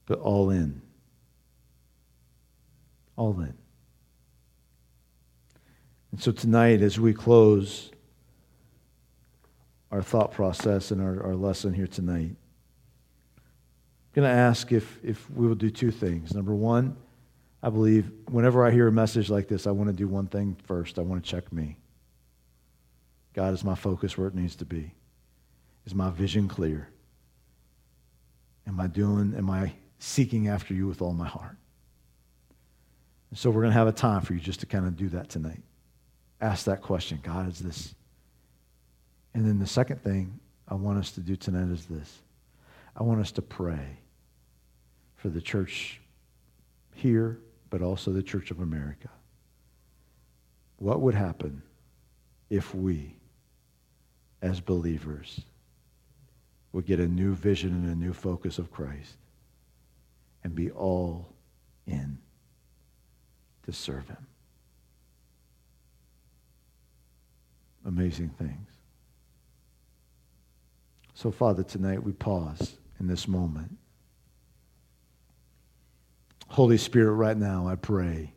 but 0.08 0.20
all 0.20 0.50
in. 0.50 0.82
All 3.16 3.40
in. 3.40 3.54
And 6.12 6.22
so 6.22 6.32
tonight, 6.32 6.82
as 6.82 7.00
we 7.00 7.14
close 7.14 7.92
our 9.92 10.02
thought 10.02 10.32
process 10.32 10.92
and 10.92 11.02
our, 11.02 11.24
our 11.24 11.36
lesson 11.36 11.74
here 11.74 11.88
tonight, 11.88 12.36
I'm 13.36 14.14
going 14.14 14.28
to 14.28 14.36
ask 14.36 14.72
if, 14.72 15.00
if 15.04 15.30
we 15.30 15.48
will 15.48 15.56
do 15.56 15.70
two 15.70 15.92
things. 15.92 16.34
Number 16.34 16.54
one, 16.54 16.98
I 17.64 17.70
believe 17.70 18.12
whenever 18.30 18.66
I 18.66 18.72
hear 18.72 18.88
a 18.88 18.92
message 18.92 19.30
like 19.30 19.48
this, 19.48 19.68
I 19.68 19.72
want 19.72 19.90
to 19.90 19.96
do 19.96 20.08
one 20.08 20.28
thing 20.28 20.58
first. 20.66 20.98
I 20.98 21.04
want 21.04 21.24
to 21.24 21.30
check 21.30 21.54
me. 21.54 21.78
God, 23.34 23.54
is 23.54 23.64
my 23.64 23.76
focus 23.76 24.18
where 24.18 24.28
it 24.28 24.36
needs 24.36 24.56
to 24.58 24.66
be? 24.66 24.94
Is 25.86 25.96
my 25.96 26.10
vision 26.10 26.48
clear? 26.48 26.90
Am 28.68 28.80
I 28.80 28.88
doing, 28.88 29.34
am 29.36 29.50
I 29.50 29.74
seeking 30.00 30.48
after 30.48 30.74
you 30.74 30.88
with 30.88 31.02
all 31.02 31.14
my 31.14 31.28
heart? 31.28 31.58
And 33.30 33.40
so 33.40 33.50
we're 33.50 33.62
going 33.62 33.74
to 33.74 33.80
have 33.80 33.88
a 33.88 33.94
time 33.94 34.22
for 34.22 34.34
you 34.34 34.40
just 34.40 34.60
to 34.60 34.66
kind 34.66 34.86
of 34.86 34.96
do 34.96 35.10
that 35.10 35.30
tonight. 35.30 35.62
Ask 36.40 36.66
that 36.66 36.82
question 36.82 37.20
God, 37.24 37.50
is 37.50 37.60
this? 37.60 37.96
And 39.34 39.46
then 39.46 39.60
the 39.60 39.68
second 39.68 40.04
thing 40.04 40.40
I 40.68 40.76
want 40.76 41.00
us 41.00 41.12
to 41.14 41.22
do 41.22 41.36
tonight 41.36 41.72
is 41.72 41.86
this 41.86 42.22
I 42.96 43.04
want 43.04 43.22
us 43.22 43.32
to 43.34 43.42
pray 43.42 44.00
for 45.16 45.30
the 45.30 45.42
church 45.42 46.02
here, 46.96 47.40
but 47.70 47.82
also 47.82 48.12
the 48.12 48.24
Church 48.24 48.52
of 48.52 48.60
America. 48.60 49.10
What 50.78 51.02
would 51.02 51.16
happen 51.16 51.62
if 52.50 52.74
we, 52.76 53.16
as 54.42 54.60
believers, 54.60 55.42
would 56.74 56.86
get 56.86 57.00
a 57.00 57.08
new 57.08 57.36
vision 57.36 57.72
and 57.72 57.90
a 57.92 57.96
new 57.96 58.14
focus 58.14 58.58
of 58.58 58.72
Christ 58.72 59.18
and 60.44 60.56
be 60.56 60.72
all 60.72 61.34
in 61.86 62.18
to 63.64 63.74
serve 63.74 64.08
Him? 64.08 64.28
Amazing 67.86 68.30
things. 68.30 68.70
So, 71.14 71.32
Father, 71.32 71.64
tonight 71.64 72.04
we 72.04 72.14
pause 72.14 72.78
in 73.00 73.08
this 73.08 73.28
moment. 73.28 73.78
Holy 76.48 76.78
Spirit, 76.78 77.14
right 77.14 77.38
now, 77.38 77.68
I 77.68 77.76
pray 77.76 78.34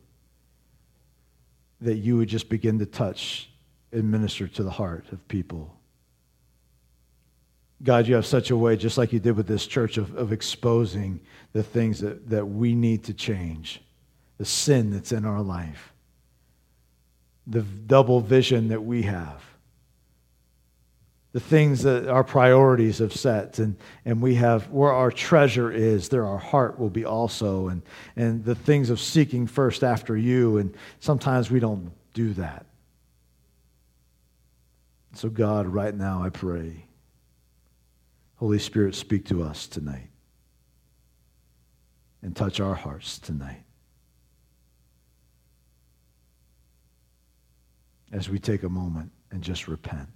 that 1.81 1.95
you 1.95 2.17
would 2.17 2.29
just 2.29 2.49
begin 2.49 2.79
to 2.79 2.85
touch 2.85 3.49
and 3.91 4.09
minister 4.09 4.47
to 4.47 4.63
the 4.63 4.71
heart 4.71 5.05
of 5.11 5.27
people. 5.27 5.75
God, 7.83 8.07
you 8.07 8.15
have 8.15 8.25
such 8.25 8.51
a 8.51 8.57
way, 8.57 8.77
just 8.77 8.97
like 8.97 9.11
you 9.11 9.19
did 9.19 9.35
with 9.35 9.47
this 9.47 9.67
church, 9.67 9.97
of, 9.97 10.15
of 10.15 10.31
exposing 10.31 11.19
the 11.53 11.63
things 11.63 11.99
that, 11.99 12.29
that 12.29 12.45
we 12.45 12.73
need 12.73 13.03
to 13.05 13.13
change, 13.13 13.81
the 14.37 14.45
sin 14.45 14.91
that's 14.91 15.11
in 15.11 15.25
our 15.25 15.41
life, 15.41 15.93
the 17.45 17.61
double 17.61 18.21
vision 18.21 18.69
that 18.69 18.83
we 18.83 19.03
have 19.03 19.43
the 21.35 21.41
things 21.41 21.83
that 21.83 22.07
our 22.07 22.23
priorities 22.23 22.99
have 22.99 23.11
set 23.11 23.59
and, 23.59 23.75
and 24.05 24.21
we 24.21 24.35
have 24.35 24.69
where 24.69 24.93
our 24.93 25.11
treasure 25.11 25.69
is 25.69 26.07
there 26.07 26.25
our 26.25 26.37
heart 26.37 26.79
will 26.79 26.89
be 26.89 27.03
also 27.03 27.67
and, 27.67 27.81
and 28.15 28.45
the 28.45 28.55
things 28.55 28.89
of 28.89 29.01
seeking 29.01 29.45
first 29.45 29.83
after 29.83 30.15
you 30.15 30.59
and 30.59 30.73
sometimes 31.01 31.51
we 31.51 31.59
don't 31.59 31.91
do 32.13 32.31
that. 32.35 32.65
So 35.13 35.27
god 35.27 35.67
right 35.67 35.93
now 35.93 36.23
i 36.23 36.29
pray 36.29 36.85
holy 38.35 38.59
spirit 38.59 38.95
speak 38.95 39.25
to 39.25 39.43
us 39.43 39.67
tonight. 39.67 40.09
And 42.21 42.35
touch 42.35 42.59
our 42.59 42.73
hearts 42.73 43.19
tonight. 43.19 43.63
As 48.11 48.29
we 48.29 48.39
take 48.39 48.63
a 48.63 48.69
moment 48.69 49.11
and 49.31 49.43
just 49.43 49.67
repent. 49.67 50.09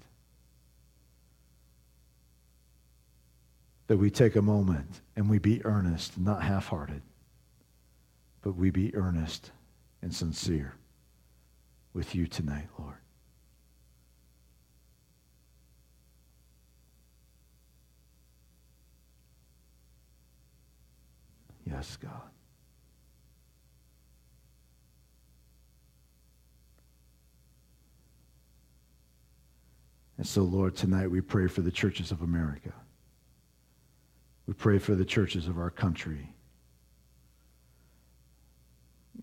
That 3.87 3.97
we 3.97 4.09
take 4.09 4.35
a 4.35 4.41
moment 4.41 5.01
and 5.15 5.29
we 5.29 5.39
be 5.39 5.63
earnest, 5.65 6.17
not 6.17 6.41
half 6.41 6.67
hearted, 6.67 7.01
but 8.41 8.55
we 8.55 8.71
be 8.71 8.95
earnest 8.95 9.51
and 10.01 10.13
sincere 10.13 10.75
with 11.93 12.15
you 12.15 12.25
tonight, 12.27 12.67
Lord. 12.77 12.95
Yes, 21.69 21.97
God. 21.97 22.11
And 30.17 30.27
so, 30.27 30.41
Lord, 30.41 30.75
tonight 30.75 31.09
we 31.09 31.21
pray 31.21 31.47
for 31.47 31.61
the 31.61 31.71
churches 31.71 32.11
of 32.11 32.21
America. 32.21 32.73
We 34.47 34.53
pray 34.53 34.79
for 34.79 34.95
the 34.95 35.05
churches 35.05 35.47
of 35.47 35.57
our 35.57 35.69
country. 35.69 36.33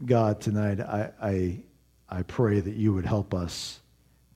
God, 0.05 0.41
tonight, 0.41 0.81
I, 0.81 1.11
I, 1.21 1.63
I 2.09 2.23
pray 2.23 2.61
that 2.61 2.75
you 2.77 2.95
would 2.95 3.07
help 3.07 3.35
us 3.35 3.81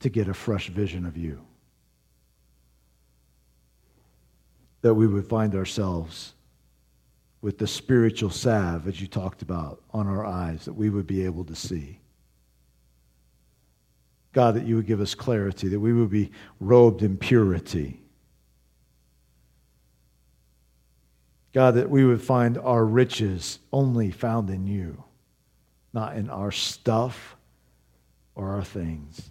to 0.01 0.09
get 0.09 0.27
a 0.27 0.33
fresh 0.33 0.67
vision 0.67 1.05
of 1.05 1.17
you. 1.17 1.41
That 4.81 4.95
we 4.95 5.07
would 5.07 5.27
find 5.27 5.55
ourselves 5.55 6.33
with 7.41 7.57
the 7.57 7.67
spiritual 7.67 8.29
salve, 8.29 8.87
as 8.87 9.01
you 9.01 9.07
talked 9.07 9.41
about, 9.41 9.81
on 9.91 10.07
our 10.07 10.25
eyes, 10.25 10.65
that 10.65 10.73
we 10.73 10.89
would 10.89 11.07
be 11.07 11.25
able 11.25 11.43
to 11.45 11.55
see. 11.55 11.99
God, 14.33 14.55
that 14.55 14.65
you 14.65 14.75
would 14.75 14.85
give 14.85 15.01
us 15.01 15.15
clarity, 15.15 15.67
that 15.69 15.79
we 15.79 15.93
would 15.93 16.09
be 16.09 16.31
robed 16.59 17.01
in 17.01 17.17
purity 17.17 18.01
God, 21.53 21.75
that 21.75 21.89
we 21.89 22.05
would 22.05 22.21
find 22.21 22.57
our 22.57 22.85
riches 22.85 23.59
only 23.71 24.11
found 24.11 24.49
in 24.49 24.67
you. 24.67 25.03
not 25.93 26.15
in 26.15 26.29
our 26.29 26.51
stuff 26.51 27.35
or 28.33 28.51
our 28.51 28.63
things. 28.63 29.30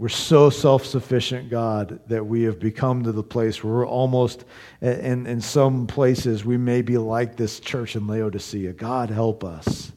We're 0.00 0.08
so 0.08 0.48
self 0.48 0.86
sufficient, 0.86 1.50
God, 1.50 2.00
that 2.06 2.24
we 2.24 2.44
have 2.44 2.58
become 2.58 3.02
to 3.02 3.12
the 3.12 3.22
place 3.22 3.62
where 3.62 3.74
we're 3.74 3.86
almost, 3.86 4.46
in, 4.80 5.26
in 5.26 5.42
some 5.42 5.86
places, 5.86 6.42
we 6.42 6.56
may 6.56 6.80
be 6.80 6.96
like 6.96 7.36
this 7.36 7.60
church 7.60 7.96
in 7.96 8.06
Laodicea. 8.06 8.72
God, 8.72 9.10
help 9.10 9.44
us. 9.44 9.92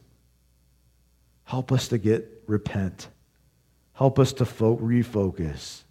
Help 1.44 1.72
us 1.72 1.88
to 1.88 1.96
get 1.96 2.42
repent. 2.46 3.08
Help 3.94 4.18
us 4.18 4.34
to 4.34 4.44
fo- 4.44 4.76
refocus. 4.76 5.83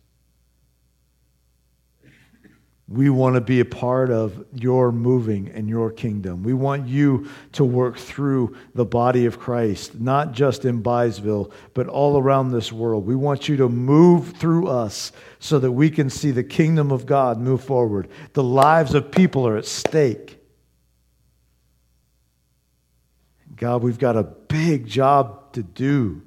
We 2.89 3.09
want 3.09 3.35
to 3.35 3.41
be 3.41 3.61
a 3.61 3.65
part 3.65 4.11
of 4.11 4.45
your 4.53 4.91
moving 4.91 5.49
and 5.49 5.69
your 5.69 5.89
kingdom. 5.89 6.43
We 6.43 6.53
want 6.53 6.87
you 6.87 7.29
to 7.53 7.63
work 7.63 7.97
through 7.97 8.57
the 8.75 8.83
body 8.83 9.25
of 9.25 9.39
Christ, 9.39 9.99
not 9.99 10.33
just 10.33 10.65
in 10.65 10.83
Byesville, 10.83 11.51
but 11.73 11.87
all 11.87 12.17
around 12.17 12.51
this 12.51 12.73
world. 12.73 13.05
We 13.05 13.15
want 13.15 13.47
you 13.47 13.55
to 13.57 13.69
move 13.69 14.33
through 14.33 14.67
us 14.67 15.13
so 15.39 15.59
that 15.59 15.71
we 15.71 15.89
can 15.89 16.09
see 16.09 16.31
the 16.31 16.43
kingdom 16.43 16.91
of 16.91 17.05
God 17.05 17.39
move 17.39 17.63
forward. 17.63 18.09
The 18.33 18.43
lives 18.43 18.93
of 18.93 19.11
people 19.11 19.47
are 19.47 19.55
at 19.55 19.65
stake. 19.65 20.39
God, 23.55 23.81
we've 23.81 23.99
got 23.99 24.17
a 24.17 24.23
big 24.23 24.87
job 24.87 25.53
to 25.53 25.63
do. 25.63 26.21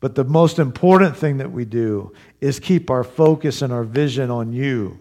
But 0.00 0.14
the 0.14 0.24
most 0.24 0.58
important 0.58 1.16
thing 1.16 1.38
that 1.38 1.52
we 1.52 1.64
do 1.64 2.12
is 2.40 2.60
keep 2.60 2.90
our 2.90 3.04
focus 3.04 3.62
and 3.62 3.72
our 3.72 3.84
vision 3.84 4.30
on 4.30 4.52
you. 4.52 5.00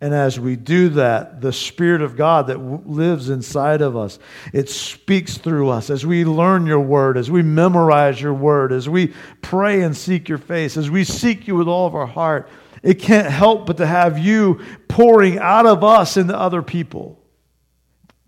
And 0.00 0.14
as 0.14 0.38
we 0.38 0.54
do 0.54 0.90
that, 0.90 1.40
the 1.40 1.52
Spirit 1.52 2.02
of 2.02 2.16
God 2.16 2.46
that 2.46 2.54
w- 2.54 2.82
lives 2.84 3.30
inside 3.30 3.80
of 3.80 3.96
us, 3.96 4.20
it 4.52 4.68
speaks 4.68 5.38
through 5.38 5.70
us. 5.70 5.90
As 5.90 6.06
we 6.06 6.24
learn 6.24 6.66
your 6.66 6.80
word, 6.80 7.16
as 7.16 7.30
we 7.30 7.42
memorize 7.42 8.20
your 8.20 8.34
word, 8.34 8.72
as 8.72 8.88
we 8.88 9.12
pray 9.42 9.82
and 9.82 9.96
seek 9.96 10.28
your 10.28 10.38
face, 10.38 10.76
as 10.76 10.88
we 10.88 11.02
seek 11.02 11.48
you 11.48 11.56
with 11.56 11.66
all 11.66 11.86
of 11.86 11.96
our 11.96 12.06
heart, 12.06 12.48
it 12.84 13.00
can't 13.00 13.26
help 13.26 13.66
but 13.66 13.78
to 13.78 13.86
have 13.86 14.18
you 14.18 14.60
pouring 14.86 15.38
out 15.38 15.66
of 15.66 15.82
us 15.82 16.16
into 16.16 16.38
other 16.38 16.62
people. 16.62 17.17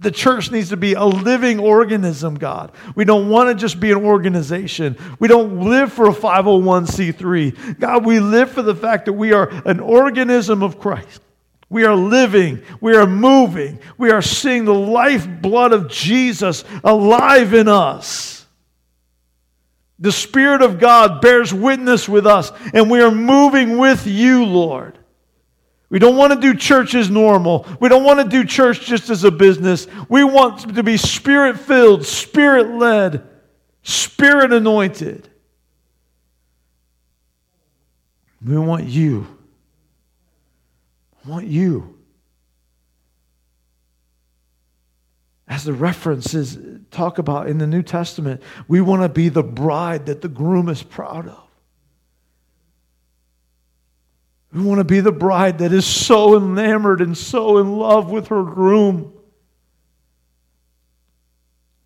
The 0.00 0.10
church 0.10 0.50
needs 0.50 0.70
to 0.70 0.78
be 0.78 0.94
a 0.94 1.04
living 1.04 1.60
organism, 1.60 2.34
God. 2.36 2.72
We 2.94 3.04
don't 3.04 3.28
want 3.28 3.50
to 3.50 3.54
just 3.54 3.78
be 3.78 3.92
an 3.92 3.98
organization. 3.98 4.96
We 5.18 5.28
don't 5.28 5.60
live 5.68 5.92
for 5.92 6.08
a 6.08 6.12
501c3. 6.12 7.78
God, 7.78 8.06
we 8.06 8.18
live 8.18 8.50
for 8.50 8.62
the 8.62 8.74
fact 8.74 9.04
that 9.04 9.12
we 9.12 9.34
are 9.34 9.48
an 9.66 9.78
organism 9.78 10.62
of 10.62 10.80
Christ. 10.80 11.20
We 11.68 11.84
are 11.84 11.94
living, 11.94 12.62
we 12.80 12.96
are 12.96 13.06
moving, 13.06 13.78
we 13.96 14.10
are 14.10 14.22
seeing 14.22 14.64
the 14.64 14.74
lifeblood 14.74 15.72
of 15.72 15.88
Jesus 15.88 16.64
alive 16.82 17.54
in 17.54 17.68
us. 17.68 18.44
The 19.98 20.10
Spirit 20.10 20.62
of 20.62 20.80
God 20.80 21.20
bears 21.20 21.52
witness 21.52 22.08
with 22.08 22.26
us, 22.26 22.50
and 22.72 22.90
we 22.90 23.02
are 23.02 23.10
moving 23.10 23.76
with 23.76 24.06
you, 24.06 24.46
Lord. 24.46 24.98
We 25.90 25.98
don't 25.98 26.16
want 26.16 26.32
to 26.32 26.40
do 26.40 26.54
church 26.54 26.94
as 26.94 27.10
normal. 27.10 27.66
We 27.80 27.88
don't 27.88 28.04
want 28.04 28.20
to 28.20 28.28
do 28.28 28.44
church 28.44 28.82
just 28.82 29.10
as 29.10 29.24
a 29.24 29.30
business. 29.30 29.88
We 30.08 30.22
want 30.22 30.74
to 30.74 30.82
be 30.84 30.96
spirit 30.96 31.58
filled, 31.58 32.06
spirit 32.06 32.70
led, 32.70 33.28
spirit 33.82 34.52
anointed. 34.52 35.28
We 38.42 38.56
want 38.56 38.84
you. 38.84 39.26
I 41.24 41.28
want 41.28 41.46
you. 41.46 41.98
As 45.48 45.64
the 45.64 45.72
references 45.72 46.56
talk 46.92 47.18
about 47.18 47.48
in 47.48 47.58
the 47.58 47.66
New 47.66 47.82
Testament, 47.82 48.40
we 48.68 48.80
want 48.80 49.02
to 49.02 49.08
be 49.08 49.28
the 49.28 49.42
bride 49.42 50.06
that 50.06 50.20
the 50.20 50.28
groom 50.28 50.68
is 50.68 50.84
proud 50.84 51.26
of. 51.26 51.49
We 54.52 54.62
want 54.62 54.78
to 54.78 54.84
be 54.84 55.00
the 55.00 55.12
bride 55.12 55.58
that 55.58 55.72
is 55.72 55.86
so 55.86 56.36
enamored 56.36 57.00
and 57.00 57.16
so 57.16 57.58
in 57.58 57.76
love 57.76 58.10
with 58.10 58.28
her 58.28 58.42
groom. 58.42 59.12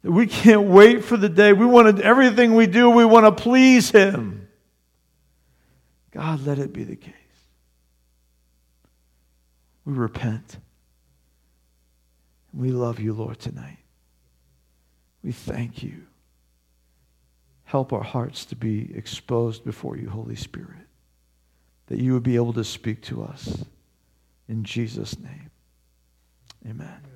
That 0.02 0.12
we 0.12 0.26
can't 0.26 0.62
wait 0.62 1.04
for 1.04 1.16
the 1.16 1.28
day. 1.28 1.52
We 1.52 1.66
want 1.66 1.96
to, 1.96 2.04
everything 2.04 2.54
we 2.54 2.66
do, 2.66 2.88
we 2.88 3.04
want 3.04 3.26
to 3.26 3.42
please 3.42 3.90
him. 3.90 4.48
God, 6.10 6.46
let 6.46 6.58
it 6.58 6.72
be 6.72 6.84
the 6.84 6.96
case. 6.96 7.12
We 9.84 9.92
repent. 9.92 10.56
We 12.54 12.70
love 12.70 12.98
you, 12.98 13.12
Lord, 13.12 13.38
tonight. 13.40 13.78
We 15.22 15.32
thank 15.32 15.82
you. 15.82 16.02
Help 17.64 17.92
our 17.92 18.02
hearts 18.02 18.46
to 18.46 18.56
be 18.56 18.94
exposed 18.94 19.64
before 19.64 19.96
you, 19.96 20.08
Holy 20.08 20.36
Spirit 20.36 20.84
that 21.87 21.99
you 21.99 22.12
would 22.12 22.22
be 22.22 22.37
able 22.37 22.53
to 22.55 22.64
speak 22.64 23.03
to 23.03 23.22
us. 23.22 23.64
In 24.49 24.64
Jesus' 24.64 25.18
name, 25.18 25.51
amen. 26.68 27.13